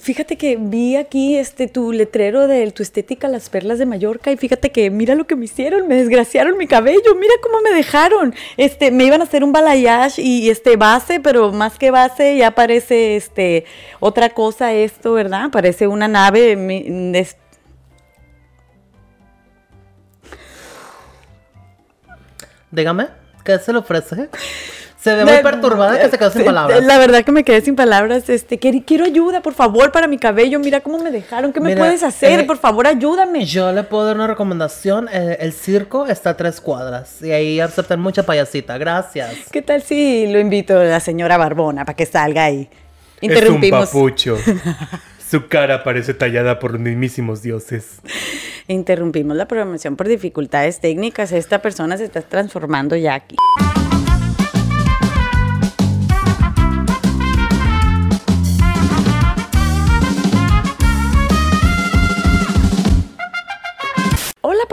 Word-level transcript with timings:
Fíjate 0.00 0.36
que 0.36 0.56
vi 0.56 0.96
aquí 0.96 1.36
este 1.36 1.68
tu 1.68 1.92
letrero 1.92 2.46
de 2.46 2.70
tu 2.72 2.82
estética 2.82 3.28
Las 3.28 3.48
Perlas 3.50 3.78
de 3.78 3.86
Mallorca 3.86 4.30
y 4.30 4.36
fíjate 4.36 4.70
que 4.70 4.90
mira 4.90 5.14
lo 5.14 5.26
que 5.26 5.36
me 5.36 5.44
hicieron, 5.44 5.88
me 5.88 5.96
desgraciaron 5.96 6.56
mi 6.56 6.66
cabello, 6.66 7.14
mira 7.14 7.34
cómo 7.42 7.60
me 7.62 7.70
dejaron. 7.70 8.34
Este, 8.56 8.90
me 8.90 9.04
iban 9.04 9.20
a 9.20 9.24
hacer 9.24 9.44
un 9.44 9.52
balayage 9.52 10.22
y 10.22 10.50
este 10.50 10.76
base, 10.76 11.20
pero 11.20 11.52
más 11.52 11.78
que 11.78 11.90
base 11.90 12.36
ya 12.36 12.52
parece 12.52 13.16
este 13.16 13.64
otra 14.00 14.30
cosa 14.30 14.72
esto, 14.72 15.12
¿verdad? 15.12 15.50
Parece 15.50 15.86
una 15.86 16.08
nave 16.08 16.56
Dígame, 22.70 23.08
¿qué 23.44 23.58
se 23.58 23.72
le 23.72 23.78
ofrece? 23.78 24.28
Se 25.08 25.14
ve 25.14 25.24
muy 25.24 25.42
perturbada 25.42 25.98
que 25.98 26.10
se 26.10 26.18
quedó 26.18 26.30
sin 26.30 26.44
palabras. 26.44 26.84
La 26.84 26.98
verdad 26.98 27.24
que 27.24 27.32
me 27.32 27.44
quedé 27.44 27.62
sin 27.62 27.76
palabras. 27.76 28.28
Este, 28.28 28.58
quiero 28.58 29.04
ayuda, 29.04 29.40
por 29.40 29.54
favor, 29.54 29.90
para 29.90 30.06
mi 30.06 30.18
cabello. 30.18 30.58
Mira 30.58 30.80
cómo 30.80 30.98
me 30.98 31.10
dejaron. 31.10 31.52
¿Qué 31.52 31.60
me 31.60 31.74
puedes 31.76 32.02
hacer? 32.02 32.40
Eh, 32.40 32.44
por 32.44 32.58
favor, 32.58 32.86
ayúdame. 32.86 33.46
Yo 33.46 33.72
le 33.72 33.84
puedo 33.84 34.04
dar 34.04 34.16
una 34.16 34.26
recomendación. 34.26 35.08
Eh, 35.10 35.38
el 35.40 35.54
circo 35.54 36.06
está 36.06 36.30
a 36.30 36.36
tres 36.36 36.60
cuadras. 36.60 37.22
Y 37.22 37.32
ahí 37.32 37.58
aceptan 37.58 38.00
mucha 38.00 38.24
payasita. 38.24 38.76
Gracias. 38.76 39.34
¿Qué 39.50 39.62
tal 39.62 39.82
si 39.82 40.26
lo 40.26 40.38
invito 40.38 40.78
a 40.78 40.84
la 40.84 41.00
señora 41.00 41.38
Barbona 41.38 41.86
para 41.86 41.96
que 41.96 42.04
salga 42.04 42.44
ahí? 42.44 42.68
Interrumpimos. 43.22 43.88
Es 43.88 43.94
un 43.94 44.00
papucho. 44.00 44.36
Su 45.30 45.46
cara 45.48 45.84
parece 45.84 46.14
tallada 46.14 46.58
por 46.58 46.72
los 46.72 46.80
mismísimos 46.80 47.42
dioses. 47.42 48.00
Interrumpimos 48.66 49.36
la 49.36 49.46
programación 49.46 49.96
por 49.96 50.08
dificultades 50.08 50.80
técnicas. 50.80 51.32
Esta 51.32 51.60
persona 51.60 51.96
se 51.96 52.04
está 52.04 52.22
transformando 52.22 52.96
ya 52.96 53.14
aquí. 53.14 53.36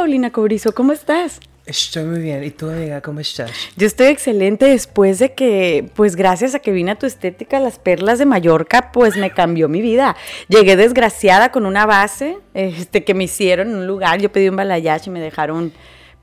Paulina 0.05 0.31
Cobrizo, 0.31 0.71
¿cómo 0.75 0.93
estás? 0.93 1.39
Estoy 1.65 2.03
muy 2.03 2.19
bien. 2.19 2.43
¿Y 2.43 2.51
tú, 2.51 2.69
amiga, 2.69 3.01
cómo 3.01 3.21
estás? 3.21 3.49
Yo 3.75 3.87
estoy 3.87 4.05
excelente 4.09 4.65
después 4.65 5.17
de 5.17 5.33
que, 5.33 5.89
pues 5.95 6.15
gracias 6.15 6.53
a 6.53 6.59
que 6.59 6.69
vine 6.71 6.91
a 6.91 6.95
tu 6.99 7.07
estética, 7.07 7.59
las 7.59 7.79
perlas 7.79 8.19
de 8.19 8.27
Mallorca, 8.27 8.91
pues 8.91 9.17
me 9.17 9.31
cambió 9.31 9.67
mi 9.67 9.81
vida. 9.81 10.15
Llegué 10.47 10.75
desgraciada 10.75 11.51
con 11.51 11.65
una 11.65 11.87
base 11.87 12.37
este, 12.53 13.03
que 13.03 13.15
me 13.15 13.23
hicieron 13.23 13.69
en 13.71 13.77
un 13.77 13.87
lugar. 13.87 14.21
Yo 14.21 14.31
pedí 14.31 14.47
un 14.47 14.57
balayage 14.57 15.07
y 15.07 15.09
me 15.09 15.19
dejaron 15.19 15.73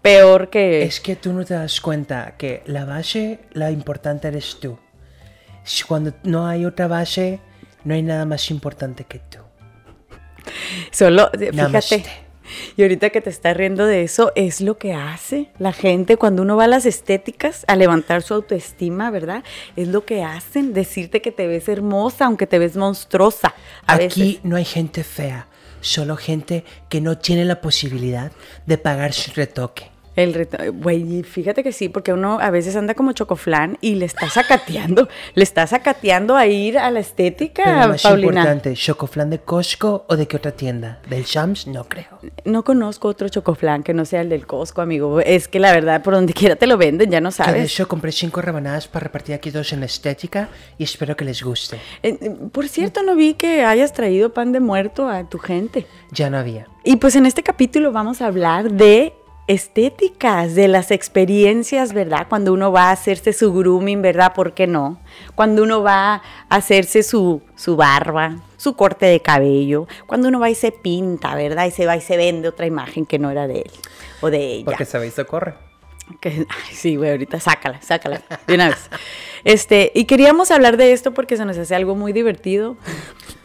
peor 0.01 0.49
que... 0.49 0.83
Es 0.83 1.01
que 1.01 1.17
tú 1.17 1.33
no 1.33 1.45
te 1.45 1.55
das 1.55 1.81
cuenta 1.81 2.37
que 2.39 2.63
la 2.67 2.85
base, 2.85 3.41
la 3.51 3.73
importante 3.73 4.29
eres 4.29 4.61
tú. 4.61 4.79
Cuando 5.89 6.13
no 6.23 6.47
hay 6.47 6.67
otra 6.67 6.87
base, 6.87 7.41
no 7.83 7.95
hay 7.95 8.03
nada 8.05 8.27
más 8.27 8.49
importante 8.53 9.07
que 9.07 9.19
tú. 9.19 9.39
Solo, 10.93 11.33
fíjate. 11.37 12.22
Y 12.77 12.83
ahorita 12.83 13.11
que 13.11 13.20
te 13.20 13.31
estás 13.31 13.56
riendo 13.56 13.86
de 13.86 14.03
eso, 14.03 14.33
es 14.34 14.61
lo 14.61 14.78
que 14.78 14.95
hace 14.95 15.48
la 15.58 15.72
gente 15.72 16.17
cuando 16.17 16.42
uno 16.42 16.56
va 16.56 16.64
a 16.64 16.69
las 16.69 16.86
estéticas 16.86 17.64
a 17.69 17.77
levantar 17.77 18.22
su 18.22 18.34
autoestima, 18.34 19.11
¿verdad? 19.11 19.45
Es 19.77 19.89
lo 19.89 20.05
que 20.05 20.22
hacen, 20.22 20.73
decirte 20.73 21.20
que 21.20 21.33
te 21.33 21.47
ves 21.47 21.69
hermosa, 21.69 22.27
aunque 22.27 22.47
te 22.47 22.58
ves 22.58 22.77
monstruosa. 22.77 23.55
Aquí 23.86 24.41
no 24.42 24.56
hay 24.56 24.64
gente 24.64 25.05
fea, 25.05 25.48
solo 25.80 26.17
gente 26.17 26.64
que 26.89 27.00
no 27.00 27.19
tiene 27.19 27.45
la 27.45 27.61
posibilidad 27.61 28.33
de 28.67 28.78
pagar 28.78 29.12
su 29.12 29.33
retoque. 29.33 29.92
El 30.15 30.35
reto, 30.35 30.59
güey, 30.75 31.23
fíjate 31.23 31.63
que 31.63 31.73
sí, 31.73 31.89
porque 31.89 32.13
uno 32.13 32.39
a 32.41 32.51
veces 32.51 32.77
anda 32.77 32.95
como 32.95 33.13
chocoflán 33.13 33.79
y 33.81 33.95
le 33.95 34.05
está 34.05 34.29
sacateando, 34.29 35.09
le 35.35 35.43
está 35.43 35.67
sacateando 35.67 36.37
a 36.37 36.47
ir 36.47 36.79
a 36.79 36.91
la 36.91 37.01
estética, 37.01 37.63
Pero 37.65 37.89
más 37.89 38.05
importante, 38.05 38.75
¿chocoflán 38.75 39.31
de 39.31 39.39
Costco 39.39 40.05
o 40.09 40.17
de 40.17 40.29
qué 40.29 40.37
otra 40.37 40.53
tienda? 40.53 41.01
¿Del 41.09 41.25
Shams? 41.25 41.67
No 41.67 41.85
creo. 41.85 42.19
No 42.45 42.63
conozco 42.63 43.09
otro 43.09 43.29
chocoflán 43.31 43.83
que 43.83 43.95
no 43.95 44.05
sea 44.05 44.20
el 44.20 44.29
del 44.29 44.47
Costco, 44.47 44.83
amigo. 44.83 45.20
Es 45.20 45.48
que 45.48 45.59
la 45.59 45.73
verdad, 45.73 46.03
por 46.03 46.13
donde 46.13 46.33
quiera 46.35 46.57
te 46.57 46.67
lo 46.67 46.77
venden, 46.77 47.11
ya 47.11 47.20
no 47.20 47.31
sabes. 47.31 47.55
de 47.55 47.65
hecho, 47.65 47.89
compré 47.89 48.13
cinco 48.13 48.42
rebanadas 48.42 48.89
para 48.89 49.05
repartir 49.05 49.35
aquí 49.35 49.51
dos 49.51 49.73
en 49.73 49.81
la 49.81 49.86
estética 49.86 50.51
y 50.77 50.85
espero 50.85 51.17
que 51.17 51.25
les 51.25 51.42
guste. 51.42 51.79
Eh, 52.03 52.36
por 52.53 52.69
cierto, 52.69 53.03
no 53.03 53.17
vi 53.17 53.35
que 53.35 53.65
hayas 53.65 53.95
traído 53.95 54.35
pan 54.35 54.53
de 54.53 54.61
muerto 54.61 55.09
a 55.09 55.27
tu 55.29 55.39
gente. 55.39 55.86
Ya 56.11 56.29
no 56.29 56.36
había. 56.36 56.67
Y 56.85 56.97
pues 56.97 57.17
en 57.17 57.25
este 57.27 57.42
capítulo 57.42 57.92
vamos 57.92 58.20
a 58.20 58.27
hablar 58.27 58.73
de 58.73 59.15
estéticas, 59.47 60.55
de 60.55 60.69
las 60.69 60.91
experiencias, 60.91 61.92
¿verdad? 61.92 62.27
Cuando 62.29 62.53
uno 62.53 62.73
va 62.73 62.89
a 62.89 62.92
hacerse 62.92 63.33
su 63.33 63.53
grooming, 63.53 64.03
¿verdad? 64.03 64.33
¿Por 64.35 64.55
qué 64.55 64.67
no? 64.67 65.01
Cuando 65.35 65.63
uno 65.63 65.83
va 65.83 66.14
a 66.14 66.23
hacerse 66.48 67.03
su, 67.03 67.42
su 67.57 67.77
barba, 67.77 68.36
su 68.57 68.77
corte 68.77 69.07
de 69.07 69.20
cabello, 69.20 69.86
cuando 70.07 70.29
uno 70.29 70.39
va 70.39 70.51
y 70.51 70.55
se 70.55 70.73
pinta, 70.73 71.35
¿verdad? 71.35 71.67
Y 71.67 71.70
se 71.70 71.86
va 71.86 71.97
y 71.97 72.01
se 72.01 72.17
vende 72.17 72.48
otra 72.48 72.67
imagen 72.67 73.07
que 73.07 73.19
no 73.19 73.30
era 73.30 73.47
de 73.47 73.61
él 73.61 73.70
o 74.20 74.30
de 74.30 74.39
ella. 74.39 74.64
Porque 74.64 74.85
se 74.85 74.98
ve 74.98 75.08
y 75.08 75.11
se 75.11 75.25
corre. 75.25 75.72
Ay, 76.24 76.74
sí, 76.74 76.96
güey, 76.96 77.11
ahorita 77.11 77.40
sácala, 77.40 77.80
sácala, 77.83 78.23
de 78.46 78.55
una 78.55 78.68
vez. 78.68 78.90
Este, 79.45 79.92
y 79.95 80.05
queríamos 80.05 80.50
hablar 80.50 80.77
de 80.77 80.92
esto 80.92 81.12
porque 81.12 81.36
se 81.36 81.45
nos 81.45 81.58
hace 81.58 81.74
algo 81.74 81.95
muy 81.95 82.12
divertido. 82.12 82.77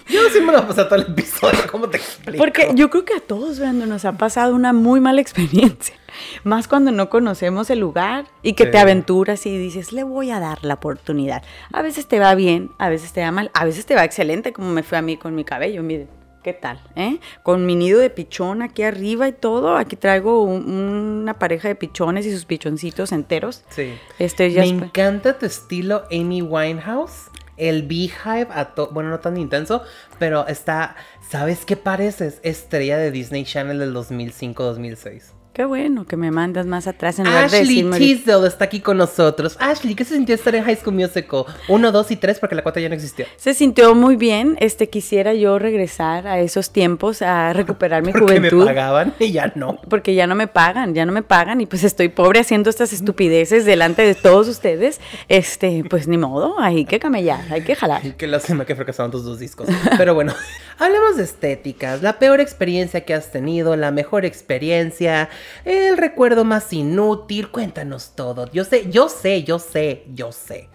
Yo 0.10 0.22
sí 0.32 0.40
me 0.40 0.54
lo 0.54 0.60
a 0.60 0.68
pasar 0.68 0.88
todo 0.88 1.00
el 1.00 1.12
episodio, 1.12 1.60
¿cómo 1.70 1.90
te 1.90 1.98
explico? 1.98 2.38
Porque 2.38 2.72
yo 2.76 2.90
creo 2.90 3.04
que 3.04 3.16
a 3.16 3.20
todos, 3.20 3.60
vean, 3.60 3.88
nos 3.90 4.06
ha 4.06 4.14
pasado 4.14 4.56
una 4.56 4.72
muy 4.72 5.02
mala 5.02 5.20
experiencia. 5.20 5.96
Más 6.44 6.68
cuando 6.68 6.92
no 6.92 7.10
conocemos 7.10 7.70
el 7.70 7.80
lugar 7.80 8.26
y 8.42 8.54
que 8.54 8.66
te 8.66 8.78
aventuras 8.78 9.46
y 9.46 9.58
dices, 9.58 9.92
le 9.92 10.04
voy 10.04 10.32
a 10.32 10.40
dar 10.40 10.64
la 10.64 10.76
oportunidad. 10.76 11.44
A 11.74 11.82
veces 11.82 12.08
te 12.08 12.20
va 12.20 12.34
bien, 12.36 12.72
a 12.78 12.90
veces 12.90 13.12
te 13.12 13.22
va 13.22 13.32
mal, 13.32 13.52
a 13.54 13.66
veces 13.66 13.86
te 13.86 13.96
va 13.96 14.06
excelente, 14.06 14.54
como 14.54 14.72
me 14.72 14.84
fue 14.84 14.98
a 14.98 15.02
mí 15.02 15.18
con 15.18 15.36
mi 15.36 15.44
cabello, 15.44 15.84
miren. 15.84 16.17
¿Qué 16.48 16.54
tal? 16.54 16.80
Eh? 16.96 17.20
Con 17.44 17.66
mi 17.66 17.76
nido 17.76 18.00
de 18.00 18.10
pichón 18.10 18.62
aquí 18.62 18.82
arriba 18.82 19.28
y 19.28 19.34
todo. 19.34 19.76
Aquí 19.76 19.98
traigo 19.98 20.44
una 20.44 21.38
pareja 21.38 21.68
de 21.68 21.76
pichones 21.76 22.26
y 22.26 22.32
sus 22.32 22.46
pichoncitos 22.46 23.12
enteros. 23.12 23.66
Sí. 23.68 23.94
Este, 24.18 24.50
ya 24.54 24.62
Me 24.62 24.70
encanta 24.70 25.38
tu 25.38 25.46
estilo 25.46 26.04
Amy 26.10 26.42
Winehouse 26.42 27.30
el 27.58 27.84
Beehive, 27.84 28.48
a 28.52 28.74
bueno, 28.92 29.10
no 29.10 29.20
tan 29.20 29.36
intenso, 29.36 29.84
pero 30.20 30.48
está, 30.48 30.96
¿sabes 31.28 31.66
qué 31.66 31.76
pareces? 31.76 32.40
Estrella 32.44 32.98
de 32.98 33.12
Disney 33.12 33.44
Channel 33.44 33.80
del 33.80 33.94
2005-2006. 33.94 35.37
Qué 35.58 35.66
bueno 35.66 36.06
que 36.06 36.18
me 36.18 36.30
mandas 36.30 36.68
más 36.68 36.86
atrás 36.86 37.18
en 37.18 37.26
lugar 37.26 37.46
Ashley 37.46 37.82
de 37.82 37.98
Tisdale 37.98 38.48
está 38.48 38.66
aquí 38.66 38.80
con 38.80 38.96
nosotros. 38.96 39.58
Ashley, 39.60 39.96
¿qué 39.96 40.06
se 40.06 40.14
sintió 40.14 40.36
estar 40.36 40.54
en 40.54 40.64
High 40.64 40.76
School 40.76 40.94
Musical? 40.94 41.46
Uno, 41.68 41.92
dos 41.92 42.12
y 42.12 42.16
tres, 42.16 42.38
porque 42.38 42.54
la 42.54 42.62
cuarta 42.62 42.80
ya 42.80 42.90
no 42.90 42.94
existió. 42.94 43.26
Se 43.38 43.56
sintió 43.56 43.96
muy 43.96 44.18
bien. 44.18 44.56
Este, 44.60 44.88
quisiera 44.88 45.34
yo 45.34 45.58
regresar 45.58 46.28
a 46.28 46.40
esos 46.42 46.70
tiempos, 46.70 47.24
a 47.24 47.54
recuperar 47.54 48.04
mi 48.04 48.12
porque 48.12 48.38
juventud. 48.38 48.60
me 48.60 48.66
pagaban 48.68 49.16
y 49.18 49.32
ya 49.32 49.52
no. 49.56 49.80
Porque 49.90 50.14
ya 50.14 50.28
no 50.28 50.36
me 50.36 50.46
pagan, 50.46 50.94
ya 50.94 51.08
no 51.08 51.12
me 51.12 51.24
pagan 51.24 51.60
y 51.60 51.66
pues 51.66 51.84
estoy 51.84 52.10
pobre 52.10 52.42
haciendo 52.42 52.70
estas 52.70 52.94
estupideces 52.94 53.66
delante 53.66 54.04
de 54.04 54.14
todos 54.14 54.48
ustedes. 54.48 55.02
Este, 55.28 55.84
pues 55.90 56.08
ni 56.08 56.20
modo, 56.20 56.60
hay 56.60 56.86
que 56.86 57.00
camellar, 57.00 57.52
hay 57.52 57.64
que 57.64 57.76
jalar. 57.76 58.04
Qué 58.16 58.28
lástima 58.28 58.64
que 58.64 58.76
fracasaron 58.76 59.10
tus 59.10 59.24
dos 59.24 59.40
discos. 59.40 59.68
Pero 59.98 60.14
bueno, 60.14 60.36
hablemos 60.78 61.18
de 61.18 61.24
estéticas. 61.24 62.04
La 62.04 62.20
peor 62.20 62.42
experiencia 62.42 63.02
que 63.06 63.16
has 63.16 63.32
tenido, 63.32 63.76
la 63.76 63.90
mejor 63.90 64.24
experiencia 64.24 65.30
el 65.66 65.98
recuerdo 65.98 66.46
más 66.46 66.72
inútil, 66.74 67.50
cuéntanos 67.50 68.16
todo. 68.16 68.50
Yo 68.52 68.64
sé, 68.64 68.90
yo 68.90 69.10
sé, 69.10 69.44
yo 69.44 69.60
sé, 69.60 70.06
yo 70.14 70.32
sé 70.32 70.70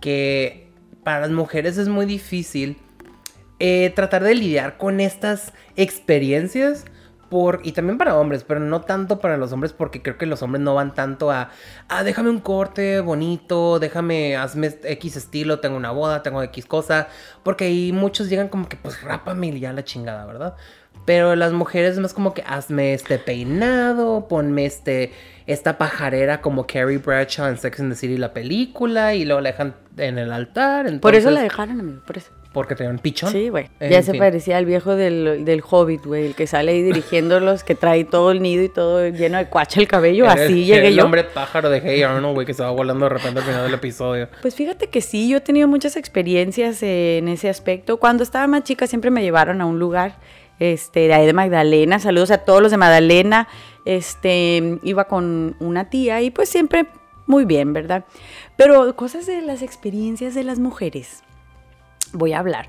que 0.00 0.68
para 1.04 1.20
las 1.20 1.30
mujeres 1.30 1.78
es 1.78 1.88
muy 1.88 2.06
difícil 2.06 2.76
eh, 3.58 3.92
tratar 3.94 4.22
de 4.24 4.34
lidiar 4.34 4.76
con 4.78 5.00
estas 5.00 5.52
experiencias. 5.76 6.84
Y 7.62 7.72
también 7.72 7.96
para 7.96 8.18
hombres, 8.18 8.44
pero 8.44 8.60
no 8.60 8.82
tanto 8.82 9.18
para 9.18 9.38
los 9.38 9.52
hombres 9.52 9.72
porque 9.72 10.02
creo 10.02 10.18
que 10.18 10.26
los 10.26 10.42
hombres 10.42 10.62
no 10.62 10.74
van 10.74 10.92
tanto 10.92 11.30
a, 11.30 11.48
ah, 11.88 12.02
déjame 12.04 12.28
un 12.28 12.40
corte 12.40 13.00
bonito, 13.00 13.78
déjame, 13.78 14.36
hazme 14.36 14.66
X 14.84 15.16
estilo, 15.16 15.58
tengo 15.58 15.78
una 15.78 15.92
boda, 15.92 16.22
tengo 16.22 16.42
X 16.42 16.66
cosa, 16.66 17.08
porque 17.42 17.64
ahí 17.64 17.90
muchos 17.90 18.28
llegan 18.28 18.48
como 18.48 18.68
que 18.68 18.76
pues 18.76 19.00
rápame 19.00 19.46
y 19.46 19.60
ya 19.60 19.72
la 19.72 19.82
chingada, 19.82 20.26
¿verdad? 20.26 20.56
Pero 21.04 21.34
las 21.34 21.52
mujeres 21.52 21.94
es 21.94 21.98
más 21.98 22.14
como 22.14 22.32
que 22.32 22.44
hazme 22.46 22.94
este 22.94 23.18
peinado, 23.18 24.28
ponme 24.28 24.66
este 24.66 25.12
esta 25.46 25.76
pajarera 25.76 26.40
como 26.40 26.66
Carrie 26.66 26.98
Bradshaw 26.98 27.48
en 27.48 27.58
Sex 27.58 27.80
and 27.80 27.92
the 27.92 27.98
City 27.98 28.16
la 28.16 28.32
película 28.32 29.14
y 29.14 29.24
luego 29.24 29.40
la 29.40 29.50
dejan 29.50 29.74
en 29.96 30.18
el 30.18 30.32
altar. 30.32 31.00
por 31.00 31.14
eso 31.14 31.30
la 31.30 31.42
dejaron, 31.42 31.80
amigo, 31.80 32.00
por 32.06 32.16
eso. 32.16 32.30
Porque 32.52 32.74
tenían 32.74 32.98
pichón. 32.98 33.32
Sí, 33.32 33.48
güey. 33.48 33.70
Ya 33.80 34.02
se 34.02 34.12
parecía 34.12 34.58
al 34.58 34.66
viejo 34.66 34.94
del, 34.94 35.46
del 35.46 35.62
Hobbit, 35.68 36.04
güey, 36.04 36.26
el 36.26 36.34
que 36.34 36.46
sale 36.46 36.72
ahí 36.72 36.82
dirigiéndolos, 36.82 37.64
que 37.64 37.74
trae 37.74 38.04
todo 38.04 38.30
el 38.30 38.42
nido 38.42 38.62
y 38.62 38.68
todo 38.68 39.08
lleno 39.08 39.38
de 39.38 39.46
cuacha 39.46 39.80
el 39.80 39.88
cabello. 39.88 40.28
así 40.28 40.66
llegué 40.66 40.92
yo. 40.92 41.00
El 41.00 41.00
hombre 41.00 41.24
pájaro 41.24 41.70
de 41.70 41.80
Hey 41.82 42.02
Arnold, 42.02 42.34
güey, 42.34 42.46
que 42.46 42.52
se 42.52 42.62
va 42.62 42.70
volando 42.70 43.06
de 43.06 43.08
repente 43.08 43.40
al 43.40 43.46
final 43.46 43.64
del 43.64 43.74
episodio. 43.74 44.28
Pues 44.42 44.54
fíjate 44.54 44.88
que 44.88 45.00
sí, 45.00 45.30
yo 45.30 45.38
he 45.38 45.40
tenido 45.40 45.66
muchas 45.66 45.96
experiencias 45.96 46.82
en 46.82 47.28
ese 47.28 47.48
aspecto. 47.48 47.96
Cuando 47.98 48.22
estaba 48.22 48.46
más 48.46 48.64
chica 48.64 48.86
siempre 48.86 49.10
me 49.10 49.22
llevaron 49.22 49.62
a 49.62 49.64
un 49.64 49.78
lugar 49.78 50.16
este, 50.62 51.00
de 51.08 51.14
ahí 51.14 51.26
de 51.26 51.32
Magdalena, 51.32 51.98
saludos 51.98 52.30
a 52.30 52.38
todos 52.38 52.62
los 52.62 52.70
de 52.70 52.76
Magdalena, 52.76 53.48
este, 53.84 54.78
iba 54.84 55.04
con 55.06 55.56
una 55.58 55.90
tía 55.90 56.22
y 56.22 56.30
pues 56.30 56.48
siempre 56.48 56.86
muy 57.26 57.44
bien, 57.44 57.72
¿verdad? 57.72 58.04
Pero 58.56 58.94
cosas 58.94 59.26
de 59.26 59.40
las 59.42 59.62
experiencias 59.62 60.34
de 60.34 60.44
las 60.44 60.58
mujeres. 60.60 61.22
voy 62.14 62.32
a 62.34 62.40
hablar 62.40 62.66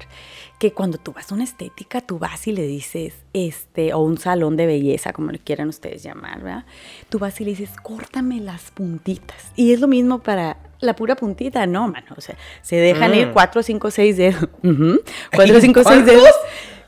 que 0.57 0.71
cuando 0.71 0.97
tú 0.97 1.11
vas 1.11 1.29
a 1.31 1.35
una 1.35 1.43
estética, 1.43 1.99
tú 1.99 2.17
vas 2.17 2.47
y 2.47 2.53
le 2.53 2.65
dices, 2.65 3.13
este, 3.33 3.93
o 3.93 3.99
un 3.99 4.17
salón 4.17 4.55
de 4.55 4.65
belleza, 4.65 5.11
como 5.11 5.31
le 5.31 5.39
quieran 5.39 5.67
ustedes 5.67 6.01
llamar, 6.01 6.41
¿verdad? 6.41 6.63
Tú 7.09 7.19
vas 7.19 7.41
y 7.41 7.43
le 7.43 7.49
dices, 7.51 7.71
córtame 7.81 8.39
las 8.39 8.71
puntitas. 8.71 9.51
Y 9.57 9.73
es 9.73 9.81
lo 9.81 9.89
mismo 9.89 10.19
para 10.19 10.55
la 10.79 10.95
pura 10.95 11.15
puntita, 11.17 11.65
no, 11.67 11.89
mano. 11.89 12.07
O 12.15 12.21
sea, 12.21 12.37
se 12.61 12.77
dejan 12.77 13.13
ir 13.15 13.27
Mm. 13.27 13.33
cuatro, 13.33 13.61
cinco, 13.63 13.91
seis 13.91 14.15
dedos. 14.15 14.47
Cuatro, 15.35 15.59
cinco, 15.59 15.83
seis 15.83 16.05
dedos. 16.05 16.31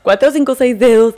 Cuatro, 0.06 0.30
cinco, 0.30 0.54
seis 0.54 0.78
dedos. 0.78 1.14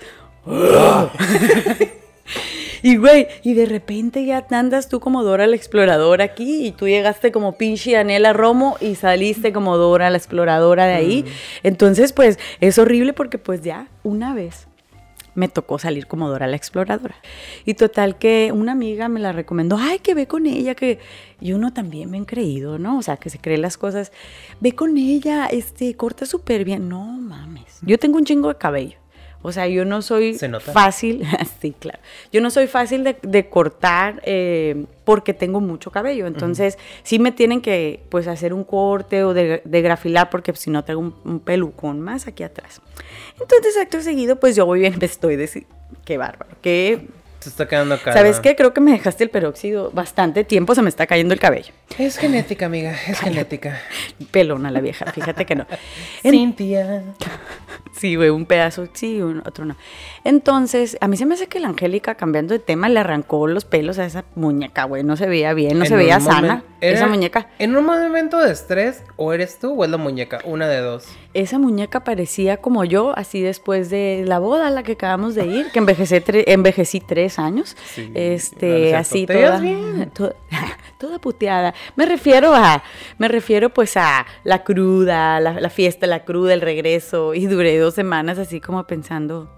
Y 2.82 2.96
güey, 2.96 3.26
y 3.43 3.52
de 3.52 3.67
repente 3.67 4.25
ya 4.25 4.46
andas 4.50 4.88
tú 4.88 4.99
como 4.99 5.25
Dora 5.25 5.46
la 5.46 5.56
exploradora 5.56 6.25
aquí 6.25 6.64
y 6.67 6.73
tú 6.73 6.88
llegaste 6.88 7.31
como 7.31 7.58
pinche 7.58 7.99
Anela 7.99 8.32
Romo 8.32 8.79
y 8.81 8.94
saliste 8.94 9.52
como 9.52 9.76
Dora 9.76 10.08
la 10.08 10.17
exploradora 10.17 10.87
de 10.87 10.94
ahí. 10.94 11.25
Entonces, 11.64 12.14
pues 12.14 12.38
es 12.61 12.79
horrible 12.79 13.12
porque 13.12 13.37
pues 13.37 13.61
ya 13.61 13.88
una 14.05 14.32
vez 14.32 14.68
me 15.38 15.49
tocó 15.49 15.79
salir 15.79 16.06
como 16.06 16.29
Dora 16.29 16.49
la 16.49 16.56
exploradora. 16.56 17.14
Y 17.64 17.75
total 17.75 18.19
que 18.19 18.50
una 18.52 18.73
amiga 18.73 19.08
me 19.08 19.20
la 19.20 19.32
recomendó, 19.32 19.76
ay, 19.79 20.00
que 20.00 20.14
ve 20.14 20.26
con 20.26 20.46
ella, 20.46 20.75
que 20.75 20.99
y 21.40 21.52
uno 21.52 21.73
también 21.73 22.11
bien 22.11 22.25
creído, 22.25 22.79
¿no? 22.79 22.99
O 22.99 23.02
sea, 23.02 23.17
que 23.17 23.31
se 23.31 23.38
cree 23.38 23.56
las 23.56 23.79
cosas. 23.79 24.12
Ve 24.61 24.73
con 24.73 24.99
ella, 24.99 25.46
este, 25.46 25.94
corta 25.94 26.26
súper 26.26 26.64
bien. 26.64 26.88
No 26.88 27.05
mames. 27.05 27.79
Yo 27.82 27.99
tengo 27.99 28.19
un 28.19 28.25
chingo 28.25 28.49
de 28.49 28.56
cabello. 28.56 28.99
O 29.43 29.52
sea, 29.52 29.69
yo 29.69 29.85
no 29.85 30.02
soy 30.02 30.35
Se 30.35 30.49
nota. 30.49 30.73
fácil, 30.73 31.25
sí, 31.62 31.73
claro. 31.79 31.99
Yo 32.32 32.40
no 32.40 32.50
soy 32.50 32.67
fácil 32.67 33.05
de, 33.05 33.17
de 33.23 33.49
cortar 33.49 34.20
eh, 34.25 34.85
porque 35.05 35.32
tengo 35.32 35.61
mucho 35.61 35.90
cabello. 35.93 36.26
Entonces, 36.26 36.76
sí 37.05 37.19
me 37.19 37.31
tienen 37.31 37.61
que, 37.61 38.00
pues, 38.08 38.26
hacer 38.26 38.52
un 38.52 38.64
corte 38.64 39.23
o 39.25 39.35
de, 39.35 39.62
de 39.64 39.82
grafilar 39.82 40.29
porque 40.31 40.52
si 40.55 40.70
no 40.70 40.85
tengo 40.85 41.00
un, 41.00 41.14
un 41.25 41.40
pelucón 41.40 42.00
más 42.00 42.26
aquí 42.26 42.43
atrás. 42.43 42.82
Entonces, 43.40 43.76
acto 43.81 44.00
seguido, 44.00 44.40
pues, 44.40 44.56
yo 44.56 44.67
voy 44.67 44.81
bien, 44.81 44.96
me 44.99 45.06
estoy 45.06 45.37
de... 45.37 45.67
Qué 46.05 46.19
bárbaro, 46.19 46.50
qué... 46.61 47.06
Se 47.40 47.50
está 47.50 47.69
quedando. 47.69 47.96
¿Sabes 47.99 48.40
qué? 48.40 48.56
Creo 48.56 48.75
que 48.75 48.81
me 48.81 48.90
dejaste 48.93 49.23
el 49.25 49.31
peróxido 49.31 49.90
bastante 49.93 50.43
tiempo, 50.44 50.75
se 50.75 50.82
me 50.82 50.88
está 50.88 51.06
cayendo 51.06 51.35
el 51.35 51.40
cabello. 51.40 51.73
Es 51.99 52.17
genética, 52.19 52.67
amiga, 52.67 52.93
es 53.06 53.20
genética. 53.20 53.81
Pelona 54.31 54.70
la 54.70 54.81
vieja, 54.81 55.06
fíjate 55.12 55.44
que 55.46 55.55
no. 55.55 55.67
En- 56.25 56.32
Cintia. 56.32 57.02
Sí, 57.96 58.14
güey, 58.14 58.29
un 58.31 58.46
pedazo 58.46 58.87
sí, 58.93 59.20
un, 59.20 59.40
otro 59.44 59.64
no. 59.64 59.76
Entonces, 60.23 60.96
a 61.00 61.08
mí 61.08 61.17
se 61.17 61.26
me 61.26 61.35
hace 61.35 61.49
que 61.49 61.58
la 61.58 61.67
Angélica, 61.69 62.14
cambiando 62.14 62.52
de 62.55 62.61
tema, 62.61 62.88
le 62.88 63.00
arrancó 63.00 63.49
los 63.49 63.64
pelos 63.64 63.99
a 63.99 64.05
esa 64.05 64.25
muñeca, 64.37 64.85
güey. 64.85 65.02
No 65.02 65.17
se 65.17 65.26
veía 65.26 65.52
bien, 65.52 65.79
no 65.79 65.85
En 65.85 65.88
se 65.88 65.96
veía 65.96 66.20
sana 66.20 66.58
momen- 66.58 66.62
¿Era 66.78 66.78
esa 66.81 67.07
muñeca. 67.07 67.49
En 67.59 67.77
un 67.77 67.85
momento 67.85 68.39
de 68.39 68.53
estrés, 68.53 69.03
o 69.17 69.33
eres 69.33 69.59
tú 69.59 69.73
o 69.73 69.85
es 69.85 69.91
la 69.91 69.97
muñeca, 69.97 70.41
una 70.45 70.69
de 70.69 70.79
dos. 70.81 71.07
Esa 71.35 71.59
muñeca 71.59 72.05
parecía 72.05 72.59
como 72.59 72.85
yo, 72.85 73.13
así 73.17 73.41
después 73.43 73.91
de 73.91 74.25
la 74.27 74.39
boda 74.39 74.67
a 74.69 74.71
la 74.71 74.83
que 74.83 74.93
acabamos 74.93 75.35
de 75.35 75.47
ir, 75.47 75.71
que 75.73 75.79
envejecé 75.79 76.25
tre- 76.25 76.45
envejecí 76.47 77.01
tres 77.01 77.39
años. 77.39 77.77
Sí, 77.95 78.09
no 78.09 78.19
este, 78.19 78.91
es 78.91 78.95
así 78.95 79.27
toda, 79.27 79.61
bien. 79.61 80.11
toda, 80.15 80.35
toda 80.99 81.19
puteada. 81.21 81.75
Me 81.97 82.07
refiero 82.07 82.55
a, 82.55 82.83
me 83.19 83.29
refiero 83.29 83.71
pues 83.73 83.97
a 83.97 84.27
la 84.45 84.65
cruda, 84.65 85.41
la, 85.41 85.61
la 85.61 85.71
fiesta, 85.71 86.07
la 86.07 86.25
cruda, 86.25 86.55
el 86.55 86.61
regreso. 86.61 87.35
Y 87.35 87.47
duré 87.47 87.79
dos 87.79 87.95
semanas 87.95 88.39
así 88.39 88.61
como 88.61 88.85
pensando, 88.87 89.51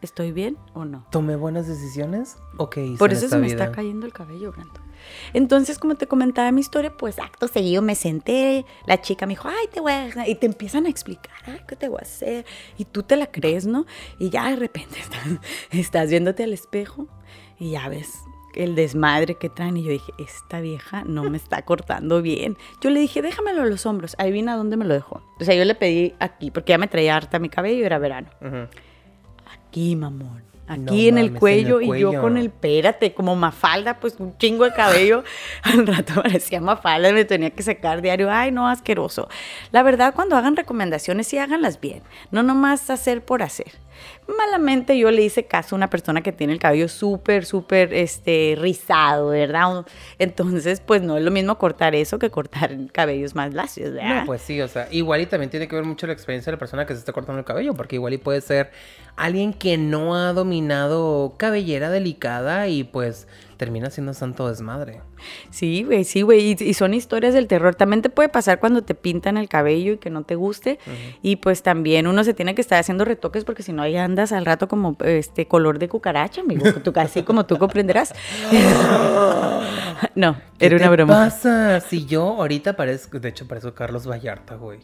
¿estoy 0.00 0.32
bien 0.32 0.56
o 0.74 0.84
no? 0.84 1.06
¿Tomé 1.10 1.36
buenas 1.36 1.66
decisiones 1.68 2.36
o 2.56 2.68
qué 2.70 2.84
hice 2.84 2.98
Por 2.98 3.10
en 3.10 3.16
eso 3.16 3.26
esta 3.26 3.36
se 3.36 3.40
me 3.42 3.48
vida? 3.48 3.64
está 3.64 3.72
cayendo 3.76 4.06
el 4.06 4.12
cabello, 4.12 4.50
Brando. 4.52 4.80
Entonces, 5.32 5.78
como 5.78 5.94
te 5.94 6.06
comentaba 6.06 6.50
mi 6.52 6.60
historia, 6.60 6.96
pues 6.96 7.18
acto 7.18 7.48
seguido 7.48 7.82
me 7.82 7.94
senté, 7.94 8.64
la 8.86 9.00
chica 9.00 9.26
me 9.26 9.32
dijo, 9.32 9.48
ay, 9.48 9.66
te 9.72 9.80
voy 9.80 9.92
a... 9.92 10.28
Y 10.28 10.34
te 10.34 10.46
empiezan 10.46 10.86
a 10.86 10.88
explicar, 10.88 11.34
ay, 11.46 11.60
¿qué 11.66 11.76
te 11.76 11.88
voy 11.88 11.98
a 12.00 12.02
hacer? 12.02 12.44
Y 12.78 12.84
tú 12.84 13.02
te 13.02 13.16
la 13.16 13.26
crees, 13.26 13.66
¿no? 13.66 13.86
Y 14.18 14.30
ya 14.30 14.50
de 14.50 14.56
repente 14.56 14.98
estás, 15.00 15.26
estás 15.70 16.10
viéndote 16.10 16.44
al 16.44 16.52
espejo 16.52 17.08
y 17.58 17.72
ya 17.72 17.88
ves 17.88 18.10
el 18.54 18.74
desmadre 18.74 19.36
que 19.36 19.48
traen. 19.48 19.76
Y 19.76 19.84
yo 19.84 19.90
dije, 19.90 20.12
esta 20.18 20.60
vieja 20.60 21.04
no 21.04 21.28
me 21.30 21.36
está 21.36 21.62
cortando 21.62 22.22
bien. 22.22 22.56
Yo 22.80 22.90
le 22.90 23.00
dije, 23.00 23.22
déjamelo 23.22 23.62
a 23.62 23.66
los 23.66 23.86
hombros. 23.86 24.14
Adivina 24.18 24.56
dónde 24.56 24.76
me 24.76 24.84
lo 24.84 24.94
dejó. 24.94 25.22
O 25.40 25.44
sea, 25.44 25.54
yo 25.54 25.64
le 25.64 25.74
pedí 25.74 26.14
aquí, 26.18 26.50
porque 26.50 26.70
ya 26.70 26.78
me 26.78 26.88
traía 26.88 27.16
harta 27.16 27.38
mi 27.38 27.48
cabello, 27.48 27.84
era 27.84 27.98
verano. 27.98 28.28
Aquí, 29.46 29.96
mamón. 29.96 30.51
Aquí 30.68 30.80
No 30.80 30.92
en, 30.92 30.92
mames, 30.92 31.02
el 31.06 31.16
en 31.18 31.34
el 31.34 31.38
cuello 31.38 31.80
y 31.80 31.84
yo 31.84 31.88
cuello. 31.88 32.20
con 32.20 32.36
el 32.36 32.50
pérate, 32.50 33.14
como 33.14 33.34
mafalda, 33.36 33.98
pues 34.00 34.14
un 34.18 34.36
chingo 34.38 34.64
de 34.64 34.72
cabello. 34.72 35.24
Al 35.62 35.86
rato 35.86 36.14
parecía 36.22 36.60
mafalda 36.60 37.12
me 37.12 37.24
tenía 37.24 37.50
que 37.50 37.62
secar 37.62 38.00
diario. 38.00 38.30
Ay, 38.30 38.52
no, 38.52 38.68
asqueroso. 38.68 39.28
La 39.72 39.82
verdad, 39.82 40.14
cuando 40.14 40.36
hagan 40.36 40.56
recomendaciones, 40.56 41.26
sí 41.26 41.38
háganlas 41.38 41.80
bien. 41.80 42.02
No 42.30 42.42
nomás 42.42 42.88
hacer 42.90 43.24
por 43.24 43.42
hacer. 43.42 43.72
Malamente 44.26 44.96
yo 44.96 45.10
le 45.10 45.22
hice 45.22 45.44
caso 45.44 45.74
a 45.74 45.76
una 45.76 45.90
persona 45.90 46.22
que 46.22 46.32
tiene 46.32 46.52
el 46.52 46.58
cabello 46.58 46.88
súper, 46.88 47.44
súper 47.44 47.92
este, 47.92 48.56
rizado, 48.58 49.28
¿verdad? 49.28 49.84
Entonces, 50.18 50.80
pues 50.80 51.02
no 51.02 51.16
es 51.16 51.24
lo 51.24 51.30
mismo 51.30 51.58
cortar 51.58 51.94
eso 51.94 52.18
que 52.18 52.30
cortar 52.30 52.76
cabellos 52.92 53.34
más 53.34 53.52
lacios, 53.52 53.92
¿verdad? 53.92 54.20
No, 54.20 54.26
pues 54.26 54.42
sí, 54.42 54.60
o 54.60 54.68
sea, 54.68 54.88
igual 54.90 55.20
y 55.20 55.26
también 55.26 55.50
tiene 55.50 55.68
que 55.68 55.74
ver 55.74 55.84
mucho 55.84 56.06
la 56.06 56.12
experiencia 56.12 56.50
de 56.50 56.56
la 56.56 56.58
persona 56.58 56.86
que 56.86 56.94
se 56.94 57.00
está 57.00 57.12
cortando 57.12 57.40
el 57.40 57.44
cabello, 57.44 57.74
porque 57.74 57.96
igual 57.96 58.12
y 58.12 58.18
puede 58.18 58.40
ser 58.40 58.70
alguien 59.16 59.52
que 59.52 59.76
no 59.76 60.16
ha 60.16 60.32
dominado 60.32 61.34
cabellera 61.36 61.90
delicada 61.90 62.68
y 62.68 62.84
pues 62.84 63.26
termina 63.62 63.90
siendo 63.90 64.12
santo 64.12 64.48
desmadre. 64.48 65.02
Sí, 65.50 65.84
güey, 65.84 66.02
sí, 66.02 66.22
güey. 66.22 66.56
Y, 66.58 66.64
y 66.64 66.74
son 66.74 66.94
historias 66.94 67.32
del 67.32 67.46
terror. 67.46 67.76
También 67.76 68.02
te 68.02 68.10
puede 68.10 68.28
pasar 68.28 68.58
cuando 68.58 68.82
te 68.82 68.96
pintan 68.96 69.36
el 69.36 69.48
cabello 69.48 69.92
y 69.92 69.98
que 69.98 70.10
no 70.10 70.24
te 70.24 70.34
guste. 70.34 70.80
Y 71.22 71.36
pues 71.36 71.62
también 71.62 72.08
uno 72.08 72.24
se 72.24 72.34
tiene 72.34 72.56
que 72.56 72.60
estar 72.60 72.80
haciendo 72.80 73.04
retoques 73.04 73.44
porque 73.44 73.62
si 73.62 73.72
no 73.72 73.82
ahí 73.82 73.96
andas 73.96 74.32
al 74.32 74.44
rato 74.44 74.66
como 74.66 74.96
este 75.04 75.46
color 75.46 75.78
de 75.78 75.88
cucaracha, 75.88 76.40
amigo. 76.40 76.72
Tú, 76.72 76.92
así 76.96 77.22
como 77.22 77.46
tú 77.46 77.56
comprenderás. 77.56 78.12
no, 80.16 80.36
¿Qué 80.58 80.66
era 80.66 80.74
una 80.76 80.86
te 80.86 80.90
broma. 80.90 81.14
pasa? 81.14 81.78
Si 81.78 82.04
yo 82.04 82.22
ahorita 82.24 82.74
parezco, 82.74 83.20
de 83.20 83.28
hecho 83.28 83.46
parezco 83.46 83.74
Carlos 83.74 84.08
Vallarta, 84.08 84.56
güey. 84.56 84.80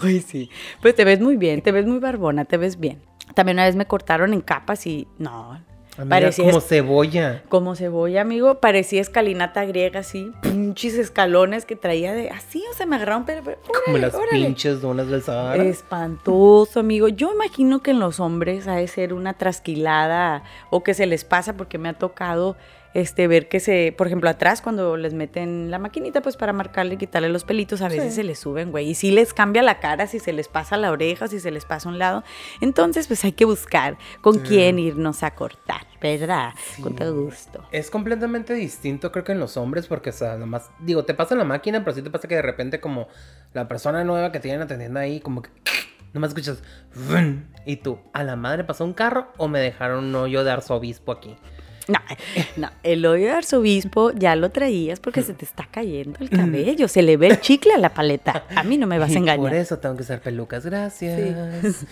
Güey, 0.00 0.20
sí. 0.20 0.50
Pues 0.80 0.94
te 0.94 1.04
ves 1.04 1.20
muy 1.20 1.36
bien, 1.36 1.62
te 1.62 1.72
ves 1.72 1.84
muy 1.84 1.98
barbona, 1.98 2.44
te 2.44 2.56
ves 2.56 2.78
bien. 2.78 3.02
También 3.34 3.56
una 3.56 3.64
vez 3.66 3.76
me 3.76 3.86
cortaron 3.86 4.32
en 4.32 4.40
capas 4.40 4.86
y 4.86 5.06
no. 5.18 5.60
Amiga, 6.00 6.16
parecía 6.16 6.44
como 6.46 6.60
cebolla. 6.60 7.42
como 7.48 7.74
cebolla, 7.76 8.20
amigo, 8.22 8.56
parecía 8.60 9.00
escalinata 9.00 9.64
griega, 9.64 10.00
así, 10.00 10.32
pinches 10.42 10.94
escalones 10.94 11.64
que 11.66 11.76
traía 11.76 12.12
de 12.12 12.30
así, 12.30 12.62
o 12.70 12.74
sea, 12.74 12.86
me 12.86 12.96
agarraron, 12.96 13.24
pero, 13.24 13.42
pero 13.44 13.58
Como 13.84 13.98
las 13.98 14.14
órale. 14.14 14.46
pinches 14.46 14.80
donas 14.80 15.08
del 15.08 15.22
Sahara. 15.22 15.62
Espantoso, 15.64 16.80
amigo. 16.80 17.08
Yo 17.08 17.32
imagino 17.32 17.82
que 17.82 17.90
en 17.90 17.98
los 18.00 18.20
hombres 18.20 18.66
ha 18.66 18.76
de 18.76 18.88
ser 18.88 19.12
una 19.12 19.34
trasquilada 19.34 20.42
o 20.70 20.82
que 20.82 20.94
se 20.94 21.06
les 21.06 21.24
pasa 21.24 21.54
porque 21.56 21.78
me 21.78 21.88
ha 21.88 21.94
tocado 21.94 22.56
este 22.92 23.28
ver 23.28 23.48
que 23.48 23.60
se, 23.60 23.94
por 23.96 24.06
ejemplo, 24.08 24.28
atrás 24.28 24.62
cuando 24.62 24.96
les 24.96 25.14
meten 25.14 25.70
la 25.70 25.78
maquinita 25.78 26.22
pues 26.22 26.36
para 26.36 26.52
marcarle 26.52 26.94
y 26.94 26.96
quitarle 26.96 27.28
los 27.28 27.44
pelitos, 27.44 27.82
a 27.82 27.88
veces 27.88 28.10
Sí. 28.10 28.16
se 28.16 28.24
les 28.24 28.38
suben, 28.38 28.70
güey, 28.72 28.88
y 28.90 28.94
si 28.94 29.10
les 29.12 29.32
cambia 29.32 29.62
la 29.62 29.78
cara, 29.78 30.06
si 30.08 30.18
se 30.18 30.32
les 30.32 30.48
pasa 30.48 30.76
la 30.76 30.90
oreja, 30.90 31.28
si 31.28 31.38
se 31.40 31.50
les 31.50 31.64
pasa 31.64 31.88
un 31.88 31.98
lado. 31.98 32.24
Entonces, 32.60 33.06
pues 33.06 33.24
hay 33.24 33.32
que 33.32 33.44
buscar 33.44 33.96
con 34.20 34.38
quién 34.40 34.78
irnos 34.78 35.22
a 35.22 35.32
cortar, 35.36 35.82
¿verdad? 36.00 36.52
Con 36.82 36.96
todo 36.96 37.14
gusto. 37.24 37.64
Es 37.70 37.90
completamente 37.90 38.54
distinto, 38.54 39.12
creo 39.12 39.22
que 39.24 39.32
en 39.32 39.38
los 39.40 39.56
hombres, 39.56 39.86
porque, 39.86 40.10
o 40.10 40.12
sea, 40.12 40.36
nomás, 40.36 40.70
digo, 40.80 41.04
te 41.04 41.14
pasa 41.14 41.34
la 41.36 41.44
máquina, 41.44 41.84
pero 41.84 41.94
sí 41.94 42.02
te 42.02 42.10
pasa 42.10 42.26
que 42.26 42.34
de 42.34 42.42
repente, 42.42 42.80
como 42.80 43.06
la 43.52 43.68
persona 43.68 44.02
nueva 44.04 44.32
que 44.32 44.40
tienen 44.40 44.62
atendiendo 44.62 44.98
ahí, 44.98 45.20
como 45.20 45.42
que 45.42 45.50
nomás 46.12 46.30
escuchas, 46.30 46.62
y 47.66 47.76
tú, 47.76 47.98
a 48.12 48.24
la 48.24 48.34
madre 48.36 48.64
pasó 48.64 48.84
un 48.84 48.94
carro 48.94 49.28
o 49.36 49.46
me 49.48 49.60
dejaron 49.60 50.04
un 50.06 50.14
hoyo 50.16 50.42
de 50.44 50.50
arzobispo 50.50 51.12
aquí. 51.12 51.36
No, 51.90 51.98
no, 52.56 52.70
el 52.82 53.04
hoyo 53.04 53.26
de 53.26 53.32
arzobispo 53.32 54.12
ya 54.12 54.36
lo 54.36 54.50
traías 54.50 55.00
porque 55.00 55.22
se 55.22 55.34
te 55.34 55.44
está 55.44 55.66
cayendo 55.70 56.18
el 56.20 56.30
cabello, 56.30 56.86
se 56.86 57.02
le 57.02 57.16
ve 57.16 57.26
el 57.26 57.40
chicle 57.40 57.72
a 57.72 57.78
la 57.78 57.92
paleta. 57.92 58.44
A 58.54 58.62
mí 58.62 58.78
no 58.78 58.86
me 58.86 58.98
vas 58.98 59.10
a 59.14 59.14
engañar. 59.18 59.50
Por 59.50 59.54
eso 59.54 59.78
tengo 59.78 59.96
que 59.96 60.02
usar 60.02 60.20
pelucas, 60.20 60.64
gracias. 60.64 61.18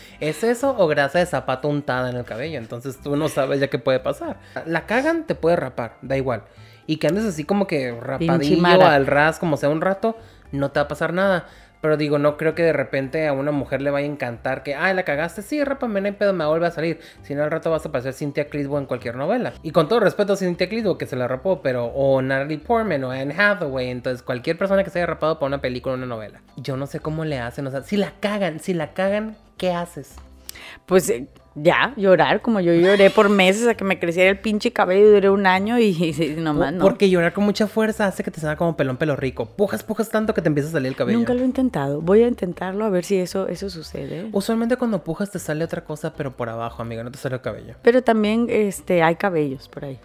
¿Es 0.20 0.44
eso 0.44 0.74
o 0.78 0.86
grasa 0.86 1.18
de 1.18 1.26
zapato 1.26 1.68
untada 1.68 2.10
en 2.10 2.16
el 2.16 2.24
cabello? 2.24 2.58
Entonces 2.58 2.98
tú 3.02 3.16
no 3.16 3.28
sabes 3.28 3.60
ya 3.60 3.68
qué 3.68 3.78
puede 3.78 4.00
pasar. 4.00 4.38
La 4.66 4.86
cagan, 4.86 5.26
te 5.26 5.34
puede 5.34 5.56
rapar, 5.56 5.96
da 6.02 6.16
igual. 6.16 6.44
Y 6.86 6.96
que 6.98 7.08
andes 7.08 7.24
así 7.24 7.44
como 7.44 7.66
que 7.66 7.92
rapadillo 7.92 8.86
al 8.86 9.06
ras, 9.06 9.38
como 9.38 9.56
sea 9.56 9.68
un 9.68 9.80
rato, 9.80 10.16
no 10.52 10.70
te 10.70 10.80
va 10.80 10.84
a 10.84 10.88
pasar 10.88 11.12
nada. 11.12 11.46
Pero 11.80 11.96
digo, 11.96 12.18
no 12.18 12.36
creo 12.36 12.54
que 12.54 12.62
de 12.62 12.72
repente 12.72 13.26
a 13.26 13.32
una 13.32 13.52
mujer 13.52 13.82
le 13.82 13.90
vaya 13.90 14.06
a 14.06 14.10
encantar 14.10 14.62
que, 14.62 14.74
ay, 14.74 14.94
la 14.94 15.04
cagaste, 15.04 15.42
sí, 15.42 15.62
rápame, 15.62 16.00
no 16.00 16.06
hay 16.06 16.12
pedo, 16.12 16.32
me 16.32 16.44
vuelve 16.46 16.66
a 16.66 16.70
salir. 16.70 17.00
Si 17.22 17.34
no, 17.34 17.44
al 17.44 17.50
rato 17.50 17.70
vas 17.70 17.86
a 17.86 17.92
parecer 17.92 18.14
Cynthia 18.14 18.48
Clitbo 18.48 18.78
en 18.78 18.86
cualquier 18.86 19.16
novela. 19.16 19.52
Y 19.62 19.70
con 19.70 19.88
todo 19.88 20.00
respeto 20.00 20.32
a 20.32 20.36
Cynthia 20.36 20.68
Clitbo, 20.68 20.98
que 20.98 21.06
se 21.06 21.16
la 21.16 21.28
rapó, 21.28 21.62
pero, 21.62 21.86
o 21.86 22.20
Natalie 22.22 22.58
Portman, 22.58 23.04
o 23.04 23.10
Anne 23.10 23.34
Hathaway, 23.36 23.90
entonces 23.90 24.22
cualquier 24.22 24.58
persona 24.58 24.84
que 24.84 24.90
se 24.90 24.98
haya 24.98 25.06
rapado 25.06 25.38
para 25.38 25.48
una 25.48 25.60
película 25.60 25.94
o 25.94 25.96
una 25.98 26.06
novela. 26.06 26.40
Yo 26.56 26.76
no 26.76 26.86
sé 26.86 27.00
cómo 27.00 27.24
le 27.24 27.38
hacen, 27.38 27.66
o 27.66 27.70
sea, 27.70 27.82
si 27.82 27.96
la 27.96 28.12
cagan, 28.20 28.60
si 28.60 28.74
la 28.74 28.92
cagan, 28.92 29.36
¿qué 29.56 29.72
haces? 29.72 30.16
Pues 30.86 31.08
eh, 31.10 31.26
ya, 31.54 31.92
llorar, 31.96 32.40
como 32.40 32.60
yo 32.60 32.72
lloré 32.72 33.10
por 33.10 33.28
meses 33.28 33.66
a 33.66 33.74
que 33.74 33.84
me 33.84 33.98
creciera 33.98 34.30
el 34.30 34.38
pinche 34.38 34.72
cabello, 34.72 35.10
duré 35.10 35.30
un 35.30 35.46
año 35.46 35.78
y, 35.80 35.88
y 35.88 36.34
nomás 36.38 36.72
no. 36.72 36.84
Porque 36.84 37.10
llorar 37.10 37.32
con 37.32 37.44
mucha 37.44 37.66
fuerza 37.66 38.06
hace 38.06 38.22
que 38.22 38.30
te 38.30 38.40
salga 38.40 38.56
como 38.56 38.76
pelón 38.76 38.96
pelo 38.96 39.16
rico. 39.16 39.46
Pujas, 39.46 39.82
pujas 39.82 40.10
tanto 40.10 40.34
que 40.34 40.42
te 40.42 40.48
empieza 40.48 40.68
a 40.68 40.72
salir 40.72 40.88
el 40.88 40.96
cabello. 40.96 41.18
Nunca 41.18 41.34
lo 41.34 41.42
he 41.42 41.44
intentado. 41.44 42.00
Voy 42.00 42.22
a 42.22 42.28
intentarlo 42.28 42.84
a 42.84 42.90
ver 42.90 43.04
si 43.04 43.16
eso, 43.16 43.48
eso 43.48 43.70
sucede. 43.70 44.28
Usualmente 44.32 44.76
cuando 44.76 45.02
pujas 45.02 45.30
te 45.30 45.38
sale 45.38 45.64
otra 45.64 45.84
cosa, 45.84 46.12
pero 46.14 46.36
por 46.36 46.48
abajo, 46.48 46.82
amiga, 46.82 47.02
no 47.02 47.10
te 47.10 47.18
sale 47.18 47.36
el 47.36 47.40
cabello. 47.40 47.74
Pero 47.82 48.02
también 48.02 48.46
este, 48.48 49.02
hay 49.02 49.16
cabellos 49.16 49.68
por 49.68 49.84
ahí. 49.84 49.98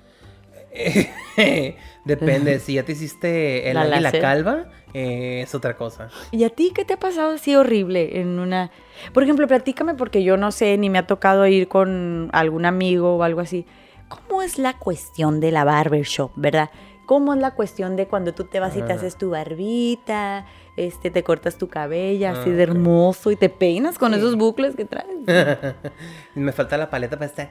Depende, 2.06 2.60
si 2.60 2.74
ya 2.74 2.84
te 2.84 2.94
hiciste 2.94 3.70
el 3.70 3.76
La 3.76 3.82
águila 3.82 4.12
calva, 4.12 4.66
eh, 4.94 5.42
es 5.42 5.54
otra 5.56 5.76
cosa. 5.76 6.10
¿Y 6.32 6.44
a 6.44 6.50
ti 6.50 6.72
qué 6.74 6.86
te 6.86 6.94
ha 6.94 7.00
pasado 7.00 7.32
así 7.34 7.56
horrible 7.56 8.20
en 8.20 8.40
una... 8.40 8.72
Por 9.14 9.24
ejemplo, 9.24 9.48
platícame 9.48 9.96
porque 9.96 10.24
yo 10.24 10.38
no 10.38 10.52
sé, 10.52 10.78
ni 10.78 10.90
me 10.90 11.00
ha 11.00 11.08
tocado 11.08 11.46
ir 11.48 11.68
con 11.68 12.30
algún 12.34 12.66
amigo 12.66 13.16
o 13.16 13.24
algo 13.24 13.42
así. 13.42 13.66
¿Cómo 14.08 14.42
es 14.44 14.58
la 14.60 14.78
cuestión 14.78 15.40
de 15.40 15.52
la 15.52 15.64
barbershop, 15.64 16.32
verdad? 16.36 16.70
¿Cómo 17.06 17.34
es 17.34 17.40
la 17.42 17.52
cuestión 17.52 17.96
de 17.96 18.08
cuando 18.08 18.34
tú 18.34 18.46
te 18.46 18.60
vas 18.60 18.78
y 18.78 18.82
te 18.82 18.94
Ah. 18.94 18.96
haces 18.96 19.18
tu 19.18 19.32
barbita, 19.32 20.46
este, 20.78 21.10
te 21.12 21.22
cortas 21.24 21.58
tu 21.58 21.68
cabello 21.68 22.30
así 22.30 22.50
Ah, 22.50 22.54
de 22.54 22.64
hermoso 22.64 23.30
y 23.32 23.36
te 23.36 23.50
peinas 23.50 23.98
con 24.00 24.14
Sí. 24.14 24.20
esos 24.20 24.36
bucles 24.38 24.76
que 24.76 24.86
traes? 24.86 25.08
Me 26.36 26.52
falta 26.54 26.78
la 26.78 26.90
paleta 26.90 27.18
para 27.18 27.26
estar 27.26 27.50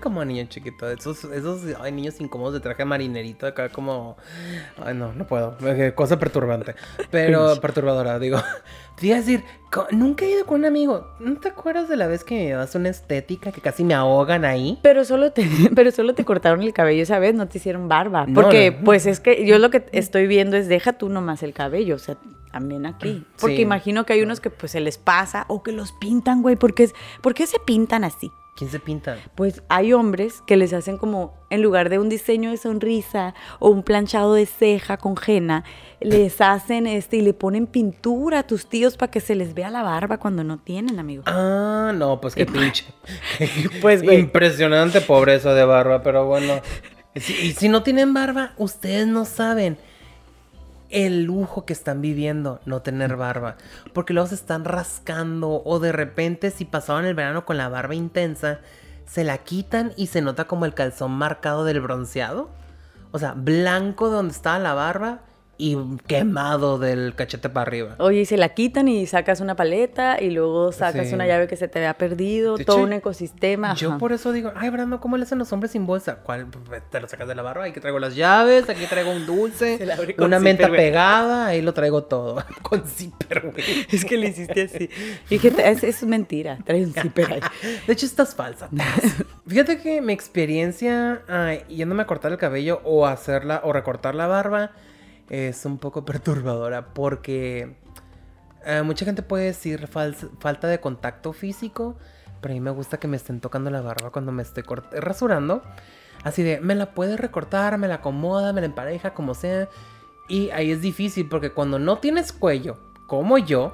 como 0.00 0.24
niño 0.24 0.44
chiquito. 0.48 0.90
Esos, 0.90 1.24
esos 1.24 1.62
ay, 1.80 1.92
niños 1.92 2.20
incómodos 2.20 2.54
de 2.54 2.60
traje 2.60 2.84
marinerito 2.84 3.46
acá 3.46 3.68
como... 3.68 4.16
Ay, 4.84 4.94
no, 4.94 5.12
no 5.12 5.26
puedo. 5.26 5.56
Eh, 5.66 5.92
Cosa 5.94 6.18
perturbante. 6.18 6.74
Pero 7.10 7.60
perturbadora, 7.60 8.18
digo. 8.18 8.38
Te 8.96 9.06
iba 9.06 9.16
a 9.16 9.20
decir, 9.20 9.42
nunca 9.92 10.24
he 10.26 10.30
ido 10.30 10.44
con 10.44 10.60
un 10.60 10.66
amigo. 10.66 11.06
¿No 11.20 11.38
te 11.40 11.48
acuerdas 11.48 11.88
de 11.88 11.96
la 11.96 12.06
vez 12.06 12.22
que 12.22 12.34
me 12.34 12.44
llevaste 12.46 12.76
una 12.76 12.90
estética 12.90 13.50
que 13.50 13.62
casi 13.62 13.82
me 13.82 13.94
ahogan 13.94 14.44
ahí? 14.44 14.78
Pero 14.82 15.04
solo 15.06 15.32
te, 15.32 15.48
pero 15.74 15.90
solo 15.90 16.14
te 16.14 16.24
cortaron 16.26 16.62
el 16.62 16.74
cabello 16.74 17.02
esa 17.02 17.18
vez, 17.18 17.34
no 17.34 17.48
te 17.48 17.56
hicieron 17.58 17.88
barba. 17.88 18.26
No, 18.26 18.34
Porque, 18.42 18.72
no. 18.72 18.84
pues 18.84 19.06
es 19.06 19.20
que 19.20 19.46
yo 19.46 19.58
lo 19.58 19.70
que 19.70 19.86
estoy 19.92 20.26
viendo 20.26 20.56
es 20.58 20.68
deja 20.68 20.92
tú 20.94 21.08
nomás 21.08 21.42
el 21.42 21.54
cabello, 21.54 21.94
o 21.94 21.98
sea, 21.98 22.16
también 22.52 22.84
aquí. 22.84 23.24
Porque 23.40 23.56
Sí. 23.56 23.62
imagino 23.62 24.04
que 24.04 24.12
hay 24.12 24.22
unos 24.22 24.40
que 24.40 24.50
pues 24.50 24.72
se 24.72 24.80
les 24.80 24.98
pasa 24.98 25.46
o 25.48 25.62
que 25.62 25.72
los 25.72 25.92
pintan, 25.92 26.42
güey. 26.42 26.56
¿Por 26.56 26.74
qué, 26.74 26.82
es- 26.82 26.94
¿Por 27.22 27.32
qué 27.32 27.46
se 27.46 27.58
pintan 27.60 28.04
así? 28.04 28.30
¿Quién 28.56 28.70
se 28.70 28.78
pinta? 28.78 29.16
Pues 29.36 29.62
hay 29.68 29.92
hombres 29.94 30.42
que 30.46 30.56
les 30.56 30.72
hacen 30.74 30.98
como, 30.98 31.32
en 31.48 31.62
lugar 31.62 31.88
de 31.88 31.98
un 31.98 32.08
diseño 32.10 32.50
de 32.50 32.58
sonrisa 32.58 33.34
o 33.58 33.70
un 33.70 33.82
planchado 33.82 34.34
de 34.34 34.44
ceja 34.44 34.98
con 34.98 35.14
henna, 35.26 35.64
les 36.00 36.40
hacen 36.42 36.86
este 36.86 37.16
y 37.18 37.22
le 37.22 37.32
ponen 37.32 37.66
pintura 37.66 38.40
a 38.40 38.42
tus 38.46 38.66
tíos 38.68 38.96
para 38.98 39.10
que 39.10 39.20
se 39.20 39.34
les 39.34 39.54
vea 39.54 39.70
la 39.70 39.82
barba 39.82 40.18
cuando 40.18 40.44
no 40.44 40.58
tienen, 40.58 40.98
amigo. 40.98 41.22
Ah, 41.26 41.92
no, 41.94 42.20
pues 42.20 42.34
qué 42.34 42.44
pinche. 42.44 42.84
Pues. 43.80 44.02
Impresionante 44.02 45.00
pobreza 45.00 45.54
de 45.54 45.64
barba, 45.64 46.02
pero 46.02 46.26
bueno. 46.26 46.60
Si- 47.16 47.32
y 47.32 47.52
si 47.52 47.68
no 47.68 47.82
tienen 47.82 48.12
barba, 48.14 48.52
ustedes 48.58 49.06
no 49.06 49.24
saben 49.24 49.78
el 50.90 51.24
lujo 51.24 51.64
que 51.64 51.72
están 51.72 52.00
viviendo 52.00 52.60
no 52.66 52.82
tener 52.82 53.16
barba. 53.16 53.56
Porque 53.92 54.12
luego 54.12 54.28
se 54.28 54.34
están 54.34 54.64
rascando 54.64 55.62
o 55.64 55.78
de 55.78 55.92
repente 55.92 56.50
si 56.50 56.64
pasaban 56.64 57.04
el 57.04 57.14
verano 57.14 57.44
con 57.44 57.56
la 57.56 57.68
barba 57.68 57.94
intensa, 57.94 58.60
se 59.06 59.24
la 59.24 59.38
quitan 59.38 59.92
y 59.96 60.08
se 60.08 60.22
nota 60.22 60.44
como 60.44 60.66
el 60.66 60.74
calzón 60.74 61.12
marcado 61.12 61.64
del 61.64 61.80
bronceado. 61.80 62.50
O 63.12 63.18
sea, 63.18 63.32
blanco 63.32 64.08
de 64.08 64.16
donde 64.16 64.32
estaba 64.34 64.58
la 64.58 64.74
barba 64.74 65.20
y 65.60 65.76
quemado 66.06 66.78
del 66.78 67.14
cachete 67.14 67.50
para 67.50 67.66
arriba. 67.68 67.94
Oye, 67.98 68.20
y 68.20 68.24
se 68.24 68.38
la 68.38 68.48
quitan 68.50 68.88
y 68.88 69.06
sacas 69.06 69.40
una 69.40 69.56
paleta 69.56 70.20
y 70.20 70.30
luego 70.30 70.72
sacas 70.72 71.08
Sí. 71.08 71.14
una 71.14 71.26
llave 71.26 71.48
que 71.48 71.56
se 71.56 71.68
te 71.68 71.78
había 71.80 71.94
perdido, 71.94 72.56
todo 72.56 72.78
un 72.78 72.94
ecosistema. 72.94 73.74
Yo 73.74 73.90
ajá. 73.90 73.98
por 73.98 74.12
eso 74.12 74.32
digo, 74.32 74.52
ay, 74.56 74.70
Brando, 74.70 75.00
¿cómo 75.00 75.18
le 75.18 75.24
hacen 75.24 75.38
los 75.38 75.52
hombres 75.52 75.72
sin 75.72 75.86
bolsa? 75.86 76.16
¿Cuál? 76.22 76.46
Te 76.90 77.00
lo 77.00 77.08
sacas 77.08 77.28
de 77.28 77.34
la 77.34 77.42
barba, 77.42 77.64
aquí 77.64 77.78
traigo 77.78 77.98
las 77.98 78.16
llaves, 78.16 78.68
aquí 78.70 78.86
traigo 78.86 79.10
un 79.10 79.26
dulce, 79.26 79.78
una 80.18 80.38
menta 80.40 80.68
pegada, 80.70 81.46
ahí 81.48 81.60
lo 81.60 81.74
traigo 81.74 82.04
todo. 82.04 82.42
con 82.62 82.86
zipper, 82.86 83.50
güey. 83.52 83.86
Es 83.90 84.04
que 84.06 84.16
le 84.16 84.28
hiciste 84.28 84.62
así. 84.62 84.88
Dije, 85.28 85.52
es, 85.58 85.84
es 85.84 86.02
mentira, 86.04 86.58
trae 86.64 86.84
un 86.84 86.94
zipper 86.94 87.32
ahí. 87.34 87.40
De 87.86 87.92
hecho, 87.92 88.06
estás 88.06 88.34
falsa. 88.34 88.70
Fíjate 89.46 89.78
que 89.78 90.00
mi 90.00 90.12
experiencia 90.12 91.22
ay, 91.28 91.64
yéndome 91.68 92.02
a 92.02 92.06
cortar 92.06 92.32
el 92.32 92.38
cabello 92.38 92.80
o 92.84 93.06
hacerla 93.06 93.60
o 93.64 93.72
recortar 93.72 94.14
la 94.14 94.26
barba 94.26 94.70
es 95.30 95.64
un 95.64 95.78
poco 95.78 96.04
perturbadora 96.04 96.92
porque 96.92 97.76
eh, 98.66 98.82
mucha 98.82 99.04
gente 99.04 99.22
puede 99.22 99.46
decir 99.46 99.86
falta 99.86 100.66
de 100.66 100.80
contacto 100.80 101.32
físico, 101.32 101.96
pero 102.40 102.52
a 102.52 102.54
mí 102.54 102.60
me 102.60 102.70
gusta 102.70 102.98
que 102.98 103.08
me 103.08 103.16
estén 103.16 103.40
tocando 103.40 103.70
la 103.70 103.80
barba 103.80 104.10
cuando 104.10 104.32
me 104.32 104.42
estoy 104.42 104.64
rasurando. 104.92 105.62
Así 106.22 106.42
de, 106.42 106.60
me 106.60 106.74
la 106.74 106.92
puede 106.92 107.16
recortar, 107.16 107.78
me 107.78 107.88
la 107.88 107.96
acomoda, 107.96 108.52
me 108.52 108.60
la 108.60 108.66
empareja, 108.66 109.14
como 109.14 109.34
sea. 109.34 109.68
Y 110.28 110.50
ahí 110.50 110.70
es 110.70 110.82
difícil 110.82 111.28
porque 111.28 111.50
cuando 111.50 111.78
no 111.78 111.98
tienes 111.98 112.32
cuello, 112.32 112.78
como 113.06 113.38
yo, 113.38 113.72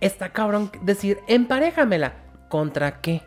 está 0.00 0.30
cabrón 0.30 0.70
decir, 0.82 1.18
emparéjamela. 1.26 2.24
¿Contra 2.48 3.00
qué? 3.00 3.22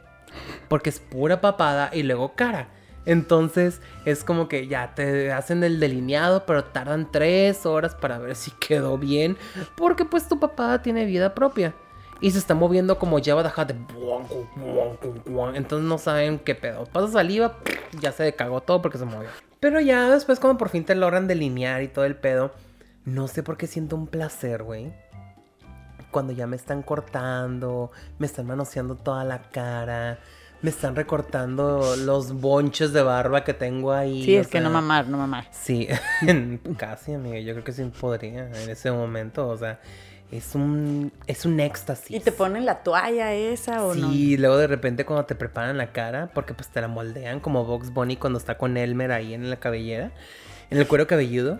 Porque 0.67 0.89
es 0.89 0.99
pura 0.99 1.41
papada 1.41 1.89
y 1.93 2.03
luego 2.03 2.33
cara. 2.33 2.69
Entonces 3.05 3.81
es 4.05 4.23
como 4.23 4.47
que 4.47 4.67
ya 4.67 4.93
te 4.93 5.31
hacen 5.31 5.63
el 5.63 5.79
delineado, 5.79 6.45
pero 6.45 6.63
tardan 6.63 7.11
tres 7.11 7.65
horas 7.65 7.95
para 7.95 8.19
ver 8.19 8.35
si 8.35 8.51
quedó 8.51 8.97
bien. 8.97 9.37
Porque 9.75 10.05
pues 10.05 10.27
tu 10.27 10.39
papada 10.39 10.81
tiene 10.81 11.05
vida 11.05 11.33
propia. 11.33 11.73
Y 12.19 12.29
se 12.29 12.37
está 12.37 12.53
moviendo 12.53 12.99
como 12.99 13.19
de 13.19 13.33
de 13.33 13.75
Entonces 15.55 15.87
no 15.87 15.97
saben 15.97 16.37
qué 16.37 16.53
pedo. 16.53 16.85
Pasa 16.85 17.07
saliva, 17.11 17.57
ya 17.99 18.11
se 18.11 18.35
cagó 18.35 18.61
todo 18.61 18.81
porque 18.81 18.99
se 18.99 19.05
movió. 19.05 19.29
Pero 19.59 19.79
ya 19.79 20.09
después 20.09 20.39
cuando 20.39 20.59
por 20.59 20.69
fin 20.69 20.85
te 20.85 20.93
logran 20.93 21.27
delinear 21.27 21.81
y 21.81 21.87
todo 21.87 22.05
el 22.05 22.15
pedo. 22.15 22.51
No 23.05 23.27
sé 23.27 23.41
por 23.41 23.57
qué 23.57 23.65
siento 23.65 23.95
un 23.95 24.05
placer, 24.05 24.61
güey 24.61 24.93
cuando 26.11 26.33
ya 26.33 26.45
me 26.45 26.57
están 26.57 26.83
cortando, 26.83 27.91
me 28.19 28.27
están 28.27 28.45
manoseando 28.45 28.95
toda 28.95 29.23
la 29.23 29.49
cara, 29.49 30.19
me 30.61 30.69
están 30.69 30.95
recortando 30.95 31.95
los 31.97 32.33
bonches 32.33 32.93
de 32.93 33.01
barba 33.01 33.43
que 33.43 33.53
tengo 33.53 33.91
ahí. 33.93 34.23
Sí, 34.23 34.35
es 34.35 34.47
que 34.47 34.59
no 34.61 34.69
mamar, 34.69 35.07
no 35.07 35.17
mamar. 35.17 35.47
Sí, 35.51 35.87
casi, 36.77 37.13
amiga. 37.13 37.39
Yo 37.39 37.53
creo 37.53 37.63
que 37.63 37.71
sí 37.73 37.83
podría 37.99 38.45
en 38.47 38.69
ese 38.69 38.91
momento. 38.91 39.47
O 39.47 39.57
sea, 39.57 39.79
es 40.31 40.53
un, 40.55 41.11
es 41.27 41.45
un 41.45 41.59
éxtasis. 41.59 42.15
¿Y 42.15 42.19
te 42.19 42.31
ponen 42.31 42.65
la 42.65 42.83
toalla 42.83 43.33
esa 43.33 43.83
o 43.83 43.95
no? 43.95 44.11
Sí, 44.11 44.37
luego 44.37 44.57
de 44.57 44.67
repente 44.67 45.03
cuando 45.05 45.25
te 45.25 45.35
preparan 45.35 45.77
la 45.77 45.91
cara, 45.91 46.29
porque 46.33 46.53
pues 46.53 46.69
te 46.69 46.79
la 46.79 46.87
moldean 46.87 47.39
como 47.39 47.65
Box 47.65 47.91
Bunny 47.93 48.15
cuando 48.17 48.37
está 48.37 48.57
con 48.57 48.77
Elmer 48.77 49.11
ahí 49.11 49.33
en 49.33 49.49
la 49.49 49.57
cabellera, 49.57 50.11
en 50.69 50.77
el 50.77 50.87
cuero 50.87 51.05
cabelludo, 51.07 51.59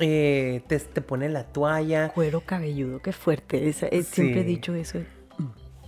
eh, 0.00 0.62
te, 0.66 0.80
te 0.80 1.00
ponen 1.02 1.32
la 1.32 1.44
toalla. 1.44 2.08
Cuero 2.08 2.40
cabelludo, 2.40 3.00
qué 3.02 3.12
fuerte. 3.12 3.68
esa- 3.68 3.86
eh, 3.88 4.02
Siempre 4.02 4.40
he 4.40 4.44
dicho 4.44 4.74
eso. 4.74 4.98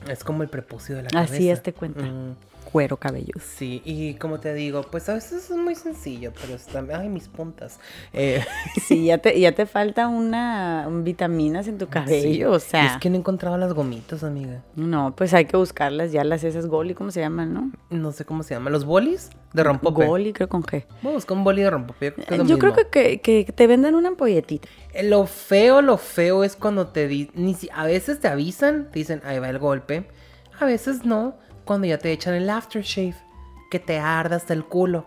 Es 0.08 0.24
como 0.24 0.42
el 0.42 0.48
prepucio 0.48 0.96
de 0.96 1.02
la 1.02 1.08
cabeza. 1.10 1.34
Así 1.34 1.50
hazte 1.50 1.72
cuenta. 1.74 2.02
Mm, 2.04 2.36
Cuero 2.72 2.96
cabelludo. 2.96 3.40
sí, 3.40 3.82
y 3.84 4.14
como 4.14 4.38
te 4.40 4.54
digo, 4.54 4.82
pues 4.90 5.08
a 5.08 5.14
veces 5.14 5.50
es 5.50 5.56
muy 5.56 5.74
sencillo, 5.74 6.32
pero 6.40 6.54
está... 6.54 6.84
Ay, 6.94 7.08
mis 7.08 7.28
puntas. 7.28 7.80
Eh, 8.12 8.44
Sí, 8.86 9.06
ya 9.06 9.18
te, 9.18 9.38
ya 9.40 9.52
te 9.52 9.66
falta 9.66 10.06
una 10.08 10.84
un 10.86 11.02
vitaminas 11.04 11.66
en 11.68 11.78
tu 11.78 11.88
cabello, 11.88 12.32
sí. 12.32 12.44
o 12.44 12.58
sea. 12.58 12.94
Es 12.94 13.00
que 13.00 13.10
no 13.10 13.16
encontraba 13.16 13.58
las 13.58 13.72
gomitas, 13.72 14.22
amiga. 14.24 14.62
No, 14.76 15.14
pues 15.16 15.34
hay 15.34 15.46
que 15.46 15.56
buscarlas, 15.56 16.12
ya 16.12 16.22
las 16.24 16.44
esas 16.44 16.66
Goli, 16.66 16.94
¿cómo 16.94 17.10
se 17.10 17.20
llaman, 17.20 17.52
no? 17.52 17.72
No 17.90 18.12
sé 18.12 18.24
cómo 18.24 18.42
se 18.42 18.54
llaman. 18.54 18.72
¿Los 18.72 18.84
bolis? 18.84 19.30
De 19.52 19.64
rompope. 19.64 20.06
Goli, 20.06 20.32
creo 20.32 20.48
con 20.48 20.62
G. 20.62 20.84
A 21.04 21.08
buscar 21.08 21.36
un 21.36 21.42
boli 21.44 21.62
de 21.62 21.70
rompope. 21.70 22.14
Yo 22.16 22.24
creo 22.24 22.26
que 22.26 22.34
es 22.34 22.38
lo 22.40 22.44
Yo 22.46 22.58
creo 22.58 22.72
mismo. 22.74 22.90
que, 22.90 23.20
que, 23.20 23.44
que 23.44 23.52
te 23.52 23.66
venden 23.66 23.94
una 23.96 24.08
ampolletita. 24.08 24.68
Eh, 24.92 25.02
Lo 25.02 25.26
feo, 25.26 25.82
lo 25.82 25.98
feo 25.98 26.44
es 26.44 26.54
cuando 26.56 26.86
te 26.88 27.08
di... 27.08 27.30
Ni 27.34 27.54
si... 27.54 27.68
A 27.74 27.84
veces 27.84 28.20
te 28.20 28.28
avisan, 28.28 28.90
te 28.92 29.00
dicen, 29.00 29.20
ahí 29.24 29.38
va 29.40 29.48
el 29.50 29.58
golpe. 29.58 30.06
A 30.60 30.64
veces 30.66 31.04
no, 31.04 31.34
cuando 31.70 31.86
ya 31.86 31.98
te 31.98 32.10
echan 32.10 32.34
el 32.34 32.50
aftershave. 32.50 33.14
Que 33.70 33.78
te 33.78 34.00
arda 34.00 34.34
hasta 34.34 34.52
el 34.54 34.64
culo. 34.64 35.06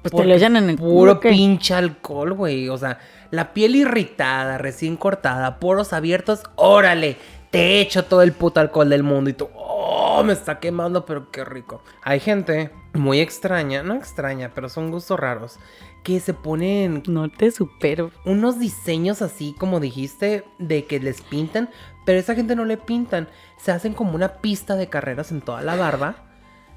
Pues 0.00 0.14
te 0.14 0.24
lo 0.24 0.34
echan 0.34 0.56
en 0.56 0.70
el 0.70 0.76
Puro 0.76 1.20
culo, 1.20 1.20
pinche 1.20 1.74
alcohol, 1.74 2.32
güey. 2.32 2.70
O 2.70 2.78
sea, 2.78 3.00
la 3.30 3.52
piel 3.52 3.76
irritada, 3.76 4.56
recién 4.56 4.96
cortada, 4.96 5.60
poros 5.60 5.92
abiertos, 5.92 6.44
órale. 6.56 7.18
Te 7.50 7.82
echo 7.82 8.06
todo 8.06 8.22
el 8.22 8.32
puto 8.32 8.60
alcohol 8.60 8.88
del 8.88 9.02
mundo 9.02 9.28
y 9.28 9.34
tú, 9.34 9.50
oh, 9.54 10.24
me 10.24 10.32
está 10.32 10.58
quemando, 10.58 11.04
pero 11.04 11.30
qué 11.30 11.44
rico. 11.44 11.82
Hay 12.02 12.18
gente 12.18 12.70
muy 12.94 13.20
extraña, 13.20 13.82
no 13.82 13.94
extraña, 13.94 14.52
pero 14.54 14.70
son 14.70 14.90
gustos 14.90 15.20
raros, 15.20 15.58
que 16.02 16.18
se 16.18 16.32
ponen 16.32 17.02
No 17.06 17.28
te 17.28 17.50
supero. 17.50 18.10
unos 18.24 18.58
diseños 18.58 19.20
así, 19.20 19.54
como 19.58 19.80
dijiste, 19.80 20.44
de 20.58 20.86
que 20.86 20.98
les 20.98 21.20
pintan, 21.20 21.68
pero 22.06 22.18
esa 22.18 22.34
gente 22.34 22.56
no 22.56 22.64
le 22.64 22.78
pintan. 22.78 23.28
Se 23.64 23.72
hacen 23.72 23.94
como 23.94 24.14
una 24.14 24.28
pista 24.42 24.76
de 24.76 24.88
carreras 24.88 25.32
en 25.32 25.40
toda 25.40 25.62
la 25.62 25.74
barba. 25.74 26.16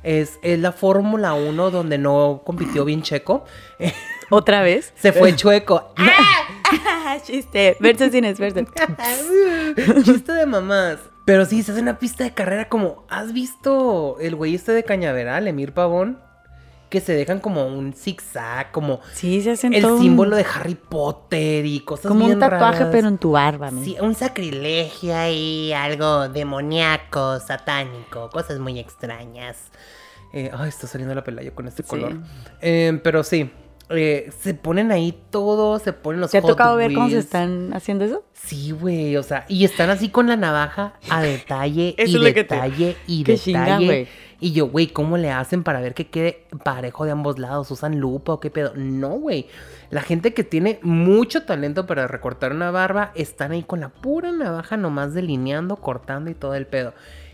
Es, 0.03 0.39
es 0.41 0.57
la 0.57 0.71
Fórmula 0.71 1.33
1 1.33 1.69
donde 1.69 1.97
no 1.97 2.43
compitió 2.45 2.85
bien 2.85 3.01
Checo. 3.01 3.43
¿Otra 4.29 4.61
vez? 4.61 4.93
Se 4.95 5.11
fue 5.11 5.35
chueco. 5.35 5.93
Chiste. 7.25 7.75
Verso 7.81 8.07
sin. 8.09 8.23
Chiste 10.05 10.31
de 10.31 10.45
mamás. 10.45 10.99
Pero 11.25 11.43
sí, 11.43 11.61
se 11.61 11.73
hace 11.73 11.81
una 11.81 11.99
pista 11.99 12.23
de 12.23 12.33
carrera 12.33 12.69
como, 12.69 13.05
¿has 13.09 13.33
visto 13.33 14.17
el 14.21 14.37
güey 14.37 14.55
este 14.55 14.71
de 14.71 14.85
Cañaveral, 14.85 15.45
Emir 15.49 15.73
Pavón? 15.73 16.21
Que 16.89 17.01
se 17.01 17.13
dejan 17.13 17.39
como 17.41 17.67
un 17.67 17.91
zigzag, 17.93 18.71
como 18.71 19.01
Sí, 19.13 19.41
se 19.41 19.51
hacen 19.51 19.73
el 19.73 19.81
todo 19.81 19.95
un- 19.97 20.01
símbolo 20.01 20.35
de 20.37 20.45
Harry 20.55 20.75
Potter 20.75 21.65
y 21.65 21.81
cosas 21.81 22.07
como 22.07 22.25
un 22.25 22.39
tatuaje, 22.39 22.79
raras. 22.79 22.89
pero 22.91 23.07
en 23.09 23.17
tu 23.17 23.31
barba. 23.31 23.71
Sí, 23.83 23.97
un 23.99 24.15
sacrilegio 24.15 25.15
ahí, 25.15 25.73
algo 25.73 26.29
demoníaco, 26.29 27.39
satánico, 27.39 28.29
cosas 28.29 28.59
muy 28.59 28.79
extrañas. 28.79 29.57
Eh, 30.33 30.49
ay, 30.53 30.69
está 30.69 30.87
saliendo 30.87 31.13
la 31.15 31.23
pelaya 31.23 31.51
con 31.53 31.67
este 31.67 31.83
Sí. 31.83 31.89
color. 31.89 32.17
Eh, 32.61 32.99
pero 33.03 33.23
sí, 33.23 33.49
eh, 33.89 34.29
se 34.41 34.53
ponen 34.53 34.91
ahí 34.91 35.17
todos, 35.29 35.81
se 35.81 35.93
ponen 35.93 36.21
los 36.21 36.31
¿Te 36.31 36.37
ha 36.37 36.41
Hot 36.41 36.51
tocado 36.51 36.75
ver 36.75 36.93
cómo 36.93 37.09
se 37.09 37.19
están 37.19 37.73
haciendo 37.73 38.03
eso? 38.05 38.25
Sí, 38.33 38.71
güey, 38.71 39.15
o 39.17 39.23
sea, 39.23 39.45
y 39.47 39.63
están 39.65 39.89
así 39.89 40.09
con 40.09 40.27
la 40.27 40.35
navaja 40.35 40.93
a 41.09 41.21
detalle 41.21 41.95
y 41.97 42.17
detalle 42.33 42.97
y 43.07 43.23
Qué 43.23 43.37
chinga, 43.37 43.61
detalle. 43.79 44.07
Y 44.39 44.51
yo, 44.51 44.67
güey, 44.67 44.87
¿cómo 44.87 45.17
le 45.17 45.31
hacen 45.31 45.63
para 45.63 45.81
ver 45.81 45.95
que 45.95 46.07
quede 46.07 46.45
parejo 46.63 47.05
de 47.05 47.11
ambos 47.11 47.39
lados? 47.39 47.71
¿Usan 47.71 47.99
lupa 47.99 48.33
o 48.33 48.39
qué 48.39 48.51
pedo? 48.51 48.73
No, 48.75 49.09
güey. 49.09 49.47
La 49.89 50.01
gente 50.01 50.33
que 50.33 50.43
tiene 50.43 50.79
mucho 50.83 51.43
talento 51.43 51.87
para 51.87 52.07
recortar 52.07 52.51
una 52.51 52.69
barba 52.69 53.11
están 53.15 53.51
ahí 53.51 53.63
con 53.63 53.79
la 53.79 53.89
pura 53.89 54.31
navaja 54.31 54.77
nomás 54.77 55.13
delineando, 55.15 55.77
cortando 55.77 56.29
y 56.29 56.35
todo 56.35 56.53
el 56.53 56.67
pedo. 56.67 56.93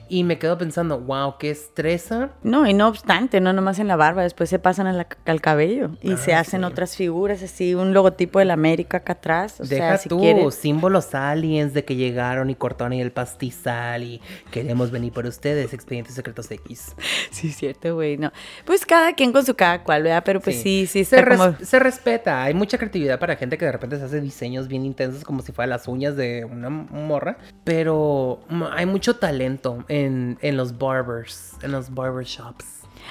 Y 0.09 0.23
me 0.23 0.37
quedo 0.37 0.57
pensando, 0.57 0.99
wow, 0.99 1.35
qué 1.39 1.49
estresa. 1.49 2.31
No, 2.43 2.67
y 2.67 2.73
no 2.73 2.87
obstante, 2.87 3.39
no 3.41 3.51
nomás 3.53 3.79
en 3.79 3.87
la 3.87 3.95
barba, 3.95 4.21
después 4.23 4.49
se 4.49 4.59
pasan 4.59 4.85
a 4.85 4.93
la- 4.93 5.07
al 5.25 5.41
cabello 5.41 5.91
y 6.01 6.13
Ah, 6.13 6.17
se 6.17 6.33
hacen 6.35 6.61
sí. 6.61 6.65
otras 6.65 6.95
figuras, 6.95 7.41
así 7.41 7.73
un 7.73 7.93
logotipo 7.93 8.39
de 8.39 8.45
la 8.45 8.53
América 8.53 8.97
acá 8.97 9.13
atrás. 9.13 9.59
O 9.59 9.63
Deja 9.63 9.89
sea, 9.89 9.97
si 9.97 10.09
tú 10.09 10.19
quieres. 10.19 10.55
símbolos 10.55 11.15
aliens 11.15 11.73
de 11.73 11.83
que 11.85 11.95
llegaron 11.95 12.49
y 12.49 12.55
cortaron 12.55 12.91
ahí 12.91 13.01
el 13.01 13.11
pastizal 13.11 14.03
y 14.03 14.21
queremos 14.51 14.91
venir 14.91 15.13
por 15.13 15.25
ustedes, 15.25 15.73
expedientes 15.73 16.13
secretos 16.15 16.51
X. 16.51 16.95
Sí, 17.31 17.51
cierto, 17.51 17.95
güey. 17.95 18.17
No. 18.17 18.31
Pues 18.65 18.85
cada 18.85 19.13
quien 19.13 19.31
con 19.31 19.45
su 19.45 19.55
cada 19.55 19.83
cual, 19.83 20.03
¿verdad? 20.03 20.23
Pero 20.25 20.39
pues 20.41 20.57
sí, 20.61 20.85
sí, 20.85 21.03
se, 21.05 21.17
está 21.17 21.21
res- 21.29 21.37
como. 21.39 21.55
se 21.65 21.79
respeta. 21.79 22.43
Hay 22.43 22.53
mucha 22.53 22.77
creatividad 22.77 23.19
para 23.19 23.35
gente 23.35 23.57
que 23.57 23.65
de 23.65 23.71
repente 23.71 23.97
se 23.97 24.03
hace 24.03 24.21
diseños 24.21 24.67
bien 24.67 24.85
intensos 24.85 25.23
como 25.23 25.41
si 25.41 25.51
fueran 25.51 25.71
las 25.71 25.87
uñas 25.87 26.15
de 26.15 26.45
una 26.45 26.69
morra. 26.69 27.37
Pero 27.63 28.41
hay 28.75 28.85
mucho 28.85 29.15
talento 29.15 29.83
en, 29.93 30.37
en 30.41 30.57
los 30.57 30.77
barbers, 30.77 31.53
en 31.61 31.71
los 31.71 31.93
barbershops. 31.93 32.65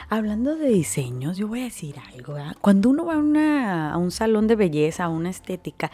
Hablando 0.08 0.56
de 0.56 0.68
diseños, 0.68 1.36
yo 1.36 1.46
voy 1.48 1.60
a 1.60 1.64
decir 1.64 1.96
algo. 2.14 2.34
Cuando 2.60 2.88
uno 2.90 3.04
va 3.04 3.14
a, 3.14 3.18
una- 3.18 3.92
a 3.92 3.96
un 3.98 4.10
salón 4.10 4.46
de 4.46 4.56
belleza, 4.56 5.04
a 5.04 5.08
una 5.08 5.30
estética, 5.30 5.90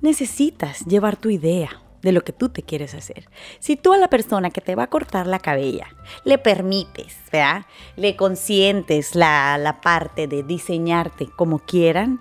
necesitas 0.00 0.84
llevar 0.86 1.16
tu 1.16 1.28
idea 1.30 1.80
de 2.02 2.10
lo 2.12 2.22
que 2.22 2.32
tú 2.32 2.48
te 2.48 2.62
quieres 2.62 2.94
hacer. 2.94 3.28
Si 3.60 3.76
tú 3.76 3.92
a 3.92 3.98
la 3.98 4.08
persona 4.08 4.50
que 4.50 4.60
te 4.60 4.74
va 4.74 4.84
a 4.84 4.86
cortar 4.88 5.26
la 5.28 5.38
cabella 5.38 5.86
le 6.24 6.36
permites, 6.38 7.16
¿verdad? 7.30 7.66
Le 7.96 8.16
consientes 8.16 9.14
la, 9.14 9.56
la 9.58 9.80
parte 9.80 10.26
de 10.26 10.42
diseñarte 10.42 11.26
como 11.36 11.60
quieran, 11.60 12.18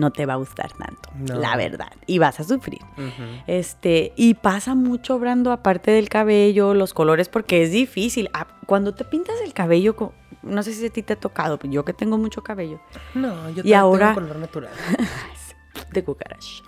no 0.00 0.10
te 0.10 0.26
va 0.26 0.32
a 0.32 0.36
gustar 0.36 0.72
tanto, 0.72 1.10
No. 1.14 1.38
la 1.38 1.56
verdad, 1.56 1.92
y 2.06 2.18
vas 2.18 2.40
a 2.40 2.44
sufrir. 2.44 2.80
Este, 3.46 4.12
y 4.16 4.34
pasa 4.34 4.74
mucho, 4.74 5.18
Brando, 5.18 5.52
aparte 5.52 5.90
del 5.92 6.08
cabello, 6.08 6.74
los 6.74 6.94
colores, 6.94 7.28
porque 7.28 7.62
es 7.62 7.70
difícil. 7.70 8.28
Ah, 8.32 8.46
Cuando 8.66 8.94
te 8.94 9.04
pintas 9.04 9.36
el 9.44 9.52
cabello, 9.52 10.12
no 10.42 10.62
sé 10.62 10.72
si 10.72 10.86
a 10.86 10.90
ti 10.90 11.02
te 11.02 11.12
ha 11.14 11.16
tocado, 11.20 11.58
pero 11.58 11.72
yo 11.72 11.84
que 11.84 11.92
tengo 11.92 12.18
mucho 12.18 12.42
cabello, 12.42 12.80
No, 13.14 13.44
yo 13.50 13.50
Y 13.50 13.54
también 13.56 13.78
ahora- 13.78 14.14
tengo 14.14 14.26
color 14.28 14.36
natural. 14.40 14.70
de 15.92 16.04
cucaracha. 16.04 16.62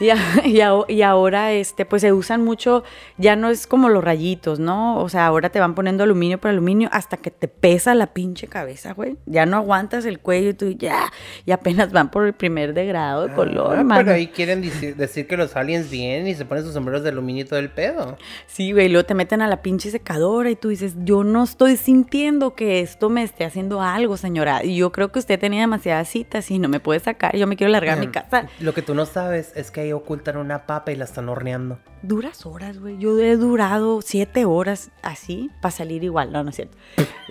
Y, 0.00 0.10
y 0.48 0.60
y 0.88 1.02
ahora, 1.02 1.52
este, 1.52 1.84
pues 1.84 2.02
se 2.02 2.12
usan 2.12 2.44
mucho, 2.44 2.84
ya 3.16 3.34
no 3.36 3.48
es 3.50 3.66
como 3.66 3.88
los 3.88 4.02
rayitos, 4.04 4.58
¿no? 4.60 4.98
O 4.98 5.08
sea, 5.08 5.26
ahora 5.26 5.50
te 5.50 5.58
van 5.60 5.74
poniendo 5.74 6.04
aluminio 6.04 6.38
por 6.38 6.50
aluminio 6.50 6.88
hasta 6.92 7.16
que 7.16 7.30
te 7.30 7.48
pesa 7.48 7.94
la 7.94 8.08
pinche 8.08 8.46
cabeza, 8.46 8.92
güey. 8.94 9.16
Ya 9.26 9.44
no 9.46 9.56
aguantas 9.56 10.04
el 10.04 10.20
cuello 10.20 10.50
y 10.50 10.54
tú 10.54 10.70
ya, 10.70 11.12
y 11.46 11.50
apenas 11.52 11.92
van 11.92 12.10
por 12.10 12.26
el 12.26 12.32
primer 12.32 12.74
degrado 12.74 13.26
de 13.26 13.34
color, 13.34 13.76
Ah, 13.78 13.84
mano. 13.84 14.00
pero 14.02 14.14
ahí 14.16 14.28
quieren 14.28 14.60
decir, 14.62 14.96
decir 14.96 15.26
que 15.26 15.36
los 15.36 15.56
aliens 15.56 15.90
vienen 15.90 16.28
y 16.28 16.34
se 16.34 16.44
ponen 16.44 16.64
sus 16.64 16.74
sombreros 16.74 17.02
de 17.02 17.08
aluminio 17.10 17.44
y 17.44 17.48
todo 17.48 17.58
el 17.58 17.70
pedo. 17.70 18.16
Sí, 18.46 18.72
güey, 18.72 18.88
luego 18.88 19.06
te 19.06 19.14
meten 19.14 19.42
a 19.42 19.48
la 19.48 19.62
pinche 19.62 19.90
secadora 19.90 20.50
y 20.50 20.56
tú 20.56 20.68
dices, 20.68 20.94
yo 21.04 21.24
no 21.24 21.44
estoy 21.44 21.76
sintiendo 21.76 22.54
que 22.54 22.80
esto 22.80 23.08
me 23.10 23.22
esté 23.22 23.44
haciendo 23.44 23.82
algo, 23.82 24.16
señora. 24.16 24.64
Y 24.64 24.76
yo 24.76 24.92
creo 24.92 25.10
que 25.12 25.18
usted 25.18 25.38
tenía 25.38 25.60
demasiadas 25.60 26.08
citas 26.08 26.50
y 26.50 26.58
no 26.58 26.68
me 26.68 26.80
puede 26.80 27.00
sacar, 27.00 27.36
yo 27.36 27.46
me 27.46 27.56
quiero 27.56 27.72
largar 27.72 27.98
a 27.98 28.00
mi 28.00 28.06
casa. 28.12 28.37
Lo 28.60 28.74
que 28.74 28.82
tú 28.82 28.94
no 28.94 29.06
sabes 29.06 29.52
es 29.54 29.70
que 29.70 29.82
ahí 29.82 29.92
ocultan 29.92 30.36
una 30.36 30.66
papa 30.66 30.92
y 30.92 30.96
la 30.96 31.04
están 31.04 31.28
horneando. 31.28 31.78
Duras 32.02 32.46
horas, 32.46 32.78
güey. 32.78 32.98
Yo 32.98 33.18
he 33.18 33.36
durado 33.36 34.02
siete 34.02 34.44
horas 34.44 34.90
así 35.02 35.50
para 35.60 35.72
salir 35.72 36.04
igual. 36.04 36.32
No, 36.32 36.42
no 36.44 36.50
es 36.50 36.56
cierto. 36.56 36.76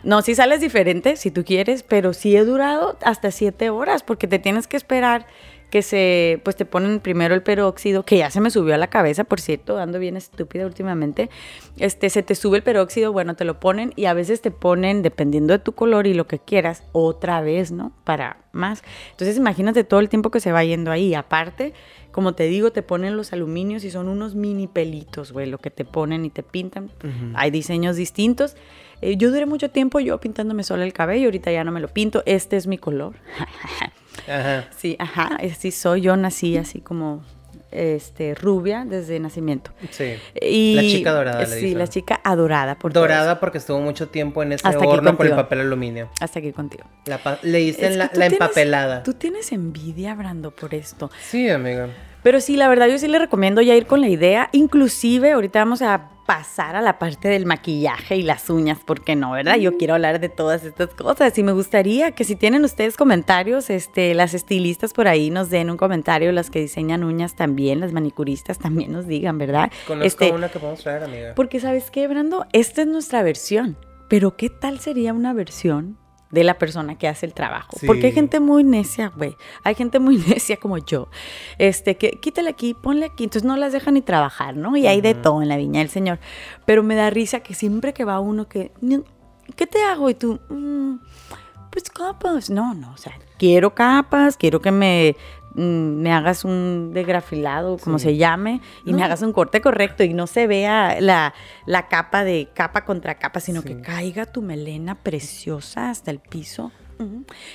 No, 0.03 0.21
si 0.21 0.35
sales 0.35 0.61
diferente, 0.61 1.15
si 1.15 1.31
tú 1.31 1.43
quieres, 1.43 1.83
pero 1.83 2.13
sí 2.13 2.35
he 2.35 2.43
durado 2.45 2.97
hasta 3.03 3.31
siete 3.31 3.69
horas 3.69 4.03
porque 4.03 4.27
te 4.27 4.39
tienes 4.39 4.67
que 4.67 4.77
esperar 4.77 5.27
que 5.77 5.83
se, 5.83 6.41
pues 6.43 6.55
te 6.55 6.65
ponen 6.65 6.99
primero 6.99 7.35
el 7.35 7.43
peróxido, 7.43 8.01
que 8.01 8.17
ya 8.17 8.31
se 8.31 8.41
me 8.41 8.49
subió 8.49 8.73
a 8.73 8.79
la 8.79 8.87
cabeza, 8.87 9.25
por 9.25 9.39
cierto, 9.39 9.77
ando 9.77 9.99
bien 9.99 10.17
estúpida 10.17 10.65
últimamente. 10.65 11.29
Este, 11.77 12.09
se 12.09 12.23
te 12.23 12.33
sube 12.33 12.57
el 12.57 12.63
peróxido, 12.63 13.13
bueno, 13.13 13.35
te 13.35 13.45
lo 13.45 13.59
ponen 13.59 13.93
y 13.95 14.05
a 14.05 14.13
veces 14.15 14.41
te 14.41 14.49
ponen, 14.49 15.03
dependiendo 15.03 15.53
de 15.53 15.59
tu 15.59 15.73
color 15.73 16.07
y 16.07 16.15
lo 16.15 16.25
que 16.25 16.39
quieras, 16.39 16.83
otra 16.93 17.41
vez, 17.41 17.71
¿no? 17.71 17.91
Para 18.05 18.37
más. 18.53 18.81
Entonces 19.11 19.37
imagínate 19.37 19.83
todo 19.83 19.99
el 19.99 20.09
tiempo 20.09 20.31
que 20.31 20.39
se 20.39 20.51
va 20.51 20.63
yendo 20.63 20.89
ahí. 20.89 21.13
Aparte, 21.13 21.73
como 22.11 22.33
te 22.33 22.45
digo, 22.45 22.71
te 22.71 22.81
ponen 22.81 23.15
los 23.15 23.31
aluminios 23.31 23.83
y 23.83 23.91
son 23.91 24.07
unos 24.07 24.33
mini 24.33 24.65
pelitos, 24.65 25.31
güey, 25.31 25.45
lo 25.45 25.59
que 25.59 25.69
te 25.69 25.85
ponen 25.85 26.25
y 26.25 26.31
te 26.31 26.41
pintan. 26.41 26.89
Hay 27.35 27.51
diseños 27.51 27.97
distintos. 27.97 28.55
Eh, 29.01 29.15
yo 29.15 29.29
duré 29.29 29.45
mucho 29.45 29.69
tiempo 29.69 29.99
yo 29.99 30.19
pintándome 30.19 30.63
solo 30.63 30.81
el 30.81 30.91
cabello, 30.91 31.25
ahorita 31.25 31.51
ya 31.51 31.63
no 31.63 31.71
me 31.71 31.81
lo 31.81 31.87
pinto. 31.87 32.23
Este 32.25 32.57
es 32.57 32.65
mi 32.65 32.79
color. 32.79 33.13
Ajá. 34.27 34.65
sí, 34.77 34.95
ajá, 34.99 35.37
así 35.41 35.71
soy. 35.71 36.01
Yo 36.01 36.15
nací 36.17 36.57
así 36.57 36.79
como 36.81 37.23
este 37.71 38.33
rubia 38.33 38.85
desde 38.85 39.19
nacimiento. 39.19 39.71
Sí. 39.91 40.13
Y, 40.41 40.75
La 40.75 40.81
chica 40.83 41.11
dorada, 41.11 41.41
le 41.41 41.47
Sí, 41.47 41.65
dicen. 41.65 41.77
la 41.79 41.87
chica 41.87 42.21
adorada 42.23 42.75
por 42.79 42.93
todos. 42.93 43.03
Dorada 43.07 43.39
porque 43.39 43.57
estuvo 43.57 43.79
mucho 43.81 44.07
tiempo 44.07 44.41
en 44.41 44.53
ese 44.53 44.67
Hasta 44.67 44.85
horno 44.87 45.17
con 45.17 45.27
el 45.27 45.35
papel 45.35 45.59
aluminio. 45.61 46.09
Hasta 46.21 46.39
aquí 46.39 46.53
contigo. 46.53 46.85
La 47.05 47.19
le 47.43 47.57
dicen 47.59 47.97
la, 47.97 48.09
tienes- 48.09 48.33
empapelada. 48.33 49.03
Tú 49.03 49.13
tienes 49.13 49.51
envidia, 49.51 50.15
Brando, 50.15 50.51
por 50.51 50.73
esto. 50.73 51.11
Sí, 51.21 51.49
amiga. 51.49 51.89
Pero 52.23 52.39
sí, 52.41 52.55
la 52.57 52.67
verdad 52.67 52.87
yo 52.87 52.97
sí 52.97 53.07
le 53.07 53.19
recomiendo 53.19 53.61
ya 53.61 53.75
ir 53.75 53.85
con 53.85 54.01
la 54.01 54.07
idea. 54.09 54.49
Inclusive 54.53 55.33
ahorita 55.33 55.59
vamos 55.59 55.81
a 55.81 56.09
pasar 56.27 56.75
a 56.75 56.81
la 56.81 56.99
parte 56.99 57.29
del 57.29 57.45
maquillaje 57.47 58.17
y 58.17 58.21
las 58.21 58.49
uñas, 58.51 58.77
porque 58.85 59.15
no, 59.15 59.31
¿verdad? 59.31 59.55
Yo 59.55 59.77
quiero 59.77 59.95
hablar 59.95 60.19
de 60.19 60.29
todas 60.29 60.63
estas 60.65 60.89
cosas 60.93 61.35
y 61.37 61.41
me 61.41 61.53
gustaría 61.53 62.11
que 62.11 62.23
si 62.25 62.35
tienen 62.35 62.63
ustedes 62.65 62.97
comentarios, 62.97 63.69
este, 63.71 64.13
las 64.13 64.33
estilistas 64.35 64.93
por 64.93 65.07
ahí 65.07 65.29
nos 65.31 65.49
den 65.49 65.71
un 65.71 65.77
comentario, 65.77 66.31
las 66.33 66.49
que 66.51 66.59
diseñan 66.59 67.03
uñas 67.03 67.35
también, 67.35 67.79
las 67.79 67.93
manicuristas 67.93 68.59
también 68.59 68.91
nos 68.91 69.07
digan, 69.07 69.37
¿verdad? 69.39 69.71
Conozco 69.87 70.05
Este, 70.05 70.31
una 70.31 70.49
que 70.49 70.59
podemos 70.59 70.81
traer, 70.83 71.03
amiga. 71.05 71.33
porque 71.33 71.59
sabes 71.59 71.89
qué, 71.89 72.07
Brando, 72.07 72.45
esta 72.51 72.81
es 72.81 72.87
nuestra 72.87 73.23
versión, 73.23 73.77
pero 74.09 74.35
¿qué 74.35 74.49
tal 74.49 74.79
sería 74.79 75.13
una 75.13 75.33
versión 75.33 75.97
de 76.31 76.43
la 76.43 76.57
persona 76.57 76.97
que 76.97 77.07
hace 77.07 77.25
el 77.25 77.33
trabajo? 77.33 77.77
Sí. 77.79 77.85
Porque 77.87 78.07
hay 78.07 78.11
gente 78.11 78.39
muy 78.39 78.63
necia, 78.63 79.11
güey. 79.15 79.35
Hay 79.63 79.75
gente 79.75 79.99
muy 79.99 80.17
necia 80.27 80.57
como 80.57 80.77
yo. 80.77 81.09
Este, 81.57 81.97
que 81.97 82.11
quítale 82.19 82.49
aquí, 82.49 82.73
ponle 82.73 83.05
aquí. 83.05 83.23
Entonces 83.25 83.45
no 83.47 83.55
las 83.57 83.73
dejan 83.73 83.93
ni 83.95 84.01
trabajar, 84.01 84.55
¿no? 84.55 84.75
Y 84.77 84.87
hay 84.87 85.01
de 85.01 85.13
todo 85.15 85.41
en 85.41 85.49
la 85.49 85.57
viña 85.57 85.79
del 85.79 85.89
Señor. 85.89 86.19
Pero 86.65 86.83
me 86.83 86.95
da 86.95 87.09
risa 87.09 87.39
que 87.41 87.53
siempre 87.53 87.93
que 87.93 88.05
va 88.05 88.19
uno 88.19 88.47
que, 88.47 88.71
"No, 88.81 89.03
¿qué 89.55 89.67
te 89.67 89.83
hago? 89.83 90.09
Y 90.09 90.13
tú, 90.15 90.39
"Mm, 90.49 90.97
pues 91.71 91.89
capas. 91.89 92.49
No, 92.49 92.73
no, 92.73 92.91
o 92.93 92.97
sea, 92.97 93.13
quiero 93.37 93.75
capas, 93.75 94.35
quiero 94.35 94.61
que 94.61 94.71
me, 94.71 95.15
me 95.57 96.13
hagas 96.13 96.45
un 96.45 96.91
degrafilado, 96.93 97.77
como 97.77 97.97
Sí. 97.99 98.03
se 98.05 98.17
llame, 98.17 98.61
y 98.85 98.93
me 98.93 99.03
hagas 99.03 99.21
un 99.23 99.33
corte 99.33 99.59
correcto 99.59 100.03
y 100.03 100.13
no 100.13 100.27
se 100.27 100.45
vea 100.47 101.01
la, 101.01 101.33
la 101.65 101.87
capa 101.87 102.23
de 102.23 102.49
capa 102.53 102.85
contra 102.85 103.15
capa, 103.15 103.39
sino 103.39 103.61
Sí. 103.61 103.67
que 103.69 103.81
caiga 103.81 104.25
tu 104.27 104.41
melena 104.41 104.95
preciosa 104.95 105.89
hasta 105.89 106.11
el 106.11 106.19
piso 106.19 106.71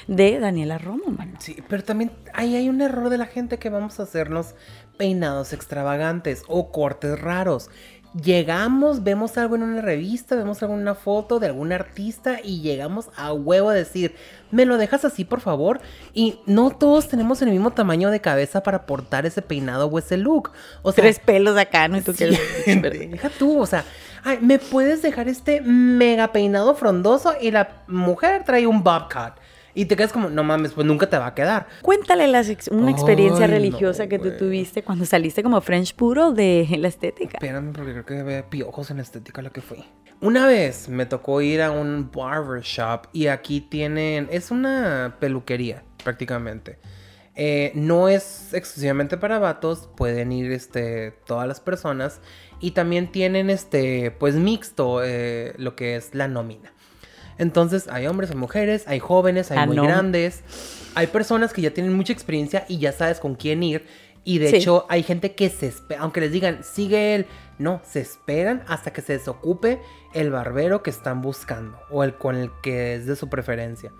de 0.06 0.38
Daniela 0.38 0.78
Romo, 0.78 1.06
mano. 1.16 1.32
Sí, 1.38 1.56
pero 1.68 1.82
también 1.82 2.12
ahí 2.32 2.54
hay 2.54 2.68
un 2.68 2.80
error 2.80 3.08
de 3.08 3.18
la 3.18 3.26
gente 3.26 3.58
que 3.58 3.70
vamos 3.70 3.98
a 3.98 4.04
hacernos 4.04 4.54
peinados 4.98 5.52
extravagantes 5.52 6.44
o 6.46 6.70
cortes 6.70 7.20
raros. 7.20 7.68
Llegamos, 8.14 9.02
vemos 9.02 9.38
algo 9.38 9.56
en 9.56 9.62
una 9.62 9.80
revista, 9.80 10.36
vemos 10.36 10.62
alguna 10.62 10.94
foto 10.94 11.38
de 11.38 11.46
algún 11.46 11.72
artista 11.72 12.40
y 12.44 12.60
llegamos 12.60 13.08
a 13.16 13.32
huevo 13.32 13.70
a 13.70 13.74
decir, 13.74 14.14
¿me 14.50 14.66
lo 14.66 14.76
dejas 14.76 15.06
así 15.06 15.24
por 15.24 15.40
favor? 15.40 15.80
Y 16.12 16.38
no 16.44 16.70
todos 16.70 17.08
tenemos 17.08 17.40
el 17.40 17.50
mismo 17.50 17.70
tamaño 17.70 18.10
de 18.10 18.20
cabeza 18.20 18.62
para 18.62 18.84
portar 18.84 19.24
ese 19.24 19.40
peinado 19.40 19.86
o 19.86 19.98
ese 19.98 20.18
look. 20.18 20.50
O 20.82 20.92
sea, 20.92 21.04
Tres 21.04 21.20
pelos 21.20 21.56
acá, 21.56 21.88
¿no? 21.88 21.96
Y 21.96 22.02
tú 22.02 22.12
Sí, 22.12 22.18
quieres- 22.26 22.40
deja 23.10 23.30
tú, 23.30 23.58
o 23.58 23.64
sea, 23.66 23.82
ay, 24.24 24.38
¿me 24.42 24.58
puedes 24.58 25.00
dejar 25.00 25.28
este 25.28 25.62
mega 25.62 26.32
peinado 26.32 26.74
frondoso? 26.74 27.32
Y 27.40 27.50
la 27.50 27.82
mujer 27.86 28.44
trae 28.44 28.66
un 28.66 28.82
bob 28.84 29.04
cut. 29.10 29.32
Y 29.74 29.86
te 29.86 29.96
quedas 29.96 30.12
como, 30.12 30.28
no 30.28 30.44
mames, 30.44 30.72
pues 30.72 30.86
nunca 30.86 31.08
te 31.08 31.16
va 31.16 31.28
a 31.28 31.34
quedar. 31.34 31.66
Cuéntale 31.80 32.28
las 32.28 32.48
ex- 32.50 32.68
una 32.68 32.90
experiencia 32.90 33.46
Ay, 33.46 33.50
no, 33.50 33.56
religiosa 33.56 34.06
que 34.06 34.18
tú 34.18 34.30
tuviste 34.38 34.82
cuando 34.82 35.04
saliste 35.06 35.42
como 35.42 35.60
French 35.62 35.94
puro 35.94 36.32
de 36.32 36.66
la 36.78 36.88
estética. 36.88 37.38
Espérame, 37.38 37.72
porque 37.72 37.92
creo 37.92 38.04
que 38.04 38.18
había 38.20 38.50
piojos 38.50 38.90
en 38.90 38.98
la 38.98 39.02
estética 39.02 39.40
lo 39.40 39.50
que 39.50 39.60
fui. 39.62 39.84
Una 40.20 40.46
vez 40.46 40.88
me 40.88 41.06
tocó 41.06 41.40
ir 41.40 41.62
a 41.62 41.70
un 41.70 42.10
barbershop 42.14 43.06
y 43.12 43.26
aquí 43.28 43.60
tienen. 43.60 44.28
Es 44.30 44.50
una 44.50 45.16
peluquería, 45.18 45.82
prácticamente. 46.04 46.78
Eh, 47.34 47.72
no 47.74 48.08
es 48.08 48.52
exclusivamente 48.52 49.16
para 49.16 49.38
vatos, 49.38 49.88
pueden 49.96 50.32
ir 50.32 50.52
este, 50.52 51.12
todas 51.26 51.48
las 51.48 51.60
personas. 51.60 52.20
Y 52.60 52.72
también 52.72 53.10
tienen 53.10 53.50
este, 53.50 54.10
pues 54.12 54.34
mixto, 54.36 55.02
eh, 55.02 55.54
lo 55.56 55.74
que 55.74 55.96
es 55.96 56.14
la 56.14 56.28
nómina. 56.28 56.72
Entonces 57.42 57.88
hay 57.88 58.06
hombres, 58.06 58.30
hay 58.30 58.36
mujeres, 58.36 58.84
hay 58.86 59.00
jóvenes, 59.00 59.50
hay 59.50 59.58
Ah, 59.58 59.66
muy 59.66 59.74
no. 59.76 59.82
grandes. 59.82 60.42
Hay 60.94 61.08
personas 61.08 61.52
que 61.52 61.60
ya 61.60 61.72
tienen 61.72 61.92
mucha 61.92 62.12
experiencia 62.12 62.64
y 62.68 62.78
ya 62.78 62.92
sabes 62.92 63.18
con 63.18 63.34
quién 63.34 63.62
ir. 63.64 63.84
Y 64.24 64.38
de 64.38 64.50
Sí. 64.50 64.56
hecho 64.56 64.86
hay 64.88 65.02
gente 65.02 65.34
que 65.34 65.50
se 65.50 65.66
espera, 65.66 66.02
aunque 66.02 66.20
les 66.20 66.30
digan, 66.30 66.62
sigue 66.62 67.16
él, 67.16 67.26
no, 67.58 67.80
se 67.84 67.98
esperan 68.00 68.62
hasta 68.68 68.92
que 68.92 69.00
se 69.02 69.14
desocupe 69.14 69.80
el 70.14 70.30
barbero 70.30 70.82
que 70.84 70.90
están 70.90 71.20
buscando 71.22 71.76
o 71.90 72.04
el 72.04 72.14
con 72.14 72.36
el 72.36 72.50
que 72.62 72.94
es 72.94 73.06
de 73.06 73.16
su 73.16 73.28
preferencia. 73.28 73.90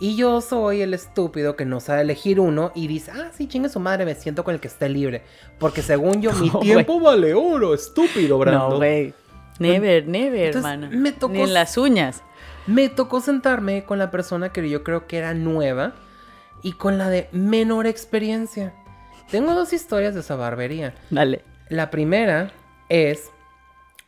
Y 0.00 0.16
yo 0.16 0.40
soy 0.40 0.80
el 0.80 0.94
estúpido 0.94 1.54
que 1.56 1.66
no 1.66 1.78
sabe 1.78 2.00
elegir 2.00 2.40
uno 2.40 2.72
y 2.74 2.88
dice, 2.88 3.12
ah, 3.14 3.30
sí, 3.36 3.46
chingue 3.46 3.68
su 3.68 3.78
madre, 3.80 4.04
me 4.06 4.14
siento 4.16 4.42
con 4.42 4.54
el 4.54 4.60
que 4.60 4.66
esté 4.68 4.88
libre. 4.88 5.22
Porque 5.58 5.82
según 5.82 6.20
yo, 6.22 6.32
mi 6.40 6.48
No, 6.48 6.58
tiempo 6.60 6.98
vale 6.98 7.34
oro, 7.34 7.72
estúpido, 7.74 8.38
Brando. 8.38 8.70
No, 8.70 8.76
güey. 8.78 9.14
Never, 9.60 10.08
never, 10.08 10.46
Entonces, 10.46 10.72
hermano. 10.72 10.98
me 10.98 11.12
tocó- 11.12 11.34
Ni 11.34 11.42
en 11.42 11.52
las 11.54 11.76
uñas. 11.76 12.22
Me 12.66 12.88
tocó 12.88 13.20
sentarme 13.20 13.84
con 13.84 13.98
la 13.98 14.10
persona 14.10 14.50
que 14.50 14.68
yo 14.68 14.84
creo 14.84 15.06
que 15.06 15.18
era 15.18 15.34
nueva 15.34 15.94
y 16.62 16.72
con 16.72 16.98
la 16.98 17.08
de 17.08 17.28
menor 17.32 17.86
experiencia. 17.86 18.72
Tengo 19.30 19.54
dos 19.54 19.72
historias 19.72 20.14
de 20.14 20.20
esa 20.20 20.36
barbería. 20.36 20.94
Dale. 21.10 21.42
La 21.68 21.90
primera 21.90 22.50
es 22.88 23.30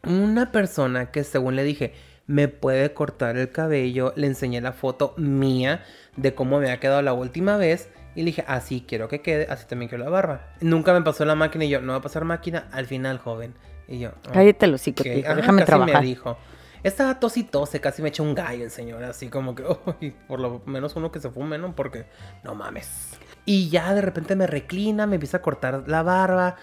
una 0.04 0.50
persona 0.52 1.10
que 1.10 1.24
según 1.24 1.56
le 1.56 1.64
dije, 1.64 1.94
me 2.26 2.48
puede 2.48 2.92
cortar 2.92 3.36
el 3.36 3.50
cabello, 3.50 4.12
le 4.16 4.26
enseñé 4.26 4.60
la 4.60 4.72
foto 4.72 5.14
mía 5.16 5.82
de 6.16 6.34
cómo 6.34 6.58
me 6.60 6.70
ha 6.70 6.80
quedado 6.80 7.02
la 7.02 7.12
última 7.12 7.56
vez 7.56 7.88
y 8.14 8.20
le 8.20 8.26
dije, 8.26 8.44
así 8.46 8.84
quiero 8.86 9.08
que 9.08 9.22
quede, 9.22 9.46
así 9.50 9.66
también 9.66 9.88
quiero 9.88 10.04
la 10.04 10.10
barba. 10.10 10.42
Nunca 10.60 10.92
me 10.92 11.02
pasó 11.02 11.24
la 11.24 11.34
máquina 11.34 11.64
y 11.64 11.68
yo, 11.68 11.80
no 11.80 11.92
va 11.92 11.98
a 11.98 12.02
pasar 12.02 12.24
máquina 12.24 12.68
al 12.72 12.86
final, 12.86 13.18
joven. 13.18 13.54
Y 13.88 13.98
yo, 14.00 14.10
"Oh". 14.28 14.32
Cállate 14.32 14.66
los 14.66 14.80
hocico, 14.80 15.02
Déjame 15.04 15.64
trabajar. 15.64 16.00
me 16.00 16.06
dijo. 16.06 16.36
Estaba 16.82 17.20
tos 17.20 17.36
y 17.36 17.44
tose, 17.44 17.80
casi 17.80 18.02
me 18.02 18.08
echa 18.08 18.22
un 18.22 18.34
gallo 18.34 18.64
el 18.64 18.70
señor, 18.70 19.04
así 19.04 19.28
como 19.28 19.54
que, 19.54 19.64
"Uy, 20.00 20.10
por 20.26 20.40
lo 20.40 20.62
menos 20.66 20.96
uno 20.96 21.12
que 21.12 21.20
se 21.20 21.30
fume, 21.30 21.58
¿no? 21.58 21.74
Porque, 21.74 22.06
no 22.42 22.54
mames. 22.54 23.18
Y 23.44 23.68
ya 23.68 23.94
de 23.94 24.02
repente 24.02 24.36
me 24.36 24.46
reclina, 24.46 25.06
me 25.06 25.16
empieza 25.16 25.38
a 25.38 25.42
cortar 25.42 25.84
la 25.86 26.02
barba. 26.02 26.56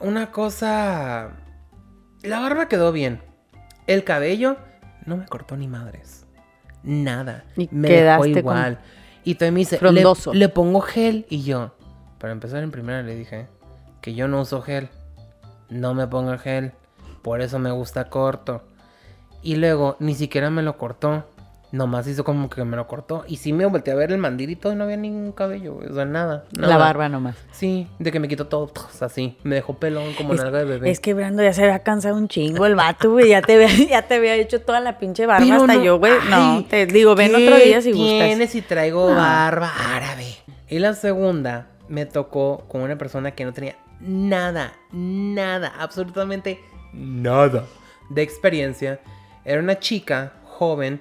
Una 0.00 0.30
cosa... 0.30 1.30
La 2.22 2.40
barba 2.40 2.68
quedó 2.68 2.92
bien. 2.92 3.20
El 3.86 4.04
cabello 4.04 4.56
no 5.06 5.16
me 5.16 5.26
cortó 5.26 5.56
ni 5.56 5.68
madres. 5.68 6.26
Nada. 6.82 7.44
Y 7.56 7.68
me 7.72 7.88
dejó 7.88 8.26
igual. 8.26 8.80
Y 9.24 9.34
todavía 9.34 9.52
me 9.52 9.58
dice, 9.60 9.78
le, 9.92 10.04
le 10.38 10.48
pongo 10.48 10.80
gel. 10.80 11.26
Y 11.28 11.42
yo, 11.42 11.74
para 12.18 12.32
empezar 12.32 12.62
en 12.62 12.70
primera 12.70 13.02
le 13.02 13.14
dije 13.14 13.46
que 14.00 14.14
yo 14.14 14.28
no 14.28 14.40
uso 14.40 14.62
gel. 14.62 14.88
No 15.68 15.94
me 15.94 16.06
ponga 16.06 16.38
gel. 16.38 16.72
Por 17.22 17.40
eso 17.40 17.58
me 17.58 17.70
gusta 17.70 18.08
corto. 18.08 18.62
Y 19.42 19.56
luego 19.56 19.96
ni 20.00 20.14
siquiera 20.14 20.50
me 20.50 20.62
lo 20.62 20.76
cortó. 20.78 21.24
Nomás 21.70 22.06
hizo 22.06 22.24
como 22.24 22.48
que 22.48 22.64
me 22.64 22.76
lo 22.78 22.86
cortó. 22.86 23.24
Y 23.28 23.36
sí 23.36 23.52
me 23.52 23.66
volteé 23.66 23.92
a 23.92 23.96
ver 23.96 24.10
el 24.10 24.16
mandil 24.16 24.48
y 24.48 24.56
todo 24.56 24.72
y 24.72 24.76
no 24.76 24.84
había 24.84 24.96
ningún 24.96 25.32
cabello, 25.32 25.74
güey. 25.74 25.88
O 25.90 25.94
sea, 25.94 26.06
nada. 26.06 26.44
La 26.52 26.78
barba 26.78 27.10
nomás. 27.10 27.36
Sí, 27.52 27.86
de 27.98 28.10
que 28.10 28.20
me 28.20 28.26
quitó 28.28 28.46
todo, 28.46 28.68
pues, 28.68 29.02
así. 29.02 29.36
Me 29.44 29.54
dejó 29.56 29.74
pelón 29.74 30.14
como 30.14 30.32
nalga 30.32 30.60
de 30.60 30.64
bebé. 30.64 30.90
Es 30.90 30.98
que 30.98 31.12
Brando 31.12 31.42
ya 31.42 31.52
se 31.52 31.62
había 31.64 31.80
cansado 31.80 32.16
un 32.16 32.26
chingo 32.26 32.64
el 32.64 32.74
vato, 32.74 33.10
güey. 33.12 33.28
Ya 33.28 33.42
te 33.42 33.54
había, 33.56 33.68
ya 33.90 34.00
te 34.08 34.14
había 34.14 34.34
hecho 34.36 34.62
toda 34.62 34.80
la 34.80 34.98
pinche 34.98 35.26
barba 35.26 35.44
Pero 35.44 35.60
hasta 35.60 35.74
no- 35.74 35.84
yo, 35.84 35.98
güey. 35.98 36.14
No, 36.30 36.64
te 36.64 36.86
digo, 36.86 37.14
ven 37.14 37.32
¿qué 37.34 37.46
otro 37.48 37.62
día 37.62 37.82
si 37.82 37.92
tiene 37.92 38.30
gustas. 38.30 38.50
si 38.50 38.62
traigo 38.62 39.10
No. 39.10 39.16
barba 39.16 39.70
árabe? 39.94 40.24
Y 40.70 40.78
la 40.78 40.94
segunda 40.94 41.66
me 41.88 42.06
tocó 42.06 42.64
con 42.68 42.80
una 42.80 42.96
persona 42.96 43.32
que 43.32 43.44
no 43.44 43.52
tenía 43.52 43.76
nada, 44.00 44.72
nada, 44.90 45.72
absolutamente 45.78 46.60
Nada. 46.94 47.64
de 48.08 48.22
experiencia. 48.22 49.00
Era 49.48 49.60
una 49.60 49.78
chica 49.78 50.34
joven 50.44 51.00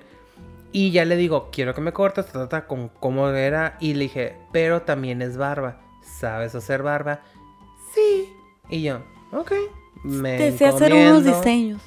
y 0.72 0.92
ya 0.92 1.04
le 1.04 1.18
digo, 1.18 1.50
quiero 1.52 1.74
que 1.74 1.82
me 1.82 1.92
cortes, 1.92 2.28
ta, 2.28 2.34
ta, 2.34 2.48
ta, 2.48 2.68
con 2.68 2.88
cómo 2.88 3.28
era. 3.30 3.76
Y 3.82 3.94
le 3.94 4.04
dije, 4.04 4.38
pero 4.54 4.84
también 4.84 5.22
es 5.22 5.36
barba. 5.36 5.82
¿Sabes 6.02 6.56
hacer 6.56 6.82
barba? 6.82 7.20
Sí. 7.94 8.34
Y 8.70 8.84
yo, 8.84 9.00
ok. 9.34 9.52
Me 10.04 10.38
Desea 10.38 10.70
hacer 10.70 10.94
unos 10.94 11.26
diseños. 11.26 11.82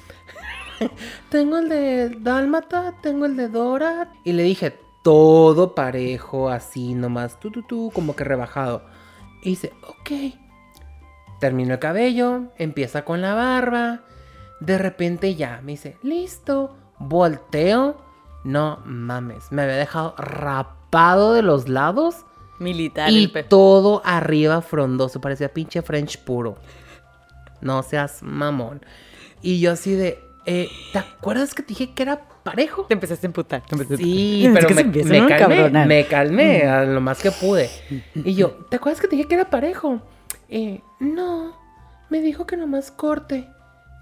Tengo 1.29 1.57
el 1.57 1.69
de 1.69 2.09
Dálmata, 2.19 2.95
tengo 3.01 3.25
el 3.25 3.35
de 3.35 3.47
Dora. 3.49 4.11
Y 4.23 4.33
le 4.33 4.43
dije, 4.43 4.77
todo 5.03 5.73
parejo, 5.73 6.49
así 6.49 6.93
nomás, 6.93 7.39
tú, 7.39 7.49
tú, 7.49 7.63
tú, 7.63 7.91
como 7.93 8.15
que 8.15 8.23
rebajado. 8.23 8.83
Y 9.43 9.51
dice, 9.51 9.73
ok. 9.87 10.35
Termino 11.39 11.73
el 11.73 11.79
cabello, 11.79 12.51
empieza 12.57 13.03
con 13.03 13.21
la 13.21 13.33
barba. 13.33 14.01
De 14.61 14.77
repente 14.77 15.35
ya, 15.35 15.59
me 15.63 15.73
dice, 15.73 15.97
listo. 16.03 16.77
Volteo. 16.99 17.97
No 18.43 18.79
mames, 18.85 19.51
me 19.51 19.63
había 19.63 19.75
dejado 19.75 20.15
rapado 20.17 21.33
de 21.33 21.41
los 21.41 21.67
lados. 21.67 22.25
Militar. 22.59 23.09
Y 23.09 23.31
el 23.33 23.45
todo 23.47 24.01
arriba 24.05 24.61
frondoso, 24.61 25.19
parecía 25.19 25.51
pinche 25.51 25.81
French 25.81 26.19
puro. 26.19 26.57
No 27.59 27.81
seas 27.81 28.21
mamón. 28.21 28.81
Y 29.41 29.59
yo 29.59 29.71
así 29.71 29.93
de, 29.93 30.19
eh, 30.45 30.69
¿te 30.93 30.99
acuerdas 30.99 31.55
que 31.55 31.63
te 31.63 31.69
dije 31.69 31.93
que 31.93 32.03
era 32.03 32.21
parejo? 32.43 32.85
Te 32.85 32.93
empezaste 32.93 33.25
a 33.25 33.29
emputar. 33.29 33.61
te 33.61 33.73
empezaste 33.73 34.03
a 34.03 34.05
Sí, 34.05 34.49
pero 34.53 34.67
Es 34.67 34.75
que 34.75 35.03
se 35.03 35.09
me, 35.09 35.21
me 35.21 35.27
calmé, 35.27 35.85
me 35.85 36.05
calmé 36.05 36.63
a 36.63 36.85
lo 36.85 37.01
más 37.01 37.21
que 37.21 37.31
pude. 37.31 37.69
Y 38.13 38.35
yo, 38.35 38.51
¿te 38.69 38.75
acuerdas 38.75 39.01
que 39.01 39.07
te 39.07 39.15
dije 39.15 39.27
que 39.27 39.35
era 39.35 39.49
parejo? 39.49 40.01
Eh, 40.49 40.81
no, 40.99 41.55
me 42.09 42.21
dijo 42.21 42.45
que 42.45 42.57
nomás 42.57 42.91
corte. 42.91 43.47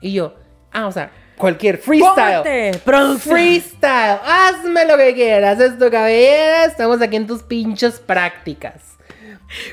Y 0.01 0.13
yo, 0.13 0.33
ah, 0.71 0.87
o 0.87 0.91
sea, 0.91 1.11
cualquier 1.37 1.77
freestyle. 1.77 2.77
¡Producción! 2.83 3.35
Freestyle, 3.35 4.19
hazme 4.25 4.85
lo 4.85 4.97
que 4.97 5.13
quieras, 5.13 5.59
es 5.59 5.77
tu 5.77 5.89
cabellera, 5.89 6.65
estamos 6.65 7.01
aquí 7.01 7.15
en 7.15 7.27
tus 7.27 7.43
pinches 7.43 7.99
prácticas. 7.99 8.97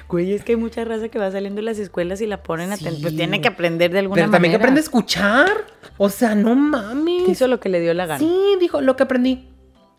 Güey, 0.09 0.33
es 0.33 0.43
que 0.43 0.53
hay 0.53 0.57
mucha 0.57 0.85
raza 0.85 1.09
que 1.09 1.19
va 1.19 1.31
saliendo 1.31 1.57
de 1.61 1.65
las 1.67 1.79
escuelas 1.79 2.21
y 2.23 2.27
la 2.27 2.43
ponen 2.43 2.73
a... 2.73 2.77
Pues 2.79 2.95
Sí. 2.95 3.17
tiene 3.17 3.43
que 3.43 3.49
aprender 3.49 3.91
de 3.93 3.99
alguna 3.99 4.23
Pero 4.23 4.31
también 4.31 4.53
que 4.53 4.59
manera. 4.59 4.65
aprende 4.65 4.81
a 4.81 4.85
escuchar. 4.85 5.51
O 5.99 6.09
sea, 6.09 6.35
no 6.35 6.55
mames. 6.55 7.29
Hizo 7.29 7.47
lo 7.47 7.61
que 7.61 7.69
le 7.69 7.81
dio 7.81 7.93
la 7.93 8.07
gana. 8.07 8.19
Sí, 8.19 8.57
dijo 8.59 8.81
lo 8.81 8.97
que 8.97 9.03
aprendí. 9.03 9.51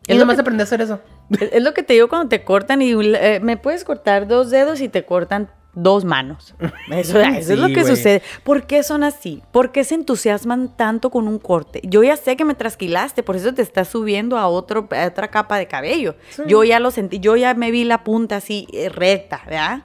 Es 0.07 0.15
Y 0.15 0.17
lo 0.17 0.21
nomás 0.21 0.37
que- 0.37 0.41
aprendí 0.41 0.61
a 0.61 0.63
hacer 0.63 0.81
eso. 0.81 0.99
Es, 1.29 1.49
es 1.53 1.61
lo 1.63 1.73
que 1.75 1.83
te 1.83 1.93
digo 1.93 2.07
cuando 2.09 2.27
te 2.29 2.43
cortan 2.43 2.81
y 2.81 2.91
eh, 2.93 3.39
me 3.43 3.57
puedes 3.57 3.83
cortar 3.83 4.27
dos 4.27 4.49
dedos 4.49 4.81
y 4.81 4.89
te 4.89 5.05
cortan 5.05 5.51
dos 5.77 6.03
manos. 6.05 6.55
Eso, 6.91 7.19
eso 7.19 7.53
es 7.53 7.59
lo 7.59 7.67
que 7.67 7.85
sucede. 7.85 8.21
¿Por 8.43 8.65
qué 8.65 8.81
son 8.81 9.03
así? 9.03 9.43
¿Por 9.51 9.71
qué 9.71 9.83
se 9.83 9.95
entusiasman 9.95 10.75
tanto 10.75 11.11
con 11.11 11.27
un 11.27 11.37
corte? 11.37 11.81
Yo 11.83 12.03
ya 12.03 12.17
sé 12.17 12.35
que 12.35 12.45
me 12.45 12.55
trasquilaste, 12.55 13.23
por 13.23 13.35
eso 13.35 13.53
te 13.53 13.61
estás 13.61 13.89
subiendo 13.89 14.37
a, 14.37 14.47
otro, 14.47 14.87
a 14.91 15.07
otra 15.07 15.29
capa 15.29 15.57
de 15.57 15.67
cabello. 15.67 16.15
Yo 16.47 16.63
ya 16.63 16.79
lo 16.79 16.91
sentí, 16.91 17.19
yo 17.19 17.35
ya 17.35 17.53
me 17.53 17.71
vi 17.71 17.83
la 17.83 18.03
punta 18.03 18.37
así 18.37 18.67
eh, 18.73 18.89
recta, 18.89 19.41
¿verdad? 19.45 19.83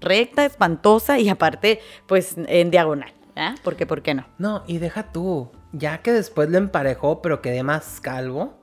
Recta, 0.00 0.44
espantosa 0.44 1.18
y 1.18 1.28
aparte, 1.28 1.80
pues 2.06 2.36
en 2.36 2.70
diagonal, 2.70 3.12
¿verdad? 3.34 3.56
¿Por 3.64 3.76
qué, 3.76 3.86
por 3.86 4.02
qué 4.02 4.14
no? 4.14 4.26
No, 4.38 4.62
y 4.66 4.78
deja 4.78 5.12
tú. 5.12 5.50
Ya 5.72 6.02
que 6.02 6.12
después 6.12 6.50
lo 6.50 6.58
emparejó, 6.58 7.22
pero 7.22 7.40
quedé 7.40 7.62
más 7.62 8.00
calvo. 8.00 8.54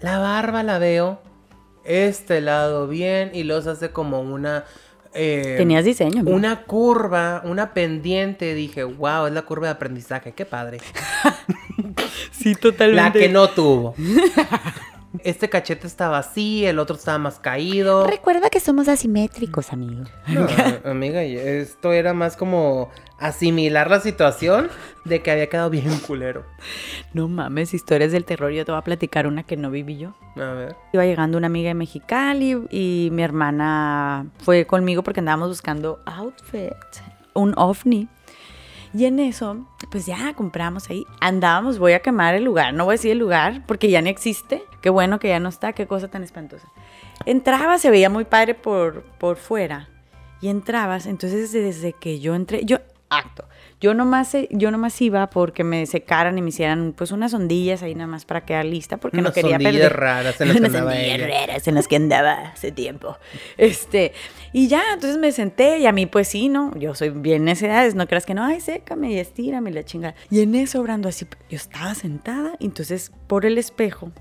La 0.00 0.18
barba 0.18 0.62
la 0.62 0.78
veo. 0.78 1.20
Este 1.84 2.40
lado 2.40 2.88
bien. 2.88 3.30
Y 3.32 3.44
los 3.44 3.66
hace 3.66 3.90
como 3.92 4.20
una. 4.20 4.64
Eh, 5.16 5.54
Tenías 5.56 5.84
diseño. 5.84 6.22
Una 6.26 6.62
curva, 6.62 7.42
una 7.44 7.72
pendiente. 7.74 8.54
Dije, 8.54 8.84
wow, 8.84 9.26
es 9.26 9.32
la 9.32 9.42
curva 9.42 9.66
de 9.68 9.72
aprendizaje. 9.72 10.32
Qué 10.32 10.44
padre. 10.44 10.78
Sí, 12.30 12.54
La 12.54 12.60
totalmente. 12.60 13.18
que 13.18 13.28
no 13.28 13.48
tuvo. 13.50 13.94
Este 15.24 15.48
cachete 15.48 15.86
estaba 15.86 16.18
así, 16.18 16.66
el 16.66 16.78
otro 16.78 16.96
estaba 16.96 17.18
más 17.18 17.38
caído. 17.38 18.06
Recuerda 18.06 18.50
que 18.50 18.60
somos 18.60 18.88
asimétricos, 18.88 19.72
amigo. 19.72 20.04
No, 20.26 20.46
amiga, 20.90 21.22
esto 21.22 21.92
era 21.92 22.12
más 22.12 22.36
como 22.36 22.90
asimilar 23.18 23.90
la 23.90 24.00
situación 24.00 24.68
de 25.04 25.22
que 25.22 25.30
había 25.30 25.48
quedado 25.48 25.70
bien 25.70 25.98
culero. 26.06 26.44
No 27.12 27.28
mames, 27.28 27.74
historias 27.74 28.12
del 28.12 28.24
terror. 28.24 28.50
Yo 28.52 28.64
te 28.64 28.72
voy 28.72 28.78
a 28.78 28.84
platicar 28.84 29.26
una 29.26 29.42
que 29.42 29.56
no 29.56 29.70
viví 29.70 29.98
yo. 29.98 30.14
A 30.36 30.52
ver. 30.52 30.76
Iba 30.92 31.04
llegando 31.04 31.38
una 31.38 31.46
amiga 31.46 31.68
de 31.68 31.74
Mexicali 31.74 32.58
y 32.70 33.08
mi 33.12 33.22
hermana 33.22 34.26
fue 34.38 34.66
conmigo 34.66 35.02
porque 35.02 35.20
andábamos 35.20 35.48
buscando 35.48 36.00
outfit, 36.06 36.74
un 37.34 37.54
ovni. 37.56 38.08
Y 38.96 39.04
en 39.04 39.18
eso, 39.18 39.66
pues 39.90 40.06
ya 40.06 40.32
compramos 40.34 40.88
ahí. 40.88 41.04
Andábamos, 41.20 41.78
voy 41.78 41.92
a 41.92 42.00
quemar 42.00 42.34
el 42.34 42.44
lugar, 42.44 42.72
no 42.72 42.84
voy 42.84 42.92
a 42.92 42.96
decir 42.96 43.10
el 43.10 43.18
lugar 43.18 43.62
porque 43.66 43.90
ya 43.90 44.00
no 44.00 44.08
existe, 44.08 44.62
Qué 44.86 44.90
bueno 44.90 45.18
que 45.18 45.26
ya 45.26 45.40
no 45.40 45.48
está, 45.48 45.72
qué 45.72 45.88
cosa 45.88 46.06
tan 46.06 46.22
espantosa. 46.22 46.68
Entraba, 47.24 47.76
se 47.78 47.90
veía 47.90 48.08
muy 48.08 48.24
padre 48.24 48.54
por, 48.54 49.02
por 49.18 49.36
fuera. 49.36 49.88
Y 50.40 50.46
entrabas, 50.46 51.06
entonces 51.06 51.50
desde 51.50 51.92
que 51.92 52.20
yo 52.20 52.36
entré, 52.36 52.64
yo, 52.64 52.78
acto. 53.08 53.44
Yo 53.80 53.94
nomás, 53.94 54.34
eh, 54.34 54.48
yo 54.52 54.70
nomás 54.70 55.00
iba 55.02 55.28
porque 55.28 55.64
me 55.64 55.86
secaran 55.86 56.38
y 56.38 56.42
me 56.42 56.48
hicieran 56.48 56.94
pues 56.96 57.10
unas 57.10 57.34
ondillas 57.34 57.82
ahí 57.82 57.94
nada 57.94 58.06
más 58.06 58.24
para 58.24 58.44
quedar 58.44 58.64
lista 58.64 58.96
porque 58.96 59.20
no 59.20 59.32
quería 59.32 59.58
perder. 59.58 59.92
raras 59.92 60.40
en 60.40 60.48
las 60.48 60.60
que 60.60 60.66
andaba 60.66 60.92
raras 60.92 61.68
en 61.68 61.74
las 61.74 61.88
que 61.88 61.96
andaba 61.96 62.32
hace 62.52 62.72
tiempo. 62.72 63.18
Este, 63.58 64.12
y 64.52 64.68
ya, 64.68 64.82
entonces 64.92 65.18
me 65.18 65.32
senté 65.32 65.78
y 65.78 65.86
a 65.86 65.92
mí 65.92 66.06
pues 66.06 66.28
sí, 66.28 66.48
¿no? 66.48 66.76
Yo 66.76 66.94
soy 66.94 67.10
bien 67.10 67.44
necedades, 67.44 67.94
no 67.94 68.06
creas 68.06 68.26
que 68.26 68.34
no, 68.34 68.44
ay, 68.44 68.60
sécame 68.60 69.12
y 69.12 69.18
estírame 69.18 69.70
y 69.70 69.72
la 69.72 69.84
chingada. 69.84 70.14
Y 70.30 70.40
en 70.40 70.54
eso, 70.54 70.80
obrando 70.80 71.08
así, 71.08 71.26
yo 71.48 71.56
estaba 71.56 71.94
sentada 71.94 72.56
y 72.58 72.66
entonces 72.66 73.12
por 73.26 73.46
el 73.46 73.58
espejo 73.58 74.12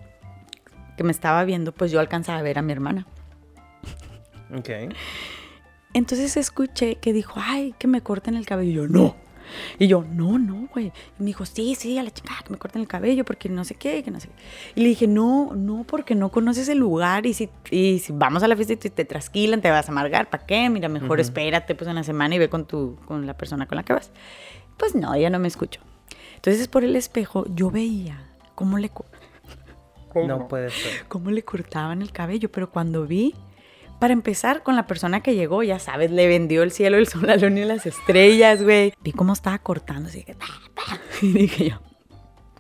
que 0.98 1.04
me 1.04 1.12
estaba 1.12 1.44
viendo, 1.44 1.74
pues 1.74 1.92
yo 1.92 2.00
alcanzaba 2.00 2.40
a 2.40 2.42
ver 2.42 2.58
a 2.58 2.62
mi 2.62 2.72
hermana. 2.72 3.06
Ok. 4.58 4.70
Entonces 5.94 6.38
escuché 6.38 6.96
que 6.96 7.14
dijo, 7.14 7.40
ay, 7.44 7.74
que 7.78 7.88
me 7.88 8.02
corten 8.02 8.36
el 8.36 8.46
cabello. 8.46 8.72
Y 8.72 8.76
yo, 8.76 8.88
no. 8.88 9.16
Y 9.80 9.88
yo, 9.88 10.04
no, 10.10 10.38
no, 10.40 10.68
güey. 10.74 10.88
Y 10.88 10.92
me 11.20 11.26
dijo, 11.28 11.46
sí, 11.46 11.76
sí, 11.76 11.98
a 11.98 12.04
la 12.04 12.12
chingada, 12.12 12.42
que 12.44 12.50
me 12.52 12.58
corten 12.58 12.82
el 12.82 12.88
cabello 12.88 13.24
porque 13.26 13.50
no 13.50 13.64
sé 13.64 13.76
qué, 13.76 14.04
que 14.04 14.12
no 14.12 14.20
sé 14.20 14.28
qué. 14.30 14.34
Y 14.76 14.82
le 14.84 14.90
dije, 14.90 15.08
no, 15.08 15.54
no, 15.56 15.84
porque 15.88 16.16
no 16.16 16.32
conoces 16.32 16.68
el 16.70 16.78
lugar 16.80 17.26
y 17.26 17.34
si, 17.34 17.50
y 17.72 18.00
si 18.00 18.14
vamos 18.14 18.44
a 18.44 18.48
la 18.48 18.56
fiesta 18.56 18.74
y 18.74 18.78
te, 18.78 18.90
te 18.90 19.06
trasquilan, 19.06 19.62
te 19.62 19.70
vas 19.72 19.88
a 19.90 19.92
amargar, 19.92 20.30
¿para 20.30 20.46
qué? 20.46 20.70
Mira, 20.70 20.90
mejor 20.90 21.20
espérate 21.20 21.76
pues 21.76 21.88
en 21.90 21.96
la 21.96 22.04
semana 22.04 22.36
y 22.36 22.40
ve 22.40 22.50
con, 22.50 22.66
tu, 22.66 22.98
con 23.06 23.26
la 23.26 23.36
persona 23.38 23.66
con 23.68 23.76
la 23.78 23.84
que 23.84 23.94
vas. 23.94 24.12
Pues 24.78 24.96
no, 24.96 25.14
ella 25.14 25.30
no 25.30 25.40
me 25.40 25.48
escuchó. 25.48 25.82
Entonces 26.36 26.68
por 26.68 26.84
el 26.84 26.96
espejo 26.96 27.46
yo 27.56 27.72
veía 27.72 28.30
cómo 28.56 28.78
le, 28.78 28.90
co- 28.90 29.06
No 30.28 30.48
puede 30.48 30.70
ser. 30.70 31.06
cómo 31.08 31.32
le 31.32 31.44
cortaban 31.44 32.02
el 32.02 32.12
cabello, 32.12 32.52
pero 32.52 32.70
cuando 32.70 33.06
vi, 33.06 33.34
para 34.00 34.14
empezar 34.14 34.64
con 34.64 34.76
la 34.76 34.88
persona 34.88 35.22
que 35.22 35.36
llegó, 35.36 35.64
ya 35.64 35.80
sabes, 35.80 36.12
le 36.12 36.28
vendió 36.28 36.64
el 36.64 36.72
cielo, 36.72 36.98
el 36.98 37.08
sol, 37.08 37.28
la 37.28 37.38
luna 37.38 37.62
y 37.62 37.66
las 37.66 37.86
estrellas, 37.86 38.62
güey. 38.64 38.94
Vi 39.02 39.12
cómo 39.12 39.34
estaba 39.34 39.58
cortando, 39.60 40.10
así 40.10 40.24
que, 40.24 40.36
y 41.22 41.32
dije 41.32 41.70
yo, 41.70 41.82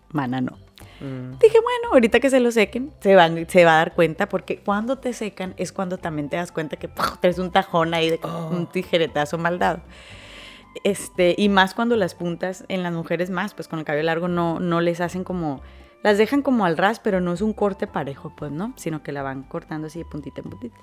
mana, 0.10 0.41
no. 0.41 0.58
Mm. 1.02 1.38
Dije, 1.39 1.60
bueno, 1.60 1.89
ahorita 1.91 2.19
que 2.19 2.30
se 2.30 2.39
lo 2.39 2.52
sequen, 2.52 2.93
se, 3.02 3.15
van, 3.15 3.48
se 3.50 3.65
va 3.65 3.74
a 3.74 3.78
dar 3.78 3.93
cuenta, 3.93 4.30
porque 4.30 4.60
cuando 4.60 4.98
te 4.98 5.13
secan 5.13 5.54
es 5.58 5.71
cuando 5.71 5.98
también 5.98 6.30
te 6.30 6.38
das 6.38 6.52
cuenta 6.52 6.78
que 6.78 6.89
traes 7.19 7.38
un 7.38 7.52
tajón 7.52 7.93
ahí 7.93 8.10
de 8.10 8.19
Oh. 8.24 8.50
un 8.52 8.67
tijeretazo 8.67 9.38
mal 9.38 9.60
dado. 9.60 9.82
Este, 10.84 11.36
y 11.38 11.50
más 11.50 11.74
cuando 11.74 11.95
las 11.95 12.15
puntas 12.15 12.65
en 12.67 12.84
las 12.84 12.93
mujeres 12.93 13.30
más, 13.30 13.54
pues 13.54 13.67
con 13.67 13.80
el 13.80 13.86
cabello 13.86 14.06
largo 14.06 14.28
no, 14.28 14.60
no 14.60 14.82
les 14.82 15.00
hacen 15.02 15.24
como, 15.24 15.62
las 16.04 16.17
dejan 16.17 16.41
como 16.41 16.65
al 16.65 16.78
ras, 16.78 17.00
pero 17.00 17.21
no 17.21 17.34
es 17.34 17.41
un 17.41 17.54
corte 17.54 17.88
parejo, 17.88 18.34
pues, 18.36 18.52
¿no? 18.52 18.74
Sino 18.78 19.02
que 19.04 19.12
la 19.12 19.21
van 19.24 19.43
cortando 19.43 19.88
así 19.88 20.00
de 20.00 20.06
puntita 20.06 20.41
en 20.41 20.50
puntita. 20.50 20.78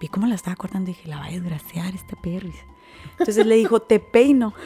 Vi 0.00 0.08
cómo 0.08 0.26
la 0.26 0.34
estaba 0.34 0.56
cortando 0.56 0.90
y 0.90 0.94
dije, 0.94 1.08
la 1.08 1.18
va 1.18 1.26
a 1.26 1.30
desgraciar 1.30 1.94
esta 1.94 2.16
perris. 2.16 2.56
Entonces 3.18 3.46
le 3.46 3.56
dijo, 3.56 3.80
te 3.80 4.00
peino. 4.00 4.54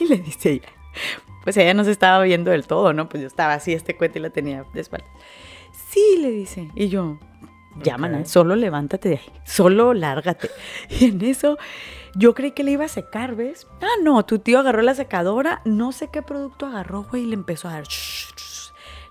Y 0.00 0.06
le 0.08 0.16
dice 0.16 0.50
ella, 0.50 0.68
pues 1.44 1.56
ella 1.56 1.72
no 1.72 1.84
se 1.84 1.92
estaba 1.92 2.20
viendo 2.24 2.50
del 2.50 2.66
todo, 2.66 2.92
¿no? 2.92 3.08
Pues 3.08 3.20
yo 3.20 3.28
estaba 3.28 3.54
así, 3.54 3.72
este 3.72 3.96
cuento 3.96 4.18
y 4.18 4.22
la 4.22 4.30
tenía 4.30 4.64
de 4.74 4.80
espalda. 4.80 5.06
Sí, 5.70 6.18
le 6.20 6.32
dice. 6.32 6.68
Y 6.74 6.88
yo, 6.88 7.16
maná, 7.98 8.24
solo 8.24 8.56
levántate 8.56 9.10
de 9.10 9.16
ahí, 9.16 9.32
solo 9.44 9.94
lárgate. 9.94 10.50
Y 10.88 11.06
en 11.06 11.22
eso, 11.22 11.58
yo 12.16 12.34
creí 12.34 12.52
que 12.52 12.64
le 12.64 12.72
iba 12.72 12.84
a 12.84 12.88
secar, 12.88 13.34
¿ves? 13.36 13.66
Ah, 13.80 14.02
no, 14.02 14.24
tu 14.24 14.38
tío 14.38 14.58
agarró 14.58 14.82
la 14.82 14.94
secadora, 14.94 15.62
no 15.64 15.92
sé 15.92 16.08
qué 16.08 16.22
producto 16.22 16.66
agarró, 16.66 17.04
güey, 17.04 17.22
y 17.22 17.26
le 17.26 17.34
empezó 17.34 17.68
a 17.68 17.72
dar... 17.72 17.84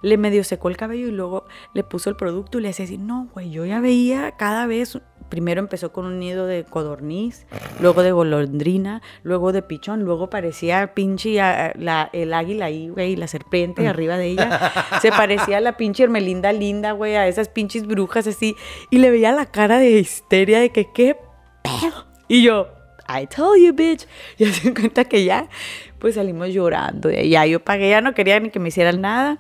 Le 0.04 0.18
medio 0.18 0.44
secó 0.44 0.70
el 0.70 0.78
cabello 0.78 1.08
y 1.08 1.12
luego 1.12 1.46
le 1.74 1.84
puso 1.84 2.12
el 2.12 2.16
producto 2.16 2.60
y 2.60 2.62
le 2.62 2.70
hacía 2.70 2.86
así, 2.86 3.00
no, 3.00 3.30
güey, 3.34 3.50
yo 3.50 3.66
ya 3.66 3.80
veía 3.80 4.34
cada 4.38 4.68
vez, 4.68 5.00
primero 5.30 5.60
empezó 5.60 5.92
con 5.92 6.06
un 6.06 6.20
nido 6.20 6.46
de 6.46 6.64
codorniz, 6.64 7.48
luego 7.80 8.04
de 8.04 8.12
golondrina, 8.12 9.02
luego 9.24 9.52
de 9.52 9.64
pichón, 9.64 10.04
luego 10.04 10.30
parecía 10.30 10.94
pinche 10.94 11.42
ah, 11.42 11.74
la, 11.76 12.12
el 12.14 12.36
águila 12.36 12.66
ahí, 12.66 12.90
güey, 12.90 13.14
y 13.14 13.16
la 13.16 13.28
serpiente 13.28 13.88
arriba 13.88 14.18
de 14.18 14.28
ella, 14.28 14.72
se 15.02 15.10
parecía 15.10 15.58
a 15.58 15.62
la 15.62 15.78
pinche 15.78 16.04
Hermelinda 16.04 16.54
linda, 16.54 16.92
güey, 16.92 17.16
a 17.16 17.28
esas 17.28 17.50
pinches 17.50 17.88
brujas 17.88 18.28
así, 18.28 18.56
y 18.92 19.00
le 19.00 19.10
veía 19.10 19.32
la 19.32 19.48
cara 19.48 19.80
de 19.80 19.90
histeria 19.92 20.60
de 20.60 20.70
que, 20.70 20.92
¿qué 20.94 21.16
pedo? 21.64 22.06
Y 22.28 22.44
yo, 22.44 22.68
I 23.08 23.28
told 23.28 23.62
you, 23.62 23.74
bitch. 23.74 24.08
Y 24.38 24.46
se 24.46 24.74
cuenta 24.74 25.06
que 25.06 25.24
ya, 25.24 25.48
pues 26.00 26.16
salimos 26.16 26.50
llorando. 26.50 27.10
Ya 27.12 27.46
yo 27.46 27.60
pagué, 27.60 27.90
ya 27.90 28.02
no 28.02 28.14
quería 28.14 28.40
ni 28.40 28.50
que 28.50 28.60
me 28.60 28.70
hicieran 28.70 29.02
nada. 29.02 29.40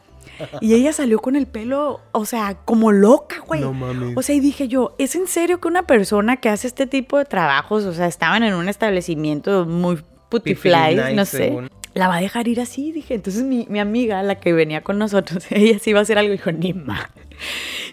Y 0.61 0.73
ella 0.73 0.93
salió 0.93 1.19
con 1.19 1.35
el 1.35 1.47
pelo, 1.47 2.01
o 2.11 2.25
sea, 2.25 2.55
como 2.65 2.91
loca, 2.91 3.39
güey. 3.45 3.61
No 3.61 3.73
mames. 3.73 4.15
O 4.15 4.21
sea, 4.21 4.35
y 4.35 4.39
dije 4.39 4.67
yo, 4.67 4.95
¿es 4.97 5.15
en 5.15 5.27
serio 5.27 5.59
que 5.59 5.67
una 5.67 5.83
persona 5.83 6.37
que 6.37 6.49
hace 6.49 6.67
este 6.67 6.87
tipo 6.87 7.17
de 7.17 7.25
trabajos, 7.25 7.85
o 7.85 7.93
sea, 7.93 8.07
estaban 8.07 8.43
en 8.43 8.53
un 8.53 8.69
establecimiento 8.69 9.65
muy 9.65 10.01
putifly, 10.29 10.95
nice, 10.95 11.13
no 11.13 11.25
sé, 11.25 11.37
según. 11.37 11.69
la 11.93 12.07
va 12.07 12.17
a 12.17 12.21
dejar 12.21 12.47
ir 12.47 12.61
así? 12.61 12.91
Dije, 12.91 13.13
entonces 13.13 13.43
mi, 13.43 13.67
mi 13.69 13.79
amiga, 13.79 14.23
la 14.23 14.39
que 14.39 14.53
venía 14.53 14.81
con 14.81 14.97
nosotros, 14.97 15.45
ella 15.51 15.79
sí 15.79 15.91
iba 15.91 15.99
a 15.99 16.03
hacer 16.03 16.17
algo, 16.17 16.31
dijo, 16.31 16.51
ni 16.51 16.73
más. 16.73 17.07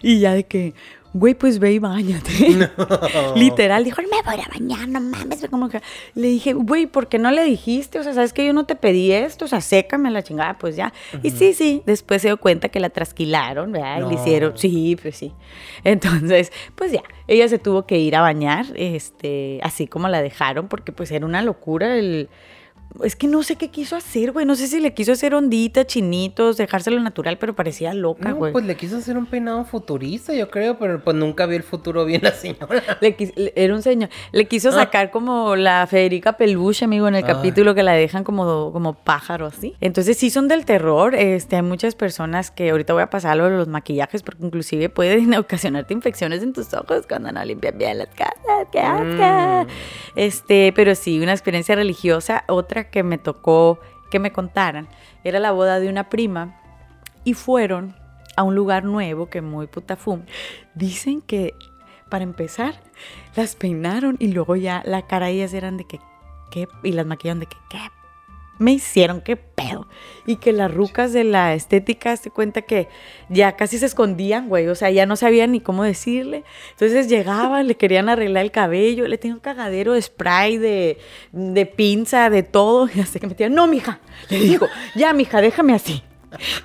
Y 0.01 0.19
ya 0.19 0.33
de 0.33 0.45
que, 0.45 0.73
güey, 1.13 1.33
pues 1.33 1.59
ve 1.59 1.73
y 1.73 1.79
bañate. 1.79 2.31
Literal, 3.35 3.83
dijo, 3.83 4.01
me 4.01 4.21
voy 4.23 4.41
a 4.41 4.47
bañar, 4.49 4.87
no 4.87 5.01
mames. 5.01 5.45
Como 5.49 5.69
que 5.69 5.81
le 6.15 6.27
dije, 6.27 6.53
güey, 6.53 6.85
¿por 6.85 7.07
qué 7.07 7.19
no 7.19 7.31
le 7.31 7.43
dijiste? 7.43 7.99
O 7.99 8.03
sea, 8.03 8.13
¿sabes 8.13 8.33
que 8.33 8.45
yo 8.45 8.53
no 8.53 8.65
te 8.65 8.75
pedí 8.75 9.11
esto? 9.11 9.45
O 9.45 9.47
sea, 9.47 9.61
sécame 9.61 10.09
la 10.11 10.23
chingada, 10.23 10.57
pues 10.57 10.75
ya. 10.75 10.93
Y 11.23 11.31
sí, 11.31 11.53
sí, 11.53 11.83
después 11.85 12.21
se 12.21 12.29
dio 12.29 12.37
cuenta 12.37 12.69
que 12.69 12.79
la 12.79 12.89
trasquilaron, 12.89 13.71
¿verdad? 13.71 14.05
Y 14.05 14.09
le 14.09 14.21
hicieron, 14.21 14.57
sí, 14.57 14.97
pues 15.01 15.17
sí. 15.17 15.33
Entonces, 15.83 16.51
pues 16.75 16.91
ya, 16.91 17.03
ella 17.27 17.47
se 17.47 17.59
tuvo 17.59 17.85
que 17.85 17.97
ir 17.97 18.15
a 18.15 18.21
bañar, 18.21 18.65
este, 18.75 19.59
así 19.63 19.87
como 19.87 20.07
la 20.07 20.21
dejaron, 20.21 20.67
porque 20.67 20.91
pues 20.91 21.11
era 21.11 21.25
una 21.25 21.41
locura 21.41 21.97
el... 21.97 22.29
Es 23.03 23.15
que 23.15 23.27
no 23.27 23.41
sé 23.43 23.55
qué 23.55 23.69
quiso 23.69 23.95
hacer, 23.95 24.31
güey. 24.31 24.45
No 24.45 24.55
sé 24.55 24.67
si 24.67 24.79
le 24.79 24.93
quiso 24.93 25.13
hacer 25.13 25.33
ondita, 25.33 25.85
chinitos, 25.85 26.57
dejárselo 26.57 26.99
natural, 26.99 27.37
pero 27.37 27.55
parecía 27.55 27.93
loca, 27.93 28.29
No, 28.29 28.35
güey. 28.35 28.51
pues 28.51 28.65
le 28.65 28.75
quiso 28.75 28.97
hacer 28.97 29.17
un 29.17 29.25
peinado 29.25 29.63
futurista, 29.65 30.33
yo 30.33 30.49
creo, 30.51 30.77
pero 30.77 31.01
pues 31.03 31.15
nunca 31.15 31.45
vio 31.45 31.57
el 31.57 31.63
futuro 31.63 32.05
bien 32.05 32.21
la 32.23 32.31
señora. 32.31 32.67
Le 33.01 33.15
quis- 33.17 33.33
le- 33.35 33.53
era 33.55 33.73
un 33.73 33.81
señor. 33.81 34.09
Le 34.31 34.45
quiso 34.45 34.69
Ah. 34.69 34.73
sacar 34.73 35.09
como 35.09 35.55
la 35.55 35.87
Federica 35.87 36.33
Peluche, 36.37 36.85
amigo, 36.85 37.07
en 37.07 37.15
el 37.15 37.23
Ay. 37.23 37.33
capítulo 37.33 37.73
que 37.73 37.83
la 37.83 37.93
dejan 37.93 38.23
como, 38.23 38.71
como 38.73 38.93
pájaro 38.93 39.45
así. 39.47 39.75
Entonces 39.81 40.17
sí 40.17 40.29
son 40.29 40.47
del 40.47 40.65
terror. 40.65 41.15
Este, 41.15 41.55
hay 41.55 41.61
muchas 41.61 41.95
personas 41.95 42.51
que 42.51 42.69
ahorita 42.71 42.93
voy 42.93 43.03
a 43.03 43.09
pasar 43.09 43.37
lo 43.37 43.45
de 43.49 43.57
los 43.57 43.67
maquillajes 43.67 44.21
porque 44.21 44.45
inclusive 44.45 44.89
pueden 44.89 45.33
ocasionarte 45.35 45.93
infecciones 45.93 46.43
en 46.43 46.53
tus 46.53 46.73
ojos 46.73 47.05
cuando 47.07 47.31
no 47.31 47.43
limpian 47.45 47.77
bien 47.77 47.97
las 47.97 48.09
casas. 48.09 48.35
¡Qué 48.71 48.79
asco! 48.79 49.65
Mm. 49.65 49.67
Este, 50.15 50.73
pero 50.75 50.93
sí, 50.95 51.19
una 51.19 51.31
experiencia 51.31 51.75
religiosa. 51.75 52.43
Otra 52.47 52.80
que 52.89 53.03
me 53.03 53.17
tocó 53.17 53.79
que 54.09 54.19
me 54.19 54.31
contaran 54.31 54.87
era 55.23 55.39
la 55.39 55.51
boda 55.51 55.79
de 55.79 55.89
una 55.89 56.09
prima 56.09 56.59
y 57.23 57.33
fueron 57.33 57.95
a 58.35 58.43
un 58.43 58.55
lugar 58.55 58.83
nuevo 58.83 59.29
que 59.29 59.41
muy 59.41 59.67
putafum. 59.67 60.23
Dicen 60.75 61.21
que 61.21 61.55
para 62.09 62.23
empezar 62.23 62.75
las 63.35 63.55
peinaron 63.55 64.17
y 64.19 64.33
luego 64.33 64.55
ya 64.55 64.81
la 64.85 65.07
cara 65.07 65.29
ellas 65.29 65.53
eran 65.53 65.77
de 65.77 65.85
que 65.85 65.99
qué 66.51 66.67
y 66.83 66.91
las 66.91 67.05
maquillaron 67.05 67.39
de 67.39 67.45
que 67.45 67.57
qué 67.69 67.77
me 68.59 68.73
hicieron 68.73 69.21
qué 69.21 69.35
pedo. 69.35 69.87
Y 70.25 70.35
que 70.35 70.51
las 70.51 70.71
rucas 70.71 71.13
de 71.13 71.23
la 71.23 71.53
estética 71.55 72.15
se 72.15 72.29
cuenta 72.29 72.61
que 72.61 72.87
ya 73.29 73.55
casi 73.55 73.77
se 73.79 73.87
escondían 73.87 74.49
güey. 74.49 74.67
O 74.67 74.75
sea 74.75 74.91
ya 74.91 75.05
no 75.05 75.15
sabían 75.15 75.51
ni 75.51 75.59
cómo 75.59 75.83
decirle. 75.83 76.43
Entonces 76.71 77.07
llegaban 77.07 77.67
le 77.67 77.75
querían 77.75 78.09
arreglar 78.09 78.43
el 78.43 78.51
cabello 78.51 79.07
le 79.07 79.17
tenían 79.17 79.37
un 79.37 79.41
cagadero 79.41 79.93
de 79.93 80.01
spray 80.01 80.57
de, 80.57 80.97
de 81.31 81.65
pinza 81.65 82.29
de 82.29 82.43
todo. 82.43 82.87
Y 82.95 82.99
hasta 82.99 83.19
que 83.19 83.27
metían 83.27 83.55
no 83.55 83.67
mija 83.67 83.99
le 84.29 84.39
dijo 84.39 84.67
ya 84.95 85.13
mija 85.13 85.41
déjame 85.41 85.73
así 85.73 86.03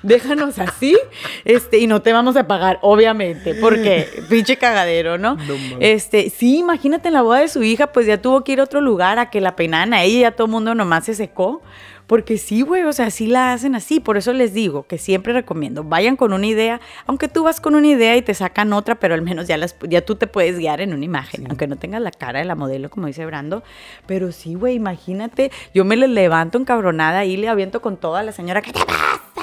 déjanos 0.03 0.59
así, 0.59 0.97
este, 1.45 1.79
y 1.79 1.87
no 1.87 2.01
te 2.01 2.13
vamos 2.13 2.35
a 2.37 2.47
pagar, 2.47 2.79
obviamente, 2.81 3.55
porque 3.55 4.07
pinche 4.29 4.57
cagadero, 4.57 5.17
¿no? 5.17 5.37
este, 5.79 6.29
sí, 6.29 6.59
imagínate 6.59 7.09
en 7.09 7.13
la 7.13 7.21
boda 7.21 7.39
de 7.39 7.47
su 7.47 7.63
hija, 7.63 7.87
pues 7.87 8.05
ya 8.05 8.21
tuvo 8.21 8.43
que 8.43 8.53
ir 8.53 8.59
a 8.59 8.63
otro 8.63 8.81
lugar 8.81 9.19
a 9.19 9.29
que 9.29 9.41
la 9.41 9.55
peinaran 9.55 9.93
a 9.93 10.03
ella, 10.03 10.17
y 10.17 10.21
ya 10.21 10.31
todo 10.31 10.45
el 10.45 10.51
mundo 10.51 10.75
nomás 10.75 11.05
se 11.05 11.13
secó. 11.13 11.61
Porque 12.07 12.37
sí, 12.37 12.61
güey, 12.61 12.83
o 12.83 12.93
sea, 12.93 13.11
sí 13.11 13.27
la 13.27 13.51
hacen 13.51 13.75
así. 13.75 13.99
Por 13.99 14.15
eso 14.15 14.31
les 14.31 14.53
digo 14.53 14.87
que 14.87 14.97
siempre 14.97 15.33
recomiendo, 15.33 15.83
vayan 15.83 16.15
con 16.15 16.31
una 16.31 16.47
idea, 16.47 16.79
aunque 17.05 17.27
tú 17.27 17.43
vas 17.43 17.59
con 17.59 17.75
una 17.75 17.87
idea 17.87 18.15
y 18.15 18.21
te 18.21 18.33
sacan 18.33 18.71
otra, 18.71 18.95
pero 18.95 19.13
al 19.13 19.21
menos 19.21 19.47
ya, 19.47 19.57
las, 19.57 19.75
ya 19.87 20.01
tú 20.01 20.15
te 20.15 20.25
puedes 20.25 20.57
guiar 20.57 20.79
en 20.79 20.93
una 20.93 21.03
imagen, 21.03 21.45
aunque 21.49 21.67
no 21.67 21.75
tengas 21.75 22.01
la 22.01 22.11
cara 22.11 22.39
de 22.39 22.45
la 22.45 22.55
modelo, 22.55 22.89
como 22.89 23.07
dice 23.07 23.25
Brando. 23.25 23.61
Pero 24.05 24.31
sí, 24.31 24.55
güey, 24.55 24.75
imagínate, 24.75 25.51
yo 25.73 25.83
me 25.83 25.97
le 25.97 26.07
levanto 26.07 26.57
encabronada 26.57 27.25
y 27.25 27.35
le 27.35 27.49
aviento 27.49 27.81
con 27.81 27.97
toda 27.97 28.23
la 28.23 28.31
señora, 28.31 28.61
¿qué 28.61 28.71
te 28.71 28.85
pasa? 28.85 29.36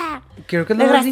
Creo 0.46 0.66
que 0.66 0.72
es 0.72 0.78
lo 0.78 0.84
más 0.92 1.04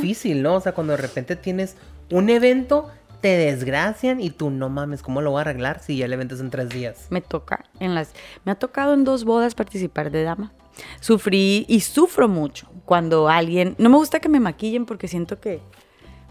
difícil, 0.00 0.42
¿no? 0.42 0.54
O 0.54 0.60
sea, 0.60 0.72
cuando 0.72 0.92
de 0.92 0.96
repente 0.98 1.36
tienes 1.36 1.76
un 2.10 2.28
evento, 2.30 2.88
te 3.20 3.28
desgracian 3.28 4.20
y 4.20 4.30
tú 4.30 4.50
no 4.50 4.68
mames, 4.68 5.00
¿cómo 5.02 5.20
lo 5.22 5.30
voy 5.30 5.38
a 5.38 5.40
arreglar 5.42 5.80
si 5.80 5.96
ya 5.96 6.04
el 6.06 6.12
evento 6.12 6.34
es 6.34 6.40
en 6.40 6.50
tres 6.50 6.68
días? 6.68 7.06
me 7.10 7.20
toca 7.22 7.64
en 7.80 7.94
las 7.94 8.12
me 8.44 8.52
ha 8.52 8.54
tocado 8.56 8.92
en 8.92 9.04
dos 9.04 9.24
bodas 9.24 9.54
participar 9.54 10.10
de 10.10 10.24
dama 10.24 10.52
sufrí 11.00 11.64
y 11.68 11.80
sufro 11.80 12.28
mucho 12.28 12.68
cuando 12.84 13.28
alguien 13.28 13.76
no 13.78 13.88
me 13.88 13.96
gusta 13.96 14.20
que 14.20 14.28
me 14.28 14.40
maquillen 14.40 14.84
porque 14.84 15.08
siento 15.08 15.40
que 15.40 15.60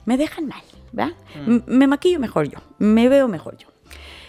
me 0.06 0.18
dejan 0.18 0.48
mal, 0.48 0.62
¿verdad? 0.92 1.14
M- 1.48 1.64
Me 1.66 1.88
maquillo 1.88 2.20
mejor 2.20 2.48
yo, 2.50 2.60
me 2.78 3.08
veo 3.10 3.28
mejor 3.28 3.58
yo. 3.58 3.70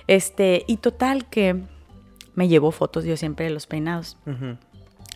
Este, 0.06 0.64
y 0.66 0.76
total 0.78 1.26
que 1.28 1.60
me 2.34 2.48
llevo 2.48 2.70
fotos 2.70 3.04
yo 3.04 3.16
siempre 3.16 3.44
de 3.46 3.50
los 3.50 3.66
peinados. 3.66 4.16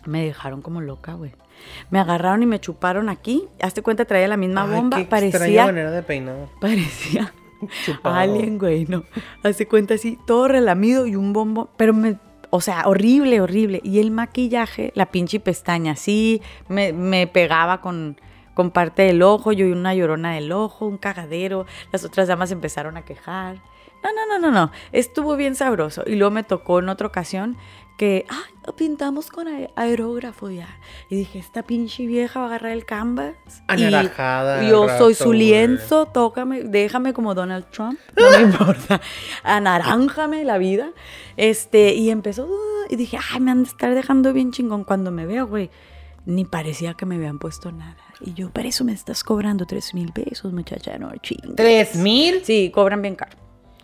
Me 0.05 0.23
dejaron 0.23 0.61
como 0.61 0.81
loca, 0.81 1.13
güey. 1.13 1.31
Me 1.89 1.99
agarraron 1.99 2.43
y 2.43 2.45
me 2.45 2.59
chuparon 2.59 3.09
aquí. 3.09 3.47
Hazte 3.61 3.81
cuenta, 3.81 4.05
traía 4.05 4.27
la 4.27 4.37
misma 4.37 4.63
Ay, 4.63 4.69
bomba. 4.75 4.97
qué 4.97 5.05
parecía, 5.05 5.65
manera 5.65 5.91
de 5.91 6.03
peinar. 6.03 6.47
parecía 6.61 7.33
Chupado. 7.85 8.15
alien, 8.15 8.57
güey, 8.57 8.85
no. 8.85 9.03
Hazte 9.43 9.67
cuenta 9.67 9.95
así, 9.95 10.17
todo 10.25 10.47
relamido 10.47 11.05
y 11.05 11.15
un 11.15 11.33
bombo. 11.33 11.69
Pero 11.77 11.93
me, 11.93 12.17
o 12.49 12.61
sea, 12.61 12.83
horrible, 12.87 13.41
horrible. 13.41 13.81
Y 13.83 13.99
el 13.99 14.11
maquillaje, 14.11 14.91
la 14.95 15.07
pinche 15.07 15.39
pestaña, 15.39 15.93
así, 15.93 16.41
me, 16.67 16.93
me 16.93 17.27
pegaba 17.27 17.81
con, 17.81 18.17
con 18.53 18.71
parte 18.71 19.01
del 19.03 19.21
ojo. 19.21 19.51
Yo 19.51 19.67
una 19.67 19.93
llorona 19.93 20.33
del 20.35 20.51
ojo, 20.51 20.85
un 20.85 20.97
cagadero. 20.97 21.65
Las 21.91 22.05
otras 22.05 22.27
damas 22.27 22.51
empezaron 22.51 22.95
a 22.97 23.03
quejar. 23.03 23.57
No, 24.01 24.09
no, 24.13 24.25
no, 24.25 24.39
no, 24.39 24.51
no. 24.51 24.71
Estuvo 24.93 25.35
bien 25.35 25.55
sabroso. 25.55 26.03
Y 26.07 26.15
luego 26.15 26.31
me 26.31 26.43
tocó 26.43 26.79
en 26.79 26.87
otra 26.87 27.07
ocasión 27.07 27.57
que, 27.99 28.25
ah, 28.29 28.71
pintamos 28.77 29.29
con 29.29 29.49
ae- 29.49 29.71
aerógrafo 29.75 30.49
ya. 30.49 30.69
Y 31.09 31.17
dije, 31.17 31.37
esta 31.37 31.63
pinche 31.63 32.05
vieja 32.05 32.39
va 32.39 32.45
a 32.45 32.47
agarrar 32.49 32.71
el 32.71 32.85
canvas. 32.85 33.35
y 33.45 33.61
Anaranjada 33.67 34.63
Yo 34.69 34.83
al 34.83 34.97
soy 34.97 35.15
su 35.15 35.33
lienzo, 35.33 36.05
tócame, 36.05 36.63
déjame 36.63 37.11
como 37.13 37.35
Donald 37.35 37.65
Trump. 37.71 37.99
No 38.17 38.29
me 38.31 38.41
importa. 38.51 39.01
Anaranjame 39.43 40.45
la 40.45 40.57
vida. 40.57 40.91
Este, 41.35 41.93
y 41.93 42.09
empezó, 42.09 42.47
y 42.89 42.95
dije, 42.95 43.17
ay, 43.33 43.41
me 43.41 43.51
han 43.51 43.63
de 43.63 43.69
estar 43.69 43.93
dejando 43.93 44.31
bien 44.31 44.51
chingón 44.53 44.85
cuando 44.85 45.11
me 45.11 45.25
veo, 45.25 45.45
güey. 45.45 45.69
Ni 46.25 46.45
parecía 46.45 46.93
que 46.93 47.05
me 47.05 47.15
habían 47.15 47.37
puesto 47.37 47.71
nada. 47.73 47.97
Y 48.21 48.33
yo, 48.33 48.49
por 48.49 48.65
eso 48.65 48.83
me 48.85 48.93
estás 48.93 49.23
cobrando 49.25 49.65
tres 49.65 49.93
mil 49.93 50.13
pesos, 50.13 50.53
muchacha, 50.53 50.97
no 50.97 51.11
chingues. 51.21 51.55
¿Tres 51.55 51.95
mil? 51.97 52.41
Sí, 52.45 52.71
cobran 52.73 53.01
bien 53.01 53.15
caro. 53.15 53.35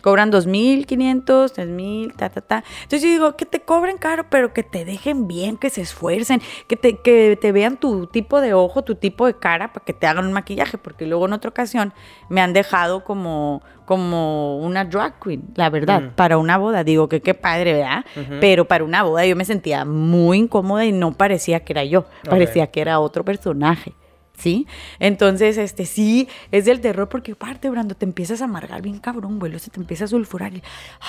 Cobran 0.06 0.30
2.500, 0.30 1.24
3.000, 1.52 2.14
ta, 2.14 2.28
ta, 2.28 2.40
ta. 2.40 2.64
Entonces 2.84 3.02
yo 3.02 3.08
digo, 3.08 3.36
que 3.36 3.44
te 3.44 3.58
cobren 3.58 3.98
caro, 3.98 4.26
pero 4.30 4.52
que 4.54 4.62
te 4.62 4.84
dejen 4.84 5.26
bien, 5.26 5.56
que 5.56 5.68
se 5.68 5.80
esfuercen, 5.80 6.40
que 6.68 6.76
te, 6.76 6.98
que 6.98 7.36
te 7.40 7.50
vean 7.50 7.76
tu 7.76 8.06
tipo 8.06 8.40
de 8.40 8.54
ojo, 8.54 8.82
tu 8.84 8.94
tipo 8.94 9.26
de 9.26 9.34
cara, 9.34 9.72
para 9.72 9.84
que 9.84 9.92
te 9.92 10.06
hagan 10.06 10.24
un 10.26 10.32
maquillaje. 10.32 10.78
Porque 10.78 11.06
luego 11.06 11.26
en 11.26 11.32
otra 11.32 11.50
ocasión 11.50 11.92
me 12.28 12.40
han 12.40 12.52
dejado 12.52 13.02
como, 13.02 13.62
como 13.84 14.58
una 14.60 14.84
drag 14.84 15.18
queen, 15.18 15.42
la 15.56 15.70
verdad, 15.70 16.02
Mm. 16.02 16.10
para 16.10 16.38
una 16.38 16.56
boda. 16.56 16.84
Digo 16.84 17.08
que 17.08 17.20
qué 17.20 17.34
padre, 17.34 17.72
¿verdad? 17.72 18.04
Pero 18.40 18.64
para 18.66 18.84
una 18.84 19.02
boda 19.02 19.26
yo 19.26 19.34
me 19.34 19.44
sentía 19.44 19.84
muy 19.84 20.38
incómoda 20.38 20.84
y 20.84 20.92
no 20.92 21.14
parecía 21.14 21.64
que 21.64 21.72
era 21.72 21.82
yo, 21.82 22.04
parecía 22.30 22.68
que 22.68 22.80
era 22.80 23.00
otro 23.00 23.24
personaje. 23.24 23.92
¿Sí? 24.36 24.66
Entonces, 24.98 25.56
este 25.56 25.86
sí, 25.86 26.28
es 26.52 26.66
del 26.66 26.80
terror 26.80 27.08
porque 27.08 27.34
parte, 27.34 27.70
Brando, 27.70 27.94
te 27.94 28.04
empiezas 28.04 28.42
a 28.42 28.44
amargar 28.44 28.82
bien 28.82 28.98
cabrón, 28.98 29.38
luego 29.38 29.58
se 29.58 29.70
te 29.70 29.80
empieza 29.80 30.04
a 30.04 30.08
sulfurar. 30.08 30.54
Y, 30.54 30.62